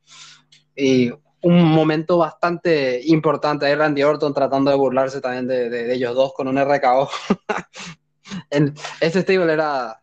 un 1.42 1.64
momento 1.64 2.16
bastante 2.16 2.98
importante. 3.08 3.66
Ahí 3.66 3.74
Randy 3.74 4.02
Orton 4.02 4.32
tratando 4.32 4.70
de 4.70 4.76
burlarse 4.78 5.20
también 5.20 5.46
de, 5.46 5.94
ellos 5.94 6.14
dos 6.14 6.32
con 6.32 6.48
un 6.48 6.58
RKO. 6.58 7.10
en, 8.50 8.74
ese 9.00 9.22
stable 9.22 9.52
era, 9.52 10.02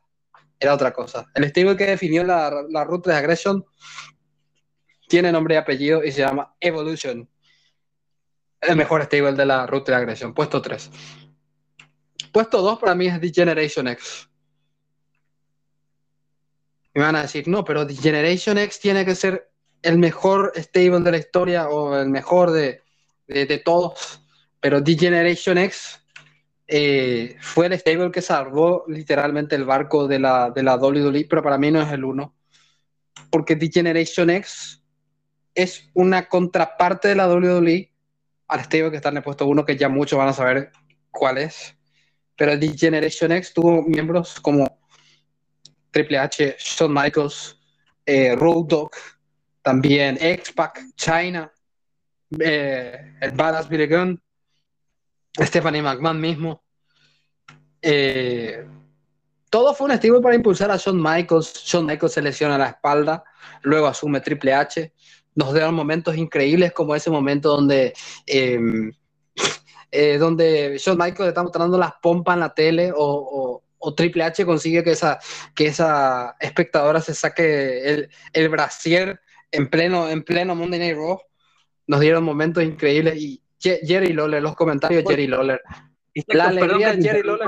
era 0.59 0.74
otra 0.74 0.93
cosa. 0.93 1.26
El 1.34 1.45
stable 1.45 1.76
que 1.76 1.86
definió 1.86 2.24
la, 2.24 2.63
la 2.69 2.84
ruta 2.84 3.11
de 3.11 3.17
agresión 3.17 3.65
tiene 5.07 5.32
nombre 5.32 5.55
y 5.55 5.57
apellido 5.57 6.03
y 6.03 6.11
se 6.11 6.22
llama 6.22 6.55
Evolution. 6.59 7.30
El 8.61 8.76
mejor 8.76 9.03
stable 9.03 9.34
de 9.34 9.45
la 9.45 9.65
ruta 9.65 9.91
de 9.91 9.97
agresión, 9.97 10.34
puesto 10.34 10.61
3. 10.61 10.89
Puesto 12.32 12.61
2 12.61 12.80
para 12.80 12.95
mí 12.95 13.07
es 13.07 13.19
The 13.19 13.32
Generation 13.34 13.88
X. 13.89 14.30
Me 16.93 17.01
van 17.01 17.15
a 17.15 17.24
decir, 17.24 17.47
no, 17.47 17.63
pero 17.63 17.86
The 17.86 17.95
Generation 17.95 18.57
X 18.57 18.80
tiene 18.80 19.05
que 19.05 19.15
ser 19.15 19.51
el 19.82 19.97
mejor 19.97 20.51
stable 20.55 20.99
de 20.99 21.11
la 21.11 21.17
historia 21.17 21.69
o 21.69 21.97
el 21.97 22.09
mejor 22.09 22.51
de, 22.51 22.82
de, 23.28 23.57
todos. 23.59 24.22
Pero 24.59 24.84
The 24.84 24.95
Generation 24.95 25.57
X 25.57 26.00
eh, 26.74 27.36
fue 27.41 27.65
el 27.65 27.78
stable 27.78 28.11
que 28.11 28.22
salvó 28.22 28.86
literalmente 28.88 29.57
el 29.57 29.65
barco 29.65 30.07
de 30.07 30.19
la, 30.19 30.51
de 30.51 30.63
la 30.63 30.78
WWE, 30.78 31.28
pero 31.30 31.43
para 31.43 31.57
mí 31.57 31.69
no 31.69 31.82
es 31.82 31.91
el 31.91 32.05
uno. 32.05 32.34
Porque 33.30 33.57
The 33.57 33.69
Generation 33.69 34.30
X 34.30 34.82
es 35.53 35.89
una 35.93 36.30
contraparte 36.30 37.09
de 37.09 37.15
la 37.15 37.28
WWE 37.28 37.91
al 38.47 38.63
stable 38.63 38.89
que 38.89 38.95
está 38.95 39.09
en 39.09 39.17
el 39.17 39.24
puesto 39.24 39.45
uno, 39.45 39.65
que 39.65 39.76
ya 39.76 39.89
muchos 39.89 40.17
van 40.17 40.30
a 40.30 40.34
saber 40.34 40.72
cuál 41.09 41.39
es. 41.39 41.76
Pero 42.38 42.57
The 42.57 42.78
Generation 42.78 43.34
X 43.34 43.53
tuvo 43.53 43.84
miembros 43.84 44.39
como 44.39 44.80
Triple 45.91 46.19
H, 46.19 46.55
Shawn 46.57 46.93
Michaels, 46.93 47.59
eh, 48.05 48.34
Road 48.34 48.67
Dogg, 48.67 48.91
también 49.61 50.17
X-Pac, 50.22 50.80
China, 50.95 51.51
eh, 52.39 53.17
el 53.19 53.32
Badass 53.32 53.67
Billy 53.67 53.89
Stephanie 55.38 55.82
McMahon 55.82 56.19
mismo. 56.19 56.63
Eh, 57.82 58.65
todo 59.49 59.73
fue 59.73 59.86
un 59.86 59.91
estilo 59.91 60.21
para 60.21 60.36
impulsar 60.36 60.71
a 60.71 60.77
Shawn 60.77 61.01
Michaels. 61.01 61.63
Shawn 61.65 61.86
Michaels 61.86 62.13
se 62.13 62.21
lesiona 62.21 62.57
la 62.57 62.67
espalda, 62.67 63.23
luego 63.63 63.88
asume 63.88 64.21
Triple 64.21 64.53
H. 64.53 64.93
Nos 65.36 65.53
dieron 65.53 65.73
momentos 65.73 66.15
increíbles 66.15 66.73
como 66.73 66.95
ese 66.95 67.09
momento 67.09 67.49
donde, 67.49 67.93
em, 68.25 68.91
eh, 69.91 70.17
donde 70.17 70.77
Shawn 70.77 70.97
Michaels 70.97 71.29
está 71.29 71.43
mostrando 71.43 71.77
las 71.77 71.93
pompas 72.01 72.36
en 72.36 72.39
la 72.41 72.53
tele 72.53 72.91
o, 72.95 73.61
o 73.82 73.93
Triple 73.95 74.23
H 74.23 74.45
consigue 74.45 74.84
que 74.84 74.91
esa, 74.91 75.19
que 75.55 75.67
esa 75.67 76.36
espectadora 76.39 77.01
se 77.01 77.13
saque 77.13 77.89
el, 77.89 78.09
el 78.32 78.49
brasier 78.49 79.19
en 79.51 79.69
pleno, 79.69 80.07
en 80.07 80.23
pleno 80.23 80.55
Monday 80.55 80.79
Night 80.79 80.95
Raw. 80.95 81.19
Nos 81.88 81.99
dieron 81.99 82.23
momentos 82.23 82.63
increíbles 82.63 83.17
y 83.17 83.41
Jerry 83.62 84.14
Lawler, 84.14 84.41
los 84.41 84.55
comentarios 84.55 85.03
de 85.03 85.09
Jerry 85.09 85.28
Lawler. 85.28 85.62
La 86.28 86.47
alegría 86.47 86.93
de 86.93 87.01
Jerry 87.01 87.24
Lawler. 87.24 87.47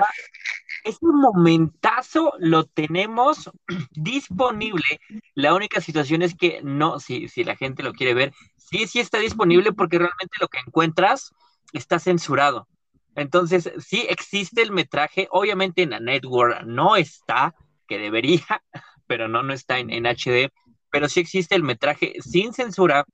Es 0.84 0.98
un 1.02 1.20
momentazo, 1.22 2.34
lo 2.40 2.66
tenemos 2.66 3.50
disponible. 3.92 5.00
La 5.34 5.54
única 5.54 5.82
situación 5.82 6.22
es 6.22 6.36
que 6.36 6.62
no, 6.64 7.00
si, 7.00 7.30
si 7.30 7.44
la 7.44 7.56
gente 7.56 7.84
lo 7.84 7.94
quiere 7.94 8.14
ver, 8.14 8.34
sí, 8.58 8.88
sí 8.88 9.00
está 9.00 9.20
disponible 9.20 9.72
porque 9.72 9.98
realmente 9.98 10.38
lo 10.40 10.48
que 10.48 10.60
encuentras 10.60 11.32
está 11.74 12.00
censurado. 12.00 12.68
Entonces, 13.16 13.72
sí 13.80 14.06
existe 14.10 14.62
el 14.62 14.72
metraje, 14.72 15.28
obviamente 15.32 15.84
en 15.84 15.92
la 15.92 16.00
network 16.00 16.64
no 16.66 16.96
está, 16.96 17.54
que 17.88 17.98
debería, 18.00 18.46
pero 19.08 19.28
no, 19.28 19.44
no 19.44 19.54
está 19.54 19.80
en, 19.80 20.06
HD, 20.06 20.52
pero 20.90 21.10
sí 21.10 21.20
existe 21.20 21.56
el 21.56 21.64
metraje 21.64 22.14
sin 22.22 22.54
censura, 22.54 23.06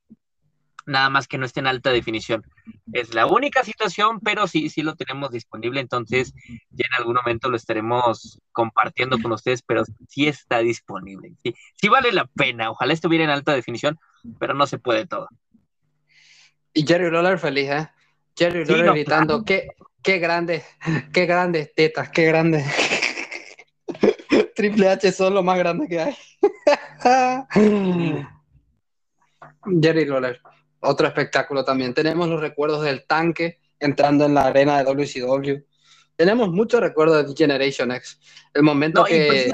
nada 0.86 1.10
más 1.10 1.28
que 1.28 1.38
no 1.38 1.46
esté 1.46 1.60
en 1.60 1.66
alta 1.66 1.90
definición. 1.90 2.44
Es 2.92 3.14
la 3.14 3.26
única 3.26 3.64
situación, 3.64 4.20
pero 4.20 4.46
sí, 4.46 4.68
sí 4.68 4.82
lo 4.82 4.96
tenemos 4.96 5.30
disponible, 5.30 5.80
entonces 5.80 6.34
ya 6.70 6.86
en 6.86 6.94
algún 6.98 7.14
momento 7.14 7.48
lo 7.48 7.56
estaremos 7.56 8.40
compartiendo 8.52 9.18
con 9.20 9.32
ustedes, 9.32 9.62
pero 9.62 9.84
sí 10.08 10.26
está 10.26 10.58
disponible. 10.58 11.34
Sí, 11.42 11.54
sí 11.74 11.88
vale 11.88 12.12
la 12.12 12.26
pena, 12.26 12.70
ojalá 12.70 12.92
estuviera 12.92 13.24
en 13.24 13.30
alta 13.30 13.54
definición, 13.54 13.98
pero 14.38 14.54
no 14.54 14.66
se 14.66 14.78
puede 14.78 15.06
todo. 15.06 15.28
Y 16.72 16.86
Jerry 16.86 17.10
Lawler 17.10 17.38
feliz, 17.38 17.70
¿eh? 17.70 17.88
Jerry 18.36 18.64
Lawler 18.64 18.92
gritando, 18.92 19.44
¿qué, 19.44 19.68
Qué 20.02 20.18
grandes, 20.18 20.64
qué 21.12 21.26
grandes 21.26 21.74
tetas, 21.74 22.08
qué 22.08 22.24
grandes. 22.24 22.64
Triple 24.56 24.88
H 24.88 25.12
son 25.12 25.34
lo 25.34 25.42
más 25.42 25.58
grande 25.58 25.88
que 25.88 26.00
hay. 26.00 26.16
Jerry 29.82 30.06
Lawler, 30.06 30.40
otro 30.80 31.06
espectáculo 31.06 31.64
también. 31.64 31.94
Tenemos 31.94 32.28
los 32.28 32.40
recuerdos 32.40 32.82
del 32.82 33.06
tanque 33.06 33.58
entrando 33.78 34.26
en 34.26 34.34
la 34.34 34.46
arena 34.46 34.78
de 34.78 34.84
WCW. 34.84 35.64
Tenemos 36.16 36.50
muchos 36.50 36.80
recuerdos 36.80 37.26
de 37.26 37.34
Generation 37.34 37.92
X. 37.92 38.20
El 38.52 38.62
momento 38.62 39.04
que 39.04 39.50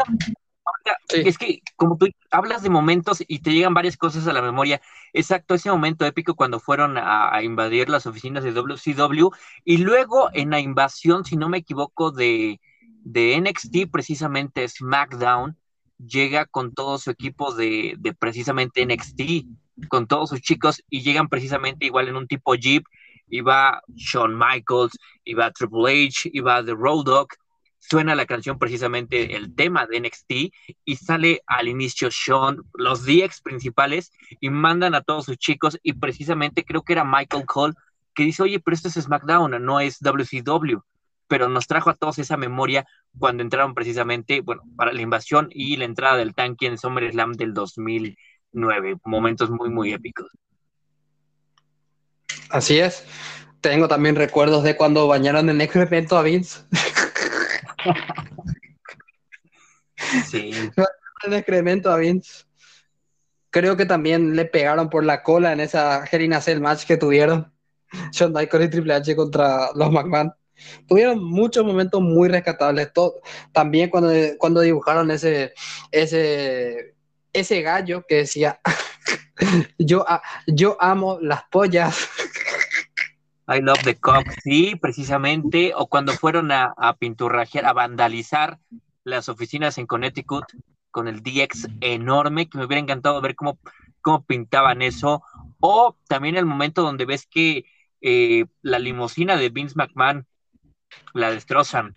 es 1.08 1.38
que 1.38 1.60
como 1.76 1.96
tú 1.96 2.08
hablas 2.30 2.62
de 2.62 2.70
momentos 2.70 3.22
y 3.26 3.40
te 3.40 3.52
llegan 3.52 3.74
varias 3.74 3.96
cosas 3.96 4.26
a 4.26 4.32
la 4.32 4.42
memoria, 4.42 4.80
exacto, 5.12 5.54
ese 5.54 5.70
momento 5.70 6.04
épico 6.04 6.34
cuando 6.34 6.60
fueron 6.60 6.96
a, 6.98 7.42
invadir 7.42 7.88
las 7.88 8.06
oficinas 8.06 8.44
de 8.44 8.52
WCW 8.52 9.28
y 9.64 9.78
luego 9.78 10.30
en 10.32 10.50
la 10.50 10.60
invasión, 10.60 11.24
si 11.24 11.36
no 11.36 11.48
me 11.48 11.58
equivoco, 11.58 12.10
de, 12.10 12.60
de 13.02 13.40
NXT, 13.40 13.90
precisamente 13.90 14.66
SmackDown, 14.68 15.56
llega 15.98 16.46
con 16.46 16.74
todo 16.74 16.98
su 16.98 17.10
equipo 17.10 17.54
de, 17.54 17.94
de 17.98 18.14
precisamente 18.14 18.84
NXT, 18.84 19.46
con 19.88 20.06
todos 20.06 20.30
sus 20.30 20.40
chicos 20.40 20.82
y 20.90 21.02
llegan 21.02 21.28
precisamente 21.28 21.86
igual 21.86 22.08
en 22.08 22.16
un 22.16 22.26
tipo 22.26 22.54
Jeep, 22.54 22.84
y 23.28 23.40
va 23.40 23.82
Shawn 23.94 24.38
Michaels, 24.38 24.96
y 25.24 25.34
va 25.34 25.50
Triple 25.50 26.06
H, 26.06 26.30
y 26.32 26.40
va 26.40 26.64
The 26.64 26.74
Road 26.74 27.04
Dogg, 27.04 27.28
suena 27.88 28.14
la 28.14 28.26
canción 28.26 28.58
precisamente 28.58 29.36
el 29.36 29.54
tema 29.54 29.86
de 29.86 30.00
NXT 30.00 30.32
y 30.84 30.96
sale 30.96 31.42
al 31.46 31.68
inicio 31.68 32.10
Sean, 32.10 32.62
los 32.74 33.04
DX 33.04 33.42
principales 33.42 34.12
y 34.40 34.50
mandan 34.50 34.94
a 34.94 35.02
todos 35.02 35.26
sus 35.26 35.38
chicos 35.38 35.78
y 35.82 35.92
precisamente 35.92 36.64
creo 36.64 36.82
que 36.82 36.94
era 36.94 37.04
Michael 37.04 37.46
Cole 37.46 37.74
que 38.14 38.24
dice, 38.24 38.42
oye, 38.42 38.60
pero 38.60 38.74
esto 38.74 38.88
es 38.88 38.94
SmackDown, 38.94 39.62
no 39.64 39.78
es 39.78 40.00
WCW, 40.00 40.78
pero 41.28 41.48
nos 41.48 41.66
trajo 41.66 41.90
a 41.90 41.94
todos 41.94 42.18
esa 42.18 42.36
memoria 42.36 42.86
cuando 43.18 43.42
entraron 43.42 43.74
precisamente, 43.74 44.40
bueno, 44.40 44.62
para 44.74 44.92
la 44.92 45.02
invasión 45.02 45.48
y 45.52 45.76
la 45.76 45.84
entrada 45.84 46.16
del 46.16 46.34
tanque 46.34 46.66
en 46.66 46.78
SummerSlam 46.78 47.32
del 47.34 47.52
2009, 48.56 48.96
momentos 49.04 49.50
muy, 49.50 49.68
muy 49.68 49.92
épicos. 49.92 50.26
Así 52.50 52.78
es. 52.78 53.04
Tengo 53.60 53.86
también 53.88 54.16
recuerdos 54.16 54.64
de 54.64 54.76
cuando 54.76 55.06
bañaron 55.06 55.50
en 55.50 55.60
excremento 55.60 56.16
a 56.16 56.22
Vince. 56.22 56.60
sí. 60.26 60.52
El 61.24 61.32
excremento 61.34 61.90
a 61.90 61.98
Vince. 61.98 62.44
Creo 63.50 63.76
que 63.76 63.86
también 63.86 64.36
le 64.36 64.44
pegaron 64.44 64.88
por 64.90 65.04
la 65.04 65.22
cola 65.22 65.52
en 65.52 65.60
esa 65.60 66.04
Hell 66.04 66.32
Cell 66.40 66.60
match 66.60 66.84
que 66.86 66.96
tuvieron. 66.96 67.52
Shawn 68.12 68.32
Michaels 68.32 68.66
y 68.66 68.70
Triple 68.70 68.94
H 68.94 69.16
contra 69.16 69.70
los 69.74 69.90
McMahon. 69.90 70.32
Tuvieron 70.88 71.22
muchos 71.22 71.64
momentos 71.64 72.00
muy 72.00 72.28
rescatables. 72.28 72.90
también 73.52 73.90
cuando, 73.90 74.12
cuando 74.38 74.60
dibujaron 74.60 75.10
ese, 75.10 75.52
ese, 75.90 76.95
ese 77.40 77.62
gallo 77.62 78.04
que 78.08 78.16
decía, 78.16 78.60
yo, 79.78 80.04
yo 80.46 80.76
amo 80.80 81.18
las 81.20 81.44
pollas. 81.44 82.08
I 83.48 83.60
Love 83.60 83.82
the 83.84 83.94
Cock, 83.94 84.26
sí, 84.42 84.74
precisamente, 84.74 85.72
o 85.76 85.86
cuando 85.86 86.12
fueron 86.12 86.50
a, 86.50 86.74
a 86.76 86.96
pinturrajear, 86.96 87.64
a 87.64 87.72
vandalizar 87.72 88.58
las 89.04 89.28
oficinas 89.28 89.78
en 89.78 89.86
Connecticut 89.86 90.44
con 90.90 91.06
el 91.06 91.22
DX 91.22 91.68
enorme, 91.80 92.48
que 92.48 92.58
me 92.58 92.64
hubiera 92.64 92.80
encantado 92.80 93.20
ver 93.20 93.36
cómo, 93.36 93.58
cómo 94.00 94.24
pintaban 94.24 94.82
eso, 94.82 95.22
o 95.60 95.96
también 96.08 96.36
el 96.36 96.46
momento 96.46 96.82
donde 96.82 97.04
ves 97.04 97.26
que 97.26 97.66
eh, 98.00 98.46
la 98.62 98.78
limusina 98.78 99.36
de 99.36 99.50
Vince 99.50 99.74
McMahon 99.76 100.26
la 101.12 101.30
destrozan. 101.30 101.96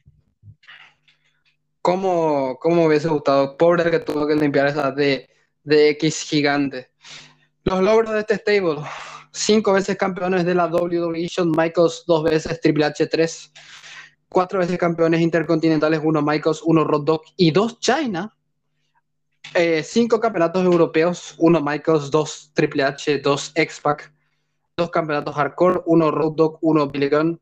¿Cómo, 1.82 2.58
cómo 2.60 2.86
hubiese 2.86 3.08
gustado? 3.08 3.58
Pobre 3.58 3.90
que 3.90 4.00
tuvo 4.00 4.28
que 4.28 4.36
limpiar 4.36 4.68
esa 4.68 4.92
de, 4.92 5.30
de 5.64 5.90
X 5.92 6.24
gigante. 6.24 6.92
Los 7.64 7.82
logros 7.82 8.14
de 8.14 8.20
este 8.20 8.36
stable. 8.36 8.82
Cinco 9.32 9.74
veces 9.74 9.96
campeones 9.96 10.46
de 10.46 10.56
la 10.56 10.66
WWE, 10.68 11.28
Michaels 11.56 12.04
dos 12.08 12.24
veces, 12.24 12.60
Triple 12.60 12.86
H 12.86 13.06
3, 13.06 13.54
cuatro 14.28 14.60
veces 14.60 14.78
campeones 14.78 15.22
intercontinentales, 15.22 16.02
uno 16.04 16.22
Michaels, 16.22 16.62
uno 16.64 16.84
Road 16.84 17.04
Dogg 17.04 17.22
y 17.38 17.52
dos 17.52 17.80
China, 17.80 18.36
eh, 19.54 19.84
cinco 19.84 20.20
campeonatos 20.20 20.66
europeos, 20.66 21.36
uno 21.38 21.62
Michaels, 21.62 22.10
dos 22.10 22.52
Triple 22.56 22.84
H, 22.84 23.20
dos 23.20 23.52
X-Pac, 23.54 24.12
dos 24.76 24.90
campeonatos 24.90 25.36
hardcore, 25.36 25.82
uno 25.86 26.10
Road 26.10 26.34
Dogg, 26.34 26.58
uno 26.62 26.88
Billy 26.88 27.10
Gunn, 27.10 27.40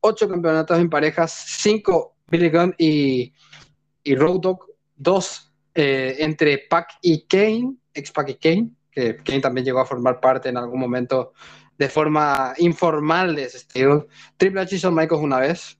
ocho 0.00 0.28
campeonatos 0.28 0.78
en 0.78 0.90
parejas, 0.90 1.32
cinco 1.32 2.16
Billy 2.28 2.50
Gunn 2.50 2.74
y, 2.78 3.32
y 4.06 4.14
Road 4.14 4.40
Dogg, 4.40 4.66
dos 4.94 5.52
eh, 5.74 6.16
entre 6.20 6.58
Pac 6.70 6.98
y 7.02 7.26
Kane, 7.26 7.74
X-Pac 7.92 8.28
y 8.30 8.34
Kane, 8.36 8.70
que 8.90 9.16
Kane 9.16 9.40
también 9.40 9.64
llegó 9.64 9.80
a 9.80 9.84
formar 9.84 10.20
parte 10.20 10.48
en 10.48 10.56
algún 10.56 10.78
momento 10.78 11.32
de 11.76 11.88
forma 11.88 12.54
informal 12.58 13.34
de 13.34 13.44
ese 13.44 13.58
estilo. 13.58 14.06
Triple 14.36 14.60
H 14.60 14.76
hizo 14.76 14.92
Michaels 14.92 15.24
una 15.24 15.40
vez. 15.40 15.78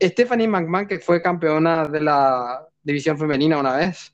Stephanie 0.00 0.48
McMahon, 0.48 0.88
que 0.88 0.98
fue 0.98 1.22
campeona 1.22 1.86
de 1.86 2.00
la 2.00 2.66
división 2.82 3.16
femenina 3.16 3.58
una 3.58 3.76
vez. 3.76 4.12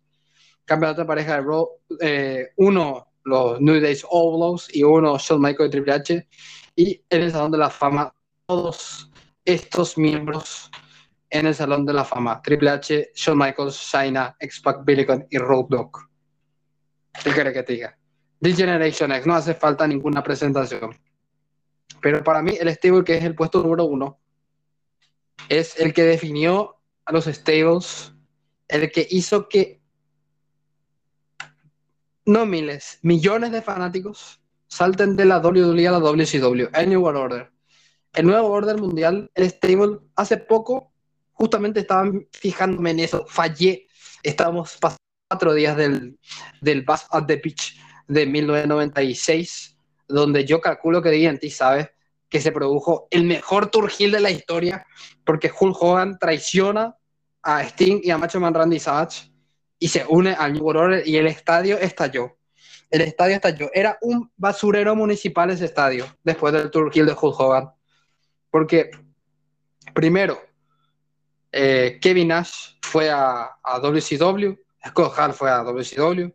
Campeonato 0.67 1.01
de 1.01 1.07
pareja 1.07 1.37
de 1.37 1.41
Raw, 1.41 1.69
eh, 2.01 2.49
uno 2.57 3.09
los 3.25 3.61
New 3.63 3.81
Days 3.81 4.05
Outlaws 4.05 4.69
y 4.75 4.83
uno 4.83 5.17
Shawn 5.19 5.41
Michaels 5.41 5.69
y 5.69 5.71
Triple 5.71 5.93
H. 5.95 6.29
Y 6.77 7.03
en 7.09 7.23
el 7.23 7.33
Salón 7.33 7.51
de 7.51 7.59
la 7.59 7.71
Fama, 7.71 8.13
todos 8.47 9.11
estos 9.45 9.97
miembros 9.97 10.71
en 11.31 11.47
el 11.47 11.55
Salón 11.55 11.85
de 11.85 11.93
la 11.93 12.05
Fama. 12.05 12.41
Triple 12.43 12.71
H, 12.71 13.11
Shawn 13.15 13.39
Michaels, 13.39 13.75
Shayna, 13.75 14.37
X-Pac, 14.39 14.85
Billy 14.85 15.07
y 15.31 15.39
Road 15.39 15.67
Dogg. 15.69 15.99
¿Qué 17.23 17.31
quiere 17.31 17.53
que 17.53 17.63
diga? 17.63 17.99
The 18.41 18.53
Generation 18.53 19.13
X, 19.13 19.27
no 19.27 19.35
hace 19.35 19.55
falta 19.55 19.87
ninguna 19.87 20.23
presentación. 20.23 20.95
Pero 22.01 22.23
para 22.23 22.43
mí 22.43 22.57
el 22.61 22.69
stable 22.69 23.05
que 23.05 23.17
es 23.17 23.25
el 23.25 23.35
puesto 23.35 23.63
número 23.63 23.85
uno 23.85 24.21
es 25.49 25.79
el 25.79 25.93
que 25.93 26.03
definió 26.03 26.77
a 27.05 27.13
los 27.13 27.25
stables, 27.25 28.13
el 28.69 28.91
que 28.93 29.07
hizo 29.11 29.49
que 29.49 29.81
no 32.27 32.45
miles, 32.45 32.99
millones 33.03 33.53
de 33.53 33.63
fanáticos 33.63 34.43
salten 34.67 35.17
de 35.17 35.25
la 35.25 35.39
WWE 35.39 35.89
a 35.89 35.93
la 35.93 35.99
WCW, 35.99 36.69
el 36.75 36.89
New 36.91 37.03
World 37.03 37.19
Order. 37.19 37.53
El 38.13 38.27
nuevo 38.27 38.49
orden 38.49 38.81
mundial, 38.81 39.31
el 39.35 39.51
stable, 39.51 39.99
hace 40.17 40.37
poco 40.37 40.93
justamente 41.39 41.81
estaban 41.81 42.27
fijándome 42.33 42.91
en 42.91 43.01
eso, 43.01 43.25
fallé. 43.29 43.87
Estábamos 44.23 44.77
pasando 44.77 44.99
cuatro 45.31 45.55
días 45.55 45.77
del, 45.77 46.19
del 46.61 46.83
Bass 46.83 47.07
at 47.11 47.27
the 47.27 47.39
Pitch 47.39 47.79
de 48.09 48.27
1996, 48.27 49.77
donde 50.09 50.45
yo 50.45 50.61
calculo 50.61 51.01
que 51.01 51.11
DNT 51.11 51.49
sabe 51.51 51.93
que 52.29 52.41
se 52.41 52.51
produjo 52.51 53.07
el 53.11 53.25
mejor 53.25 53.71
tour 53.71 53.91
heel 53.91 54.11
de 54.11 54.21
la 54.21 54.31
historia, 54.31 54.85
porque 55.25 55.51
Hulk 55.57 55.77
Hogan 55.81 56.19
traiciona 56.19 56.97
a 57.43 57.63
Sting 57.63 58.01
y 58.03 58.11
a 58.11 58.19
Macho 58.19 58.41
Man 58.41 58.53
Randy 58.53 58.81
Savage 58.81 59.31
y 59.79 59.89
se 59.89 60.05
une 60.09 60.33
al 60.33 60.55
New 60.55 60.65
World 60.65 61.07
y 61.07 61.17
el 61.17 61.29
estadio 61.29 61.79
estalló. 61.79 62.37
El 62.91 63.03
estadio 63.03 63.37
estalló. 63.37 63.71
Era 63.73 63.97
un 64.01 64.31
basurero 64.37 64.97
municipal 64.97 65.51
ese 65.51 65.67
estadio 65.67 66.07
después 66.25 66.53
del 66.53 66.71
tour 66.71 66.93
de 66.93 67.13
Hulk 67.13 67.41
Hogan. 67.41 67.71
Porque, 68.51 68.91
primero, 69.95 70.48
eh, 71.53 71.99
Kevin 72.01 72.29
Nash 72.29 72.77
fue 72.83 73.11
a, 73.11 73.51
a 73.63 73.79
WCW, 73.81 74.57
Scott 74.89 75.15
Hall 75.19 75.33
fue 75.33 75.51
a 75.51 75.63
WCW. 75.63 76.31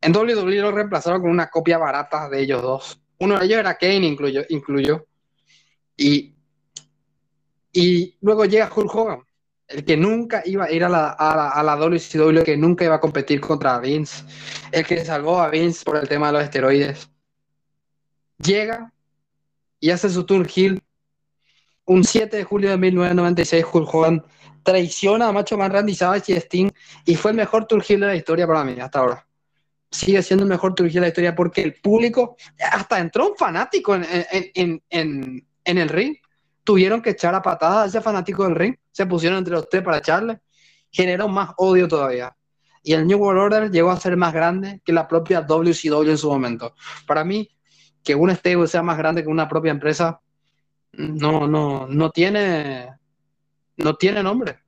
En 0.00 0.14
WWE 0.14 0.60
lo 0.60 0.72
reemplazaron 0.72 1.22
con 1.22 1.30
una 1.30 1.48
copia 1.48 1.78
barata 1.78 2.28
de 2.28 2.42
ellos 2.42 2.62
dos. 2.62 3.00
Uno 3.18 3.38
de 3.38 3.46
ellos 3.46 3.58
era 3.58 3.76
Kane, 3.76 4.06
incluyó. 4.06 4.42
incluyó. 4.50 5.06
Y, 5.96 6.34
y 7.72 8.16
luego 8.20 8.44
llega 8.44 8.70
Hulk 8.74 8.94
Hogan, 8.94 9.20
el 9.68 9.84
que 9.84 9.96
nunca 9.96 10.42
iba 10.44 10.64
a 10.64 10.72
ir 10.72 10.84
a 10.84 10.88
la, 10.88 11.10
a, 11.10 11.62
la, 11.62 11.76
WCW, 11.76 12.42
que 12.42 12.56
nunca 12.56 12.84
iba 12.84 12.96
a 12.96 13.00
competir 13.00 13.40
contra 13.40 13.78
Vince, 13.78 14.24
el 14.72 14.84
que 14.84 15.04
salvó 15.04 15.40
a 15.40 15.48
Vince 15.48 15.84
por 15.84 15.96
el 15.96 16.08
tema 16.08 16.26
de 16.26 16.32
los 16.34 16.42
esteroides. 16.42 17.08
Llega 18.38 18.92
y 19.80 19.90
hace 19.90 20.10
su 20.10 20.24
tour 20.24 20.46
heel. 20.54 20.82
Un 21.86 22.04
7 22.04 22.36
de 22.36 22.44
julio 22.44 22.70
de 22.70 22.78
1996, 22.78 23.64
Hulk 23.72 23.94
Hogan 23.94 24.24
traiciona 24.62 25.28
a 25.28 25.32
Macho 25.32 25.58
Man 25.58 25.70
Randy 25.70 25.94
Savage 25.94 26.32
y 26.32 26.36
Sting 26.36 26.70
y 27.04 27.14
fue 27.16 27.32
el 27.32 27.36
mejor 27.36 27.66
tour 27.66 27.84
de 27.84 27.98
la 27.98 28.16
historia 28.16 28.46
para 28.46 28.64
mí 28.64 28.80
hasta 28.80 29.00
ahora 29.00 29.26
sigue 29.94 30.22
siendo 30.22 30.42
el 30.42 30.50
mejor 30.50 30.74
Trujillo 30.74 31.00
de 31.00 31.06
la 31.06 31.08
historia 31.08 31.34
porque 31.34 31.62
el 31.62 31.74
público, 31.74 32.36
hasta 32.72 32.98
entró 32.98 33.30
un 33.30 33.36
fanático 33.36 33.94
en, 33.94 34.82
el 35.64 35.88
ring. 35.88 36.16
Tuvieron 36.64 37.02
que 37.02 37.10
echar 37.10 37.34
a 37.34 37.42
patadas 37.42 37.84
a 37.84 37.86
ese 37.86 38.00
fanático 38.00 38.44
del 38.44 38.54
ring. 38.54 38.74
Se 38.90 39.06
pusieron 39.06 39.38
entre 39.38 39.54
los 39.54 39.68
tres 39.68 39.82
para 39.82 39.98
echarle. 39.98 40.40
Generó 40.90 41.28
más 41.28 41.50
odio 41.58 41.86
todavía. 41.86 42.34
Y 42.82 42.92
el 42.92 43.06
New 43.06 43.18
World 43.18 43.40
Order 43.40 43.70
llegó 43.70 43.90
a 43.90 44.00
ser 44.00 44.16
más 44.16 44.32
grande 44.32 44.80
que 44.84 44.92
la 44.92 45.06
propia 45.06 45.42
WCW 45.42 46.10
en 46.10 46.18
su 46.18 46.30
momento. 46.30 46.74
Para 47.06 47.24
mí, 47.24 47.48
que 48.02 48.14
un 48.14 48.30
stable 48.30 48.66
sea 48.66 48.82
más 48.82 48.98
grande 48.98 49.22
que 49.22 49.28
una 49.28 49.48
propia 49.48 49.70
empresa, 49.70 50.20
no, 50.96 51.46
no, 51.46 51.86
no 51.86 52.10
tiene, 52.10 52.90
no 53.76 53.96
tiene 53.96 54.22
nombre. 54.22 54.58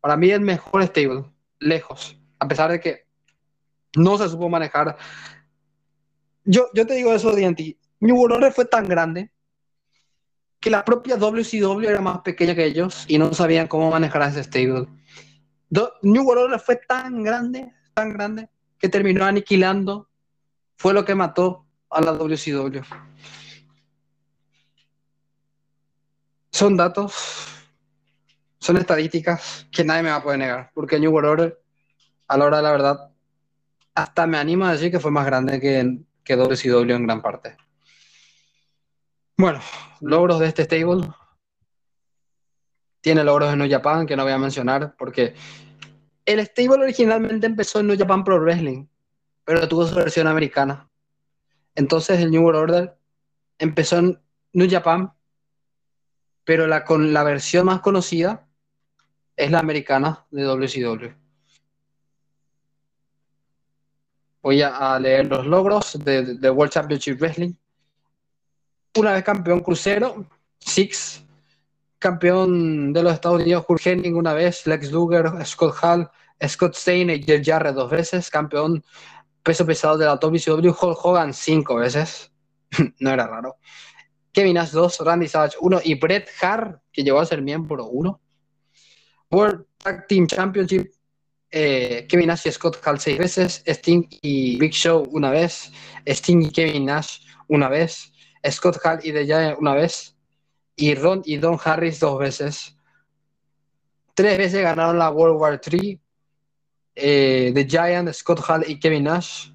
Para 0.00 0.16
mí 0.16 0.30
el 0.30 0.40
mejor 0.40 0.82
stable, 0.84 1.24
lejos. 1.58 2.16
A 2.38 2.48
pesar 2.48 2.70
de 2.70 2.80
que 2.80 3.06
no 3.96 4.16
se 4.18 4.28
supo 4.28 4.48
manejar. 4.48 4.96
Yo, 6.44 6.68
yo 6.74 6.86
te 6.86 6.94
digo 6.94 7.12
eso. 7.12 7.32
New 7.32 8.16
World 8.16 8.36
Order 8.36 8.52
fue 8.52 8.64
tan 8.64 8.88
grande 8.88 9.30
que 10.58 10.70
la 10.70 10.84
propia 10.84 11.16
WCW 11.16 11.88
era 11.88 12.00
más 12.00 12.20
pequeña 12.20 12.54
que 12.54 12.66
ellos 12.66 13.04
y 13.08 13.18
no 13.18 13.32
sabían 13.32 13.66
cómo 13.66 13.90
manejar 13.90 14.22
ese 14.22 14.44
stable. 14.44 14.86
New 16.02 16.22
World 16.22 16.44
Order 16.44 16.60
fue 16.60 16.76
tan 16.76 17.22
grande, 17.22 17.72
tan 17.94 18.12
grande, 18.12 18.48
que 18.78 18.88
terminó 18.88 19.24
aniquilando. 19.24 20.08
Fue 20.76 20.94
lo 20.94 21.04
que 21.04 21.14
mató 21.14 21.66
a 21.90 22.00
la 22.00 22.12
WCW. 22.12 22.80
Son 26.60 26.76
datos, 26.76 27.14
son 28.58 28.76
estadísticas 28.76 29.66
que 29.72 29.82
nadie 29.82 30.02
me 30.02 30.10
va 30.10 30.16
a 30.16 30.22
poder 30.22 30.40
negar, 30.40 30.70
porque 30.74 31.00
New 31.00 31.10
World 31.10 31.30
Order, 31.30 31.62
a 32.28 32.36
la 32.36 32.44
hora 32.44 32.58
de 32.58 32.62
la 32.62 32.70
verdad, 32.70 33.10
hasta 33.94 34.26
me 34.26 34.36
animo 34.36 34.66
a 34.66 34.72
decir 34.72 34.90
que 34.90 35.00
fue 35.00 35.10
más 35.10 35.24
grande 35.24 35.58
que, 35.58 36.00
que 36.22 36.36
WCW 36.36 36.96
en 36.96 37.06
gran 37.06 37.22
parte. 37.22 37.56
Bueno, 39.38 39.58
logros 40.02 40.38
de 40.38 40.48
este 40.48 40.64
stable. 40.64 41.08
Tiene 43.00 43.24
logros 43.24 43.50
en 43.50 43.58
New 43.60 43.70
Japan 43.70 44.06
que 44.06 44.14
no 44.14 44.24
voy 44.24 44.32
a 44.32 44.38
mencionar 44.38 44.94
porque 44.98 45.34
el 46.26 46.46
stable 46.46 46.84
originalmente 46.84 47.46
empezó 47.46 47.80
en 47.80 47.86
New 47.86 47.98
Japan 47.98 48.22
Pro 48.22 48.38
Wrestling, 48.38 48.86
pero 49.46 49.66
tuvo 49.66 49.86
su 49.86 49.94
versión 49.94 50.26
americana. 50.26 50.90
Entonces 51.74 52.20
el 52.20 52.30
New 52.30 52.42
World 52.42 52.60
Order 52.60 52.98
empezó 53.58 53.96
en 53.96 54.20
New 54.52 54.68
Japan, 54.70 55.14
pero 56.44 56.66
la, 56.66 56.84
con 56.84 57.12
la 57.12 57.22
versión 57.22 57.66
más 57.66 57.80
conocida 57.80 58.46
es 59.36 59.50
la 59.50 59.58
americana 59.60 60.26
de 60.30 60.44
WCW. 60.44 61.20
Voy 64.42 64.62
a, 64.62 64.98
leer 64.98 65.26
los 65.26 65.46
logros 65.46 65.98
de, 66.02 66.50
World 66.50 66.72
Championship 66.72 67.20
Wrestling. 67.20 67.52
Una 68.96 69.12
vez 69.12 69.22
campeón 69.22 69.60
crucero, 69.60 70.26
Six, 70.58 71.22
campeón 71.98 72.92
de 72.92 73.02
los 73.02 73.12
Estados 73.12 73.40
Unidos, 73.40 73.64
Kurt 73.64 73.86
Hennig 73.86 74.16
una 74.16 74.32
vez, 74.32 74.66
Lex 74.66 74.90
Luger, 74.90 75.30
Scott 75.44 75.76
Hall, 75.82 76.10
Scott 76.46 76.74
Stein 76.74 77.10
y 77.10 77.22
Jeff 77.22 77.42
Jarrett 77.44 77.74
dos 77.74 77.90
veces, 77.90 78.30
campeón 78.30 78.82
peso 79.42 79.64
pesado 79.66 79.96
de 79.98 80.06
la 80.06 80.16
WCW, 80.16 80.68
Hulk 80.68 81.04
Hogan 81.04 81.32
cinco 81.34 81.76
veces, 81.76 82.32
no 82.98 83.10
era 83.10 83.26
raro. 83.26 83.56
Kevin 84.32 84.54
Nash 84.54 84.70
dos, 84.70 84.98
Randy 85.00 85.28
Savage 85.28 85.56
uno 85.60 85.80
y 85.82 85.94
Bret 85.94 86.28
Hart, 86.40 86.82
que 86.92 87.02
llegó 87.02 87.20
a 87.20 87.26
ser 87.26 87.42
miembro 87.42 87.86
uno. 87.86 88.20
World 89.30 89.66
Tag 89.78 90.06
Team 90.06 90.26
Championship 90.26 90.90
eh, 91.50 92.06
Kevin 92.08 92.28
Nash 92.28 92.46
y 92.46 92.52
Scott 92.52 92.78
Hall 92.84 93.00
seis 93.00 93.18
veces, 93.18 93.62
Sting 93.66 94.06
y 94.22 94.56
Big 94.58 94.72
Show 94.72 95.04
una 95.10 95.30
vez, 95.30 95.72
Sting 96.06 96.42
y 96.42 96.50
Kevin 96.50 96.86
Nash 96.86 97.20
una 97.48 97.68
vez, 97.68 98.12
Scott 98.48 98.78
Hall 98.84 99.00
y 99.02 99.12
The 99.12 99.24
Giant 99.24 99.58
una 99.58 99.74
vez, 99.74 100.16
y 100.76 100.94
Ron 100.94 101.22
y 101.24 101.38
Don 101.38 101.58
Harris 101.62 101.98
dos 101.98 102.18
veces. 102.18 102.76
Tres 104.14 104.38
veces 104.38 104.62
ganaron 104.62 104.98
la 104.98 105.10
World 105.10 105.40
War 105.40 105.60
III, 105.60 106.00
eh, 106.94 107.52
The 107.54 107.66
Giant, 107.66 108.12
Scott 108.12 108.40
Hall 108.48 108.64
y 108.66 108.78
Kevin 108.78 109.04
Nash. 109.04 109.48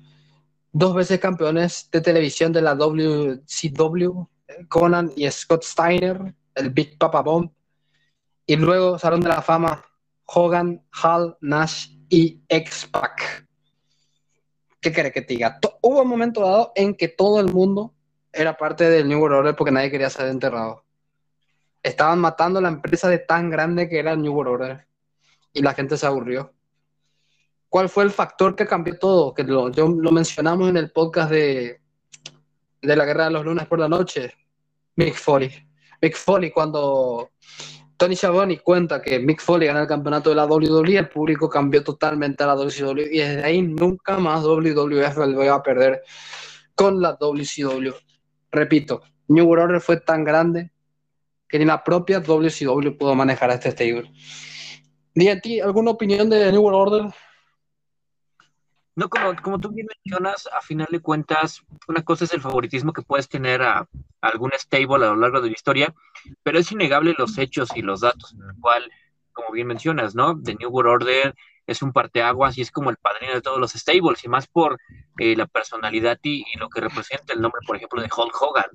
Dos 0.74 0.94
veces 0.94 1.20
campeones 1.20 1.88
de 1.92 2.02
televisión 2.02 2.52
de 2.52 2.62
la 2.62 2.76
WCW, 2.76 4.28
Conan 4.68 5.12
y 5.16 5.30
Scott 5.30 5.64
Steiner, 5.64 6.34
el 6.56 6.70
Big 6.70 6.98
Papa 6.98 7.22
Bomb. 7.22 7.52
Y 8.46 8.56
luego 8.56 9.00
Salón 9.00 9.22
de 9.22 9.30
la 9.30 9.42
Fama 9.42 9.84
Hogan, 10.26 10.84
Hall, 11.04 11.38
Nash 11.42 11.90
y 12.10 12.42
X-Pac. 12.48 13.48
¿Qué 14.82 14.92
quiere 14.92 15.12
que 15.12 15.22
diga? 15.22 15.60
Hubo 15.82 16.02
un 16.02 16.08
momento 16.08 16.42
dado 16.42 16.72
en 16.76 16.96
que 16.96 17.08
todo 17.08 17.40
el 17.40 17.52
mundo 17.52 17.94
era 18.32 18.56
parte 18.58 18.90
del 18.90 19.08
New 19.08 19.20
World 19.20 19.38
Order 19.38 19.56
porque 19.56 19.72
nadie 19.72 19.90
quería 19.90 20.10
ser 20.10 20.28
enterrado. 20.28 20.84
Estaban 21.82 22.20
matando 22.20 22.62
la 22.62 22.70
empresa 22.70 23.08
de 23.10 23.20
tan 23.20 23.50
grande 23.50 23.88
que 23.90 24.00
era 24.00 24.12
el 24.12 24.22
New 24.22 24.34
World 24.34 24.54
Order 24.54 24.88
y 25.54 25.62
la 25.62 25.74
gente 25.74 25.98
se 25.98 26.06
aburrió. 26.06 26.54
¿Cuál 27.70 27.90
fue 27.90 28.04
el 28.04 28.12
factor 28.12 28.56
que 28.56 28.68
cambió 28.68 28.98
todo? 28.98 29.34
Que 29.34 29.44
lo, 29.44 29.70
lo 29.70 30.12
mencionamos 30.12 30.70
en 30.70 30.78
el 30.78 30.92
podcast 30.92 31.32
de, 31.32 31.82
de 32.82 32.96
la 32.96 33.06
Guerra 33.06 33.26
de 33.26 33.32
los 33.32 33.46
Lunes 33.46 33.66
por 33.68 33.80
la 33.80 33.90
Noche. 33.90 34.34
Mick 34.96 35.16
Foley. 35.16 35.52
Mick 36.02 36.16
Foley 36.16 36.52
cuando 36.52 37.32
Tony 37.98 38.16
Schiavone 38.16 38.60
cuenta 38.60 39.02
que 39.02 39.20
Mick 39.20 39.42
Foley 39.42 39.68
gana 39.68 39.82
el 39.82 39.88
campeonato 39.88 40.30
de 40.30 40.36
la 40.36 40.46
WWE, 40.46 40.98
el 40.98 41.10
público 41.10 41.50
cambió 41.50 41.84
totalmente 41.84 42.44
a 42.44 42.48
la 42.48 42.56
WCW 42.56 43.08
y 43.12 43.20
desde 43.20 43.44
ahí 43.44 43.62
nunca 43.62 44.18
más 44.18 44.44
WWF 44.44 45.16
volvió 45.16 45.54
a 45.54 45.64
perder 45.64 46.02
con 46.76 47.02
la 47.02 47.14
WCW. 47.14 47.94
Repito, 48.52 49.02
New 49.28 49.46
World 49.46 49.66
Order 49.66 49.82
fue 49.82 50.02
tan 50.02 50.24
grande 50.24 50.72
que 51.48 51.60
ni 51.60 51.66
la 51.66 51.84
propia 51.84 52.20
WCW 52.20 52.98
pudo 52.98 53.16
manejar 53.16 53.50
a 53.52 53.56
este 53.56 53.72
stable. 53.72 54.12
ti 55.42 55.60
¿alguna 55.60 55.92
opinión 55.92 56.30
de 56.30 56.52
New 56.52 56.62
World 56.62 56.94
Order? 56.94 57.14
No, 58.96 59.10
como, 59.10 59.36
como 59.42 59.60
tú 59.60 59.72
bien 59.72 59.88
mencionas, 59.88 60.48
a 60.54 60.62
final 60.62 60.88
de 60.90 61.02
cuentas, 61.02 61.62
una 61.88 62.02
cosa 62.04 62.24
es 62.24 62.34
el 62.34 62.42
favoritismo 62.42 62.94
que 62.94 63.02
puedes 63.02 63.28
tener 63.28 63.62
a, 63.62 63.88
algún 64.22 64.52
stable 64.58 65.06
a 65.06 65.10
lo 65.10 65.18
largo 65.18 65.42
de 65.42 65.48
la 65.48 65.54
historia, 65.54 65.94
pero 66.44 66.60
es 66.60 66.72
innegable 66.72 67.14
los 67.18 67.38
hechos 67.38 67.70
y 67.76 67.82
los 67.82 68.02
datos 68.02 68.34
en 68.34 68.44
el 68.44 68.56
cual, 68.62 68.90
como 69.34 69.52
bien 69.52 69.68
mencionas, 69.68 70.16
¿no? 70.16 70.42
The 70.42 70.56
New 70.56 70.70
World 70.70 70.92
Order 70.92 71.36
es 71.68 71.82
un 71.82 71.92
parteaguas 71.92 72.58
y 72.58 72.62
es 72.62 72.72
como 72.72 72.90
el 72.90 72.98
padrino 72.98 73.34
de 73.34 73.42
todos 73.42 73.60
los 73.60 73.74
stables, 73.74 74.24
y 74.24 74.30
más 74.30 74.48
por 74.48 74.80
eh, 75.20 75.36
la 75.36 75.48
personalidad 75.48 76.20
y, 76.24 76.46
lo 76.58 76.70
que 76.70 76.82
representa 76.82 77.34
el 77.34 77.42
nombre, 77.42 77.62
por 77.66 77.76
ejemplo, 77.76 78.02
de 78.02 78.10
Hulk 78.16 78.42
Hogan, 78.42 78.70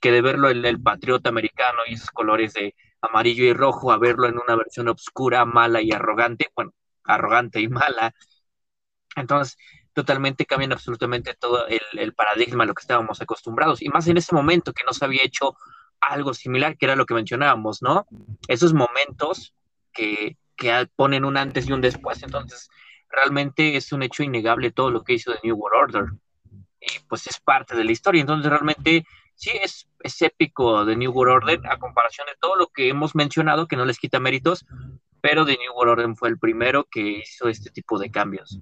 que 0.00 0.10
de 0.10 0.22
verlo 0.22 0.48
en 0.48 0.64
el 0.64 0.80
patriota 0.80 1.28
americano 1.28 1.80
y 1.86 1.94
esos 1.94 2.10
colores 2.10 2.54
de 2.54 2.74
amarillo 3.02 3.44
y 3.44 3.52
rojo, 3.52 3.92
a 3.92 3.98
verlo 3.98 4.26
en 4.26 4.38
una 4.38 4.56
versión 4.56 4.88
oscura, 4.88 5.44
mala 5.44 5.82
y 5.82 5.92
arrogante, 5.92 6.50
bueno, 6.54 6.72
arrogante 7.04 7.60
y 7.60 7.68
mala, 7.68 8.14
entonces, 9.16 9.56
totalmente 9.94 10.44
cambian 10.44 10.72
absolutamente 10.72 11.34
todo 11.34 11.64
el, 11.66 12.12
paradigma 12.14 12.64
a 12.64 12.66
lo 12.66 12.74
que 12.74 12.82
estábamos 12.82 13.20
acostumbrados. 13.22 13.80
Y 13.82 13.88
más 13.88 14.06
en 14.08 14.18
ese 14.18 14.34
momento 14.34 14.74
que 14.74 14.84
no 14.84 14.92
se 14.92 15.04
había 15.04 15.24
hecho 15.24 15.56
algo 16.00 16.34
similar, 16.34 16.76
que 16.76 16.84
era 16.84 16.96
lo 16.96 17.06
que 17.06 17.14
mencionábamos, 17.14 17.80
¿no? 17.80 18.06
Esos 18.46 18.74
momentos 18.74 19.54
que, 19.92 20.36
que 20.54 20.86
ponen 20.94 21.24
un 21.24 21.38
antes 21.38 21.66
y 21.66 21.72
un 21.72 21.80
después. 21.80 22.22
Entonces, 22.22 22.68
realmente 23.08 23.76
es 23.76 23.90
un 23.92 24.02
hecho 24.02 24.22
innegable 24.22 24.70
todo 24.70 24.90
lo 24.90 25.02
que 25.02 25.14
hizo 25.14 25.32
The 25.32 25.40
New 25.42 25.56
World 25.56 25.96
Order. 25.96 26.12
Y 26.78 27.00
pues 27.08 27.26
es 27.26 27.40
parte 27.40 27.74
de 27.74 27.84
la 27.84 27.92
historia. 27.92 28.20
Entonces, 28.20 28.50
realmente 28.50 29.06
sí 29.34 29.50
es, 29.62 29.88
es 30.00 30.20
épico 30.20 30.84
The 30.84 30.94
New 30.94 31.10
World 31.10 31.44
Order 31.44 31.60
a 31.70 31.78
comparación 31.78 32.26
de 32.26 32.36
todo 32.38 32.56
lo 32.56 32.66
que 32.66 32.90
hemos 32.90 33.14
mencionado, 33.14 33.66
que 33.66 33.76
no 33.76 33.86
les 33.86 33.98
quita 33.98 34.20
méritos, 34.20 34.66
pero 35.22 35.46
The 35.46 35.56
New 35.56 35.72
World 35.72 35.92
Order 35.92 36.16
fue 36.16 36.28
el 36.28 36.38
primero 36.38 36.84
que 36.84 37.00
hizo 37.00 37.48
este 37.48 37.70
tipo 37.70 37.98
de 37.98 38.10
cambios. 38.10 38.58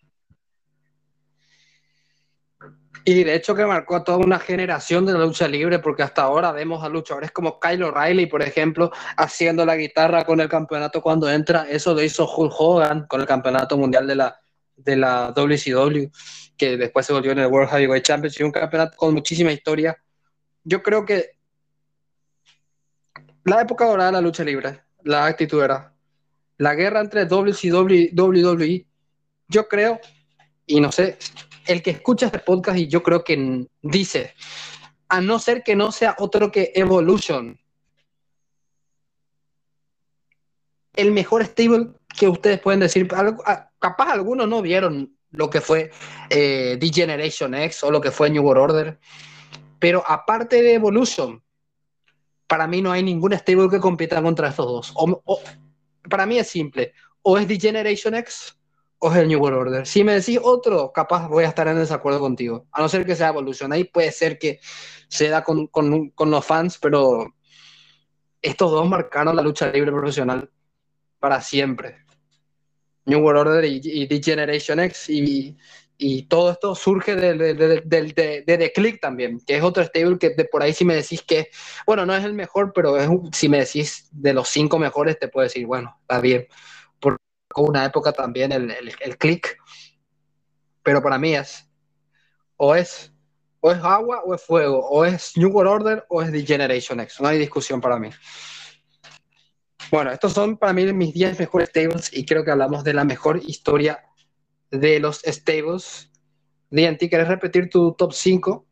Y 3.05 3.25
de 3.25 3.35
hecho 3.35 3.55
que 3.55 3.67
marcó 3.67 3.97
a 3.97 4.05
toda 4.05 4.19
una 4.19 4.39
generación 4.39 5.05
de 5.05 5.13
la 5.13 5.21
lucha 5.21 5.49
libre, 5.49 5.79
porque 5.79 6.03
hasta 6.03 6.23
ahora 6.23 6.53
vemos 6.53 6.83
a 6.83 6.89
luchadores 6.89 7.31
como 7.33 7.59
Kyle 7.61 7.83
O'Reilly, 7.83 8.27
por 8.27 8.43
ejemplo, 8.43 8.93
haciendo 9.17 9.67
la 9.67 9.77
guitarra 9.77 10.25
con 10.25 10.41
el 10.41 10.49
campeonato 10.49 11.03
cuando 11.03 11.29
entra. 11.31 11.67
Eso 11.69 11.95
lo 11.95 12.03
hizo 12.03 12.27
Hulk 12.27 12.53
Hogan 12.59 13.07
con 13.07 13.21
el 13.21 13.27
campeonato 13.27 13.77
mundial 13.77 14.07
de 14.07 14.15
la, 14.15 14.41
de 14.77 14.97
la 14.97 15.33
WCW, 15.37 16.11
que 16.57 16.77
después 16.77 17.05
se 17.05 17.13
volvió 17.13 17.33
en 17.33 17.41
el 17.41 17.47
World 17.47 17.71
Heavyweight 17.71 18.05
Championship, 18.05 18.45
un 18.45 18.53
campeonato 18.53 18.97
con 18.97 19.13
muchísima 19.13 19.53
historia. 19.53 19.97
Yo 20.63 20.83
creo 20.83 21.05
que 21.05 21.33
la 23.45 23.61
época 23.61 23.85
dorada 23.85 24.11
de 24.11 24.13
la 24.13 24.21
lucha 24.23 24.45
libre, 24.45 24.83
la 25.03 25.27
actitud 25.27 25.63
era 25.63 25.95
la 26.57 26.75
guerra 26.75 27.01
entre 27.01 27.27
WCW 27.27 27.93
y 27.93 28.13
WWE, 28.19 28.87
yo 29.49 29.69
creo, 29.69 30.01
y 30.67 30.81
no 30.81 30.91
sé, 30.91 31.19
el 31.67 31.83
que 31.83 31.91
escucha 31.91 32.27
este 32.27 32.39
podcast 32.39 32.79
y 32.79 32.89
yo 32.89 33.03
creo 33.03 33.25
que 33.25 33.67
dice, 33.83 34.35
a 35.09 35.21
no 35.21 35.39
ser 35.39 35.62
que 35.62 35.77
no 35.77 35.93
sea 35.93 36.17
otro 36.19 36.51
que 36.51 36.73
Evolution, 36.75 37.59
el 40.95 41.12
mejor 41.12 41.45
stable 41.45 41.89
que 42.17 42.29
ustedes 42.29 42.61
pueden 42.61 42.81
decir, 42.81 43.09
capaz 43.09 44.12
algunos 44.12 44.49
no 44.49 44.62
vieron 44.62 45.17
lo 45.31 45.51
que 45.51 45.61
fue 45.61 45.91
eh, 46.31 46.77
D-Generation 46.81 47.55
X 47.55 47.83
o 47.83 47.91
lo 47.91 48.01
que 48.01 48.12
fue 48.12 48.31
New 48.31 48.43
World 48.43 48.62
Order, 48.62 48.99
pero 49.79 50.05
aparte 50.07 50.62
de 50.62 50.75
Evolution, 50.75 51.43
para 52.47 52.67
mí 52.67 52.81
no 52.81 52.93
hay 52.93 53.03
ningún 53.03 53.33
stable 53.33 53.69
que 53.69 53.81
compita 53.81 54.23
contra 54.23 54.49
estos 54.49 54.67
dos. 54.67 54.95
para 56.09 56.27
mí 56.27 56.39
es 56.39 56.49
simple, 56.49 56.93
o 57.23 57.39
es 57.39 57.49
D-Generation 57.49 58.15
X 58.15 58.57
o 59.07 59.15
el 59.15 59.29
New 59.29 59.39
World 59.39 59.59
Order. 59.59 59.87
Si 59.87 60.03
me 60.03 60.15
decís 60.15 60.41
otro, 60.43 60.91
capaz 60.91 61.29
voy 61.29 61.45
a 61.45 61.49
estar 61.49 61.69
en 61.69 61.77
desacuerdo 61.77 62.21
contigo. 62.21 62.67
A 62.73 62.81
no 62.81 62.89
ser 62.89 63.05
que 63.05 63.15
sea 63.15 63.29
Evolution. 63.29 63.71
Ahí 63.71 63.85
puede 63.85 64.11
ser 64.11 64.39
que 64.39 64.61
se 65.09 65.29
da 65.29 65.45
con, 65.45 65.67
con, 65.67 66.09
con 66.11 66.31
los 66.31 66.43
fans, 66.43 66.79
pero 66.81 67.35
estos 68.41 68.71
dos 68.71 68.89
marcaron 68.89 69.37
la 69.37 69.43
lucha 69.43 69.71
libre 69.71 69.93
profesional 69.93 70.51
para 71.19 71.43
siempre. 71.43 71.99
New 73.05 73.21
World 73.21 73.49
Order 73.49 73.65
y, 73.67 74.09
The 74.09 74.23
Generation 74.23 74.81
X 74.81 75.11
y, 75.11 75.55
y, 75.99 76.23
todo 76.23 76.53
esto 76.53 76.75
surge 76.75 77.15
de, 77.15 77.35
de, 77.35 77.55
de, 77.55 78.43
de, 78.47 78.59
The 78.59 78.73
Click 78.73 79.03
también, 79.03 79.39
que 79.47 79.59
es 79.59 79.63
otro 79.63 79.85
stable 79.85 80.19
que 80.19 80.31
de 80.31 80.47
por 80.47 80.63
ahí 80.63 80.73
si 80.73 80.87
me 80.87 80.95
decís 80.95 81.21
que, 81.21 81.51
bueno, 81.87 82.07
no 82.07 82.17
es 82.17 82.25
el 82.25 82.33
mejor, 82.33 82.73
pero 82.75 82.97
es, 82.97 83.07
si 83.33 83.51
me 83.51 83.59
decís 83.59 84.09
de 84.13 84.33
los 84.33 84.49
cinco 84.49 84.79
mejores, 84.79 85.19
te 85.19 85.29
puedo 85.29 85.45
decir, 85.45 85.67
bueno, 85.67 85.95
está 86.01 86.23
bien 86.23 86.49
una 87.63 87.85
época 87.85 88.13
también 88.13 88.53
el, 88.53 88.71
el, 89.01 89.19
click, 89.19 89.57
pero 90.83 91.03
para 91.03 91.19
mí 91.19 91.35
es 91.35 91.69
o 92.57 92.75
es 92.75 93.13
o 93.61 93.73
es 93.73 93.83
agua 93.83 94.23
o 94.25 94.35
es 94.35 94.43
fuego, 94.43 94.79
o 94.89 95.05
es 95.05 95.37
New 95.37 95.51
World 95.51 95.71
Order 95.71 96.07
o 96.09 96.23
es 96.23 96.31
The 96.31 96.45
Generation 96.45 97.01
X, 97.01 97.21
no 97.21 97.29
hay 97.29 97.39
discusión 97.39 97.81
para 97.81 97.99
mí. 97.99 98.11
Bueno, 99.91 100.11
estos 100.11 100.33
son 100.33 100.57
para 100.57 100.73
mí 100.73 100.93
mis 100.93 101.15
10 101.15 101.39
mejores 101.39 101.69
stables 101.69 102.11
y 102.13 102.27
creo 102.27 102.45
que 102.45 102.51
hablamos 102.51 102.85
de 102.85 102.95
la 102.95 103.05
mejor 103.05 103.41
historia 103.45 104.03
de 104.71 104.99
los 104.99 105.23
stables. 105.25 106.11
DNT, 106.71 107.09
¿quieres 107.09 107.29
repetir 107.29 107.71
tu 107.71 107.93
top 107.93 108.13
5? 108.13 108.67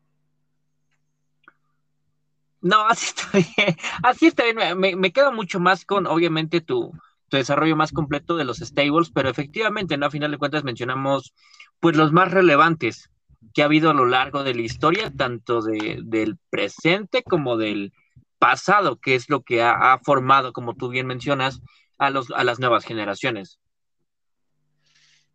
No, 2.61 2.87
así 2.87 3.07
está 3.07 3.29
bien. 3.33 3.77
Así 4.03 4.27
está 4.27 4.43
bien. 4.45 4.77
Me, 4.77 4.95
me, 4.95 5.11
quedo 5.11 5.31
mucho 5.33 5.59
más 5.59 5.83
con, 5.85 6.07
obviamente, 6.07 6.61
tu, 6.61 6.93
desarrollo 7.37 7.75
más 7.75 7.91
completo 7.91 8.35
de 8.35 8.45
los 8.45 8.59
stables, 8.59 9.11
pero 9.13 9.29
efectivamente, 9.29 9.97
¿no? 9.97 10.05
A 10.05 10.11
final 10.11 10.31
de 10.31 10.37
cuentas 10.37 10.63
mencionamos 10.63 11.33
pues 11.79 11.95
los 11.95 12.11
más 12.11 12.31
relevantes 12.31 13.09
que 13.53 13.61
ha 13.61 13.65
habido 13.65 13.91
a 13.91 13.93
lo 13.93 14.05
largo 14.05 14.43
de 14.43 14.55
la 14.55 14.61
historia, 14.61 15.11
tanto 15.15 15.61
de, 15.61 15.99
del 16.03 16.37
presente 16.49 17.23
como 17.23 17.57
del 17.57 17.93
pasado, 18.39 18.99
que 18.99 19.15
es 19.15 19.29
lo 19.29 19.41
que 19.41 19.61
ha, 19.61 19.99
formado, 20.03 20.53
como 20.53 20.75
tú 20.75 20.89
bien 20.89 21.07
mencionas, 21.07 21.61
a, 21.97 22.09
los, 22.09 22.31
a 22.31 22.43
las 22.43 22.59
nuevas 22.59 22.85
generaciones. 22.85 23.59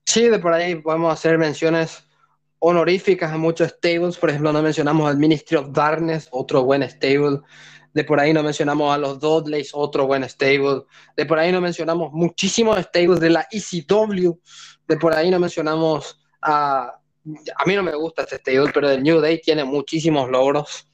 Sí, 0.05 0.29
de 0.29 0.39
por 0.39 0.53
ahí 0.53 0.75
podemos 0.77 1.13
hacer 1.13 1.39
menciones 1.39 2.05
honoríficas 2.59 3.33
a 3.33 3.39
muchos 3.39 3.69
stables, 3.69 4.17
por 4.17 4.31
ejemplo, 4.31 4.53
no 4.53 4.63
mencionamos 4.63 5.09
al 5.09 5.19
Ministry 5.19 5.57
of 5.57 5.73
Darkness, 5.73 6.29
otro 6.33 6.65
buen 6.65 6.83
stable, 6.89 7.41
de 7.93 8.05
por 8.05 8.21
ahí 8.21 8.33
no 8.33 8.43
mencionamos 8.43 8.95
a 8.95 8.99
los 8.99 9.19
Dudleys, 9.19 9.71
otro 9.73 10.07
buen 10.07 10.29
stable. 10.29 10.85
De 11.17 11.27
por 11.27 11.39
ahí 11.39 11.53
no 11.53 11.61
mencionamos 11.61 12.13
muchísimos 12.13 12.79
stables 12.79 13.21
de 13.21 13.31
la 13.31 13.49
ECW. 13.51 14.39
De 14.87 14.97
por 14.97 15.15
ahí 15.15 15.31
no 15.31 15.39
mencionamos 15.39 16.21
a... 16.41 16.95
A 17.57 17.67
mí 17.67 17.75
no 17.75 17.83
me 17.83 17.95
gusta 17.95 18.23
este 18.23 18.37
stable, 18.37 18.71
pero 18.73 18.91
el 18.91 19.03
New 19.03 19.21
Day 19.21 19.41
tiene 19.41 19.65
muchísimos 19.65 20.31
logros. 20.31 20.89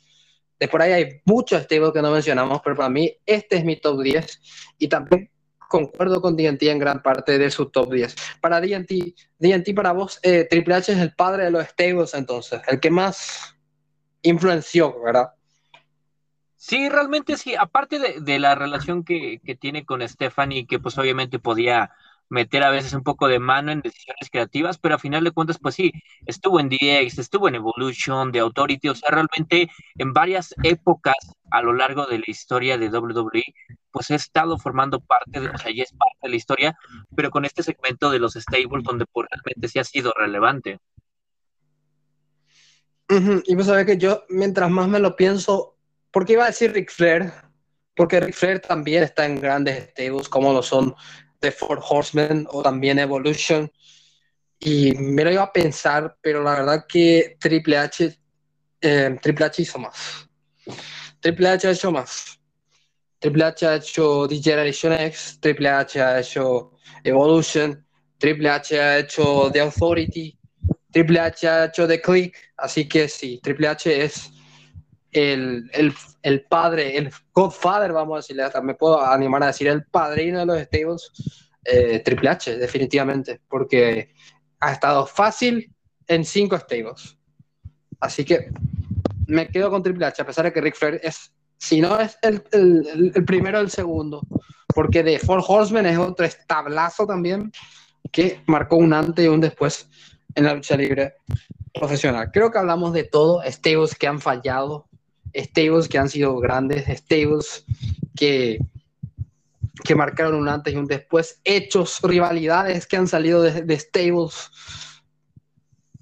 De 0.59 0.66
por 0.66 0.83
ahí 0.83 0.93
hay 0.93 1.21
muchos 1.25 1.62
stables 1.62 1.93
que 1.93 2.03
no 2.03 2.11
mencionamos, 2.11 2.61
pero 2.65 2.77
para 2.77 2.89
mí 2.89 3.15
este 3.27 3.57
es 3.57 3.65
mi 3.65 3.77
top 3.81 4.03
10. 4.03 4.41
Y 4.79 4.89
también 4.89 5.31
concuerdo 5.69 6.21
con 6.21 6.37
DNT 6.37 6.62
en 6.65 6.79
gran 6.79 7.03
parte 7.03 7.39
de 7.39 7.51
su 7.51 7.66
top 7.66 7.93
10. 7.93 8.15
Para 8.41 8.61
DNT, 8.61 8.93
DNT 9.39 9.75
para 9.75 9.93
vos, 9.93 10.19
eh, 10.23 10.47
Triple 10.49 10.75
H 10.75 10.93
es 10.93 10.99
el 10.99 11.15
padre 11.15 11.45
de 11.45 11.51
los 11.51 11.66
stables 11.66 12.15
entonces, 12.15 12.61
el 12.69 12.81
que 12.81 12.91
más 12.91 13.57
influenció, 14.23 15.03
¿verdad? 15.03 15.31
Sí, 16.66 16.89
realmente 16.89 17.36
sí. 17.36 17.55
Aparte 17.57 17.99
de, 17.99 18.39
la 18.39 18.55
relación 18.55 19.05
que, 19.05 19.39
tiene 19.61 19.85
con 19.85 20.01
Stephanie, 20.09 20.66
que 20.66 20.78
pues 20.78 20.97
obviamente 20.97 21.39
podía 21.39 21.91
meter 22.31 22.62
a 22.62 22.70
veces 22.70 22.95
un 22.95 23.03
poco 23.03 23.28
de 23.28 23.39
mano 23.39 23.70
en 23.70 23.82
decisiones 23.82 24.31
creativas, 24.31 24.78
pero 24.78 24.95
a 24.95 24.99
final 24.99 25.24
de 25.24 25.32
cuentas, 25.32 25.59
pues 25.61 25.74
sí, 25.74 25.93
estuvo 26.24 26.59
en 26.61 26.70
DX, 26.70 27.19
estuvo 27.19 27.49
en 27.49 27.57
Evolution, 27.57 28.32
de 28.32 28.39
Authority, 28.41 28.89
o 28.89 28.95
sea, 28.95 29.11
realmente 29.11 29.70
en 29.97 30.15
varias 30.15 30.55
épocas 30.62 31.16
a 31.51 31.61
lo 31.61 31.74
largo 31.74 32.07
de 32.07 32.19
la 32.20 32.24
historia 32.28 32.78
de 32.78 32.89
WWE, 32.89 33.45
pues 33.91 34.11
he 34.11 34.15
estado 34.15 34.57
formando 34.59 35.01
parte 35.01 35.41
de, 35.41 35.49
o 35.51 35.59
sea, 35.59 35.70
ya 35.70 35.82
es 35.82 35.93
parte 35.93 36.19
de 36.23 36.31
la 36.31 36.36
historia, 36.36 36.78
pero 37.15 37.31
con 37.31 37.45
este 37.45 37.62
segmento 37.62 38.11
de 38.11 38.20
los 38.20 38.35
stables 38.35 38.85
donde 38.85 39.05
pues, 39.05 39.28
realmente 39.31 39.69
sí 39.69 39.78
ha 39.81 39.85
sido 39.85 40.15
relevante. 40.16 40.78
Y 43.47 43.55
pues 43.55 43.66
sabes 43.66 43.85
que 43.85 43.99
yo, 43.99 44.24
mientras 44.31 44.70
más 44.70 44.89
me 44.89 44.99
lo 44.99 45.15
pienso, 45.15 45.74
porque 46.15 46.35
iba 46.35 46.45
a 46.45 46.47
decir 46.47 46.73
Ric 46.73 46.93
Flair, 46.93 47.32
porque 47.97 48.20
Ric 48.20 48.36
Flair 48.36 48.61
también 48.61 49.03
está 49.03 49.27
en 49.27 49.41
grandes 49.41 49.91
stables 49.91 50.28
como 50.28 50.53
lo 50.53 50.62
son 50.62 50.95
The 51.41 51.51
Four 51.51 51.82
Horsemen 51.82 52.47
o 52.53 52.62
también 52.62 53.01
Evolution. 53.01 53.69
Y 54.61 54.93
me 54.95 55.24
lo 55.24 55.32
iba 55.32 55.43
a 55.43 55.53
pensar, 55.53 56.16
pero 56.20 56.41
la 56.45 56.53
verdad 56.53 56.85
que 56.89 57.36
Triple 57.41 57.78
H, 57.78 58.16
eh, 58.81 59.19
Triple 59.20 59.47
H 59.47 59.62
hizo 59.62 59.81
más. 59.81 60.28
Triple 61.19 61.49
H 61.49 61.66
ha 61.66 61.73
hecho 61.73 61.91
más. 61.91 62.39
Triple 63.19 63.45
H 63.47 63.66
ha 63.66 63.74
hecho 63.74 64.28
The 64.28 64.41
Generation 64.41 64.93
X, 64.93 65.39
Triple 65.41 65.69
H 65.69 66.01
ha 66.01 66.20
hecho 66.20 66.78
Evolution, 67.03 67.85
Triple 68.19 68.51
H 68.51 68.81
ha 68.81 68.99
hecho 68.99 69.51
The 69.53 69.62
Authority, 69.62 70.39
Triple 70.93 71.19
H 71.19 71.49
ha 71.49 71.65
hecho 71.65 71.89
The 71.89 72.01
Click, 72.01 72.36
así 72.57 72.89
que 72.89 73.09
sí, 73.09 73.41
Triple 73.43 73.66
H 73.66 74.05
es 74.05 74.31
el, 75.15 75.70
el, 75.73 75.95
el, 76.23 76.43
padre, 76.43 76.99
el 76.99 77.11
Godfather, 77.32 77.93
vamos 77.93 78.15
a 78.15 78.16
decirle, 78.19 78.43
hasta 78.43 78.61
me 78.61 78.74
puedo 78.74 79.01
animar 79.01 79.43
a 79.45 79.47
decir 79.47 79.69
el 79.69 79.85
padrino 79.85 80.41
de 80.41 80.47
los 80.47 80.61
stables, 80.61 81.11
eh, 81.65 82.01
Triple 82.01 82.28
H, 82.28 82.57
definitivamente, 82.59 83.41
porque 83.49 84.12
ha 84.61 84.73
estado 84.73 85.07
fácil 85.07 85.73
en 86.09 86.24
cinco 86.24 86.59
stables. 86.59 87.16
Así 88.01 88.24
que 88.24 88.51
me 89.28 89.49
quedo 89.49 89.70
con 89.70 89.82
Triple 89.82 90.05
H, 90.07 90.20
a 90.20 90.27
pesar 90.27 90.45
de 90.45 90.53
que 90.53 90.61
Rick 90.61 90.77
Flair 90.77 91.01
es, 91.03 91.32
si 91.57 91.81
no 91.81 91.99
es 91.99 92.19
el, 92.20 92.43
el, 92.53 93.12
el 93.15 93.24
primero, 93.24 93.61
el 93.61 93.70
segundo, 93.70 94.20
porque 94.74 95.03
de 95.05 95.19
Four 95.20 95.45
Horsemen 95.47 95.86
es 95.86 95.97
otro 95.97 96.27
establazo 96.27 97.07
también 97.07 97.53
que 98.11 98.43
marcó 98.47 98.77
un 98.77 98.93
antes 98.93 99.24
y 99.24 99.28
un 99.28 99.41
después 99.41 99.89
en 100.35 100.45
la 100.45 100.55
lucha 100.55 100.77
libre 100.77 101.15
profesional. 101.73 102.31
Creo 102.32 102.51
que 102.51 102.59
hablamos 102.59 102.93
de 102.93 103.05
todo, 103.05 103.43
stables 103.47 103.95
que 103.95 104.09
han 104.09 104.20
fallado, 104.20 104.89
stables 105.35 105.89
que 105.89 105.98
han 105.98 106.09
sido 106.09 106.36
grandes, 106.39 106.86
stables 106.98 107.65
que, 108.16 108.59
que 109.85 109.94
marcaron 109.94 110.35
un 110.35 110.48
antes 110.48 110.74
y 110.74 110.77
un 110.77 110.86
después, 110.86 111.40
hechos, 111.44 112.01
rivalidades 112.02 112.86
que 112.86 112.97
han 112.97 113.09
salido 113.09 113.43
de, 113.43 113.78
stables 113.78 114.51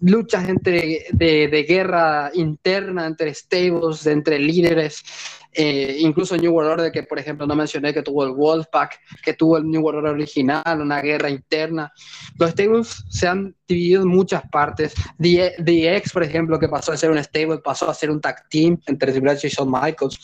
luchas 0.00 0.48
entre, 0.48 1.06
de, 1.12 1.48
de, 1.48 1.62
guerra 1.62 2.30
interna 2.34 3.06
entre 3.06 3.32
stables, 3.34 4.06
entre 4.06 4.38
líderes, 4.38 5.02
eh, 5.54 5.96
incluso 5.98 6.36
New 6.36 6.52
World 6.52 6.72
Order, 6.72 6.92
que 6.92 7.02
por 7.02 7.18
ejemplo 7.18 7.46
no 7.46 7.54
mencioné, 7.54 7.92
que 7.92 8.02
tuvo 8.02 8.24
el 8.24 8.32
Wolfpack, 8.32 8.98
que 9.22 9.34
tuvo 9.34 9.58
el 9.58 9.68
New 9.68 9.82
World 9.82 9.98
Order 9.98 10.14
original, 10.14 10.80
una 10.80 11.00
guerra 11.00 11.28
interna. 11.28 11.92
Los 12.38 12.50
stables 12.50 13.04
se 13.10 13.28
han 13.28 13.54
dividido 13.68 14.02
en 14.02 14.08
muchas 14.08 14.42
partes. 14.50 14.94
The, 15.20 15.54
The 15.62 15.96
X, 15.96 16.12
por 16.12 16.22
ejemplo, 16.22 16.58
que 16.58 16.68
pasó 16.68 16.92
a 16.92 16.96
ser 16.96 17.10
un 17.10 17.22
stable, 17.22 17.58
pasó 17.58 17.90
a 17.90 17.94
ser 17.94 18.10
un 18.10 18.20
tag 18.20 18.48
team 18.48 18.78
entre 18.86 19.12
Triple 19.12 19.32
H 19.32 19.46
y 19.46 19.50
Shawn 19.50 19.70
Michaels. 19.70 20.18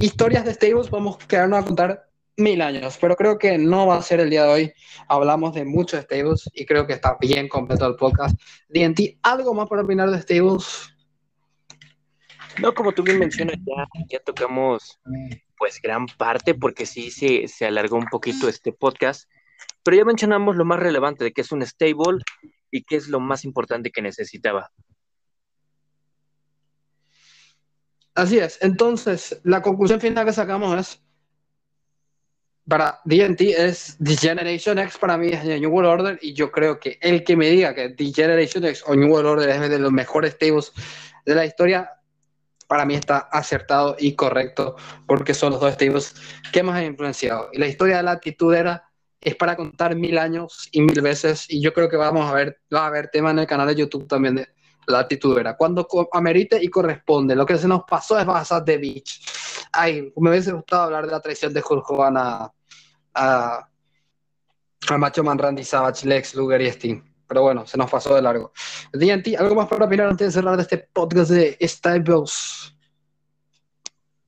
Historias 0.00 0.44
de 0.44 0.54
stables 0.54 0.90
vamos 0.90 1.16
a 1.22 1.26
quedarnos 1.26 1.62
a 1.62 1.64
contar 1.64 2.08
mil 2.36 2.62
años, 2.62 2.96
pero 3.00 3.16
creo 3.16 3.38
que 3.38 3.58
no 3.58 3.86
va 3.86 3.96
a 3.96 4.02
ser 4.02 4.20
el 4.20 4.30
día 4.30 4.44
de 4.44 4.52
hoy. 4.52 4.72
Hablamos 5.08 5.54
de 5.54 5.64
muchos 5.64 6.02
stables 6.02 6.48
y 6.54 6.64
creo 6.64 6.86
que 6.86 6.94
está 6.94 7.16
bien 7.20 7.48
completo 7.48 7.86
el 7.86 7.96
podcast. 7.96 8.40
DNT, 8.68 9.18
¿algo 9.22 9.52
más 9.54 9.68
para 9.68 9.82
opinar 9.82 10.10
de 10.10 10.20
stables? 10.20 10.91
No, 12.60 12.74
como 12.74 12.92
tú 12.92 13.02
bien 13.02 13.18
mencionas, 13.18 13.56
ya, 13.58 13.86
ya 14.08 14.18
tocamos 14.20 15.00
pues 15.56 15.80
gran 15.80 16.06
parte 16.06 16.54
porque 16.54 16.86
sí 16.86 17.10
se, 17.10 17.48
se 17.48 17.66
alargó 17.66 17.96
un 17.96 18.06
poquito 18.06 18.48
este 18.48 18.72
podcast, 18.72 19.30
pero 19.82 19.96
ya 19.96 20.04
mencionamos 20.04 20.56
lo 20.56 20.64
más 20.64 20.80
relevante 20.80 21.24
de 21.24 21.32
que 21.32 21.40
es 21.40 21.52
un 21.52 21.64
stable 21.64 22.22
y 22.70 22.82
qué 22.82 22.96
es 22.96 23.08
lo 23.08 23.20
más 23.20 23.44
importante 23.44 23.90
que 23.90 24.02
necesitaba. 24.02 24.70
Así 28.14 28.38
es, 28.38 28.58
entonces 28.60 29.40
la 29.44 29.62
conclusión 29.62 30.00
final 30.00 30.26
que 30.26 30.32
sacamos 30.32 30.78
es 30.78 31.02
para 32.68 33.00
DNT 33.04 33.40
es 33.40 33.96
The 34.02 34.16
Generation 34.16 34.78
X 34.78 34.98
para 34.98 35.16
mí 35.16 35.28
es 35.28 35.44
New 35.44 35.70
World 35.70 35.88
Order 35.88 36.18
y 36.22 36.32
yo 36.34 36.52
creo 36.52 36.78
que 36.78 36.98
el 37.00 37.24
que 37.24 37.36
me 37.36 37.48
diga 37.48 37.74
que 37.74 37.88
The 37.88 38.12
Generation 38.12 38.64
X 38.64 38.84
o 38.86 38.94
New 38.94 39.10
World 39.10 39.28
Order 39.28 39.48
es 39.48 39.70
de 39.70 39.78
los 39.78 39.90
mejores 39.90 40.38
tables 40.38 40.72
de 41.24 41.34
la 41.34 41.46
historia, 41.46 41.90
para 42.72 42.86
mí 42.86 42.94
está 42.94 43.18
acertado 43.18 43.96
y 43.98 44.14
correcto 44.14 44.76
porque 45.06 45.34
son 45.34 45.52
los 45.52 45.60
dos 45.60 45.76
tables 45.76 46.14
que 46.54 46.62
más 46.62 46.76
han 46.76 46.86
influenciado. 46.86 47.50
Y 47.52 47.58
la 47.58 47.66
historia 47.66 47.98
de 47.98 48.02
la 48.02 48.12
actitud 48.12 48.54
era 48.54 48.88
es 49.20 49.36
para 49.36 49.56
contar 49.56 49.94
mil 49.94 50.16
años 50.16 50.70
y 50.72 50.80
mil 50.80 51.02
veces 51.02 51.44
y 51.50 51.60
yo 51.60 51.74
creo 51.74 51.90
que 51.90 51.98
vamos 51.98 52.30
a 52.30 52.32
ver, 52.32 52.62
va 52.74 52.84
a 52.84 52.86
haber 52.86 53.08
tema 53.08 53.30
en 53.30 53.40
el 53.40 53.46
canal 53.46 53.68
de 53.68 53.74
YouTube 53.74 54.08
también 54.08 54.36
de 54.36 54.48
la 54.86 55.00
actitud 55.00 55.38
era 55.38 55.54
cuando 55.54 55.86
amerite 56.12 56.58
y 56.64 56.68
corresponde. 56.68 57.36
Lo 57.36 57.44
que 57.44 57.58
se 57.58 57.68
nos 57.68 57.82
pasó 57.82 58.18
es 58.18 58.24
Basas 58.24 58.64
de 58.64 58.78
Beach. 58.78 59.20
Ay, 59.70 60.10
me 60.16 60.30
hubiese 60.30 60.52
gustado 60.52 60.84
hablar 60.84 61.04
de 61.04 61.12
la 61.12 61.20
traición 61.20 61.52
de 61.52 61.62
Hulk 61.68 61.90
Hogan 61.90 62.16
a 62.16 63.68
Macho 64.96 65.22
Man 65.22 65.36
Randy 65.36 65.62
Savage, 65.62 66.06
Lex 66.06 66.34
Luger 66.36 66.62
y 66.62 66.68
Sting. 66.68 67.11
Pero 67.32 67.44
bueno, 67.44 67.66
se 67.66 67.78
nos 67.78 67.90
pasó 67.90 68.14
de 68.14 68.20
largo. 68.20 68.52
DNT, 68.92 69.38
¿algo 69.38 69.54
más 69.54 69.66
para 69.66 69.86
opinar 69.86 70.06
antes 70.06 70.26
de 70.26 70.32
cerrar 70.32 70.60
este 70.60 70.76
podcast 70.92 71.30
de 71.30 71.56
Styles? 71.62 72.76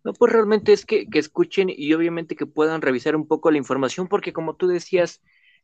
No, 0.03 0.15
pues 0.15 0.33
realmente 0.33 0.73
es 0.73 0.87
que, 0.87 1.07
que 1.11 1.19
escuchen 1.19 1.69
y 1.69 1.93
obviamente 1.93 2.35
que 2.35 2.47
puedan 2.47 2.81
revisar 2.81 3.15
un 3.15 3.29
poco 3.29 3.51
la 3.51 3.59
información, 3.59 4.09
porque 4.09 4.33
como 4.33 4.57
tú 4.57 4.69
decías, 4.69 5.21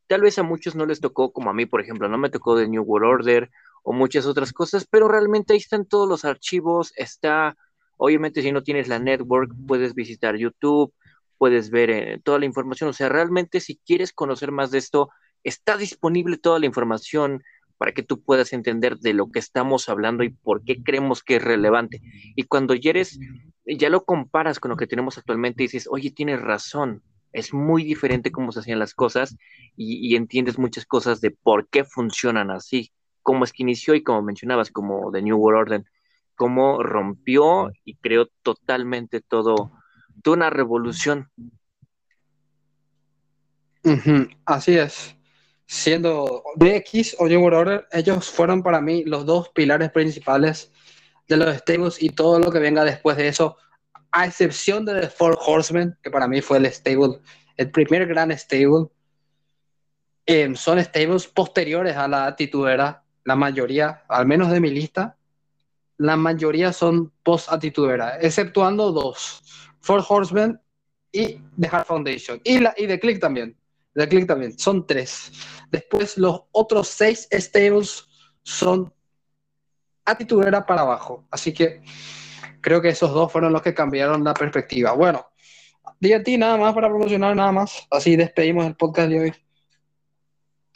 tal 0.06 0.20
vez 0.20 0.38
a 0.38 0.42
muchos 0.42 0.76
no 0.76 0.84
les 0.84 1.00
tocó, 1.00 1.32
como 1.32 1.48
a 1.48 1.54
mí, 1.54 1.64
por 1.64 1.80
ejemplo, 1.80 2.10
no 2.10 2.18
me 2.18 2.28
tocó 2.28 2.56
de 2.56 2.68
New 2.68 2.82
World 2.82 3.08
Order 3.08 3.50
o 3.84 3.94
muchas 3.94 4.26
otras 4.26 4.52
cosas, 4.52 4.86
pero 4.86 5.08
realmente 5.08 5.54
ahí 5.54 5.60
están 5.60 5.86
todos 5.86 6.06
los 6.06 6.26
archivos, 6.26 6.92
está, 6.94 7.56
obviamente 7.96 8.42
si 8.42 8.52
no 8.52 8.62
tienes 8.62 8.86
la 8.86 8.98
network, 8.98 9.50
puedes 9.66 9.94
visitar 9.94 10.36
YouTube, 10.36 10.92
puedes 11.38 11.70
ver 11.70 11.88
eh, 11.88 12.20
toda 12.22 12.38
la 12.38 12.44
información, 12.44 12.90
o 12.90 12.92
sea, 12.92 13.08
realmente 13.08 13.60
si 13.60 13.78
quieres 13.78 14.12
conocer 14.12 14.52
más 14.52 14.70
de 14.70 14.76
esto, 14.76 15.08
está 15.44 15.76
disponible 15.76 16.38
toda 16.38 16.58
la 16.58 16.66
información 16.66 17.42
para 17.78 17.92
que 17.92 18.02
tú 18.02 18.22
puedas 18.22 18.52
entender 18.52 18.98
de 18.98 19.14
lo 19.14 19.30
que 19.30 19.38
estamos 19.38 19.88
hablando 19.88 20.22
y 20.22 20.30
por 20.30 20.64
qué 20.64 20.82
creemos 20.82 21.22
que 21.22 21.36
es 21.36 21.42
relevante. 21.42 22.02
Y 22.36 22.42
cuando 22.44 22.74
ya 22.74 22.92
ya 23.64 23.88
lo 23.88 24.04
comparas 24.04 24.60
con 24.60 24.70
lo 24.70 24.76
que 24.76 24.86
tenemos 24.86 25.16
actualmente 25.16 25.62
dices, 25.62 25.88
oye, 25.90 26.10
tienes 26.10 26.40
razón, 26.40 27.02
es 27.32 27.54
muy 27.54 27.84
diferente 27.84 28.32
cómo 28.32 28.52
se 28.52 28.60
hacían 28.60 28.78
las 28.78 28.94
cosas 28.94 29.36
y, 29.76 30.14
entiendes 30.16 30.58
muchas 30.58 30.84
cosas 30.84 31.20
de 31.20 31.30
por 31.30 31.68
qué 31.68 31.84
funcionan 31.84 32.50
así 32.50 32.92
cómo 33.22 33.44
es 33.44 33.52
que 33.52 33.62
inició 33.62 33.94
y 33.94 34.02
como 34.02 34.22
mencionabas, 34.22 34.70
como 34.70 35.10
The 35.12 35.22
New 35.22 35.36
World 35.36 35.60
Order, 35.60 35.84
cómo 36.34 36.82
rompió 36.82 37.70
y 37.84 37.96
creó 37.96 38.26
totalmente 38.42 39.20
todo, 39.20 39.72
toda 40.22 40.36
una 40.36 40.50
revolución. 40.50 41.30
Así 44.44 44.76
es. 44.76 45.16
Siendo 45.72 46.42
DX 46.56 47.14
o 47.20 47.28
New 47.28 47.40
World 47.40 47.58
Order, 47.58 47.88
ellos 47.92 48.28
fueron 48.28 48.60
para 48.60 48.80
mí 48.80 49.04
los 49.04 49.24
dos 49.24 49.50
pilares 49.50 49.92
principales 49.92 50.72
de 51.28 51.36
los 51.36 51.56
stables 51.58 52.02
y 52.02 52.08
todo 52.08 52.40
lo 52.40 52.50
que 52.50 52.58
venga 52.58 52.84
después 52.84 53.16
de 53.16 53.28
eso, 53.28 53.56
a 54.10 54.26
excepción 54.26 54.84
de 54.84 55.02
The 55.02 55.08
Four 55.10 55.38
Horsemen, 55.40 55.96
que 56.02 56.10
para 56.10 56.26
mí 56.26 56.40
fue 56.40 56.58
el 56.58 56.66
stable, 56.72 57.20
el 57.56 57.70
primer 57.70 58.08
gran 58.08 58.36
stable. 58.36 58.88
Eh, 60.26 60.52
son 60.56 60.82
stables 60.82 61.28
posteriores 61.28 61.96
a 61.96 62.08
la 62.08 62.34
titulera 62.34 63.04
la 63.22 63.36
mayoría, 63.36 64.02
al 64.08 64.26
menos 64.26 64.50
de 64.50 64.58
mi 64.58 64.70
lista, 64.70 65.18
la 65.98 66.16
mayoría 66.16 66.72
son 66.72 67.12
post-atitudera, 67.22 68.18
exceptuando 68.20 68.90
dos, 68.90 69.40
Four 69.78 70.04
Horsemen 70.08 70.60
y 71.12 71.40
The 71.60 71.68
Hard 71.70 71.86
Foundation. 71.86 72.40
Y, 72.42 72.58
la, 72.58 72.74
y 72.76 72.88
The 72.88 72.98
Click 72.98 73.20
también. 73.20 73.56
The 73.94 74.08
Click 74.08 74.26
también. 74.26 74.58
Son 74.58 74.86
tres. 74.86 75.32
Después 75.70 76.16
los 76.18 76.42
otros 76.52 76.88
seis 76.88 77.28
stables 77.32 78.08
son 78.42 78.92
atitudera 80.04 80.64
para 80.66 80.82
abajo. 80.82 81.26
Así 81.30 81.52
que 81.52 81.82
creo 82.60 82.80
que 82.80 82.88
esos 82.88 83.12
dos 83.12 83.30
fueron 83.30 83.52
los 83.52 83.62
que 83.62 83.74
cambiaron 83.74 84.24
la 84.24 84.34
perspectiva. 84.34 84.92
Bueno, 84.92 85.26
ti 86.00 86.38
nada 86.38 86.56
más 86.56 86.74
para 86.74 86.88
promocionar, 86.88 87.34
nada 87.36 87.52
más. 87.52 87.86
Así 87.90 88.16
despedimos 88.16 88.66
el 88.66 88.76
podcast 88.76 89.08
de 89.08 89.20
hoy. 89.20 89.32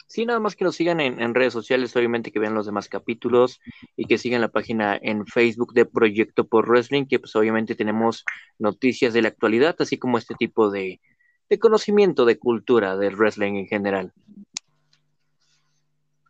Sí, 0.07 0.25
nada 0.25 0.39
más 0.39 0.55
que 0.55 0.63
nos 0.63 0.75
sigan 0.75 1.01
en, 1.01 1.21
en, 1.21 1.33
redes 1.33 1.51
sociales, 1.51 1.93
obviamente 1.95 2.31
que 2.31 2.39
vean 2.39 2.53
los 2.53 2.67
demás 2.67 2.87
capítulos 2.87 3.59
y 3.97 4.05
que 4.05 4.17
sigan 4.17 4.39
la 4.39 4.47
página 4.47 4.97
en 5.01 5.25
Facebook 5.25 5.73
de 5.73 5.85
Proyecto 5.85 6.47
por 6.47 6.69
Wrestling, 6.69 7.05
que 7.05 7.19
pues 7.19 7.35
obviamente 7.35 7.75
tenemos 7.75 8.23
noticias 8.57 9.13
de 9.13 9.23
la 9.23 9.27
actualidad, 9.27 9.75
así 9.79 9.97
como 9.97 10.17
este 10.17 10.35
tipo 10.35 10.69
de, 10.69 11.01
de 11.49 11.59
conocimiento 11.59 12.25
de 12.25 12.37
cultura 12.37 12.97
del 12.97 13.15
wrestling 13.15 13.55
en 13.55 13.67
general. 13.67 14.13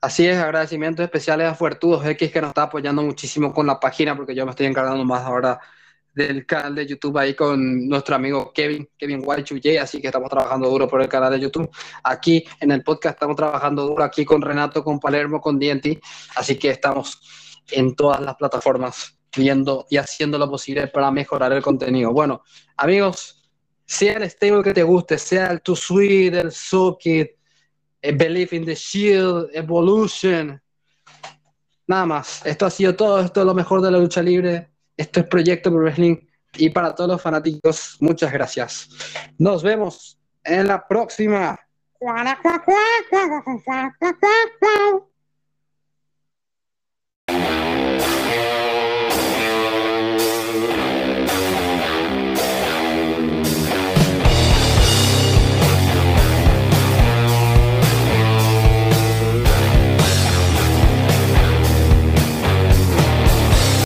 Así 0.02 0.28
es, 0.28 0.38
agradecimientos 0.38 1.04
especiales 1.04 1.48
a 1.48 1.56
Fuertudos 1.56 2.06
X 2.06 2.32
que 2.32 2.42
nos 2.42 2.50
está 2.50 2.64
apoyando 2.64 3.02
muchísimo 3.02 3.54
con 3.54 3.66
la 3.66 3.80
página, 3.80 4.16
porque 4.16 4.36
yo 4.36 4.46
me 4.46 4.52
estoy 4.52 4.68
encargando 4.68 5.04
más 5.04 5.24
ahora 5.24 5.60
del 6.14 6.46
canal 6.46 6.76
de 6.76 6.88
YouTube 6.88 7.18
ahí 7.18 7.34
con 7.34 7.90
nuestro 7.90 8.16
amigo 8.16 8.52
Kevin, 8.54 8.88
Kevin 8.98 9.22
White 9.24 9.80
así 9.80 10.00
que 10.00 10.08
estamos 10.08 10.30
trabajando 10.30 10.70
duro 10.70 10.88
por 10.88 11.02
el 11.02 11.10
canal 11.10 11.32
de 11.32 11.40
YouTube. 11.40 11.70
Aquí 12.04 12.46
en 12.62 12.72
el 12.72 12.84
podcast 12.84 13.16
estamos 13.16 13.36
trabajando 13.36 13.86
duro 13.86 14.04
aquí 14.04 14.24
con 14.24 14.42
Renato, 14.42 14.84
con 14.84 15.00
Palermo, 15.00 15.42
con 15.42 15.60
DNT, 15.60 16.00
así 16.38 16.58
que 16.58 16.70
estamos 16.70 17.20
en 17.72 17.96
todas 17.96 18.22
las 18.22 18.36
plataformas 18.36 19.18
viendo 19.36 19.86
y 19.90 19.98
haciendo 19.98 20.38
lo 20.38 20.50
posible 20.50 20.88
para 20.88 21.12
mejorar 21.12 21.52
el 21.52 21.62
contenido. 21.62 22.14
Bueno, 22.14 22.44
amigos, 22.78 23.35
sea 23.86 24.14
el 24.14 24.30
stable 24.30 24.64
que 24.64 24.74
te 24.74 24.84
guste, 24.84 25.18
sea 25.18 25.48
el 25.48 25.62
Too 25.62 25.76
Sweet, 25.76 26.34
el 26.34 26.52
Socket, 26.52 27.38
el 28.02 28.18
Believe 28.18 28.56
in 28.58 28.66
the 28.66 28.76
Shield, 28.76 29.50
Evolution, 29.54 30.62
nada 31.88 32.06
más. 32.06 32.46
Esto 32.46 32.66
ha 32.66 32.70
sido 32.70 32.96
todo, 32.96 33.20
esto 33.20 33.42
es 33.42 33.46
lo 33.46 33.54
mejor 33.54 33.82
de 33.82 33.92
la 33.92 33.98
lucha 33.98 34.22
libre 34.22 34.76
esto 34.98 35.20
es 35.20 35.28
Proyecto 35.28 35.70
Pro 35.70 35.80
Wrestling 35.80 36.18
y 36.54 36.70
para 36.70 36.96
todos 36.96 37.10
los 37.10 37.22
fanáticos, 37.22 37.98
muchas 38.00 38.32
gracias. 38.32 38.90
Nos 39.38 39.62
vemos 39.62 40.18
en 40.44 40.68
la 40.68 40.88
próxima. 40.88 41.60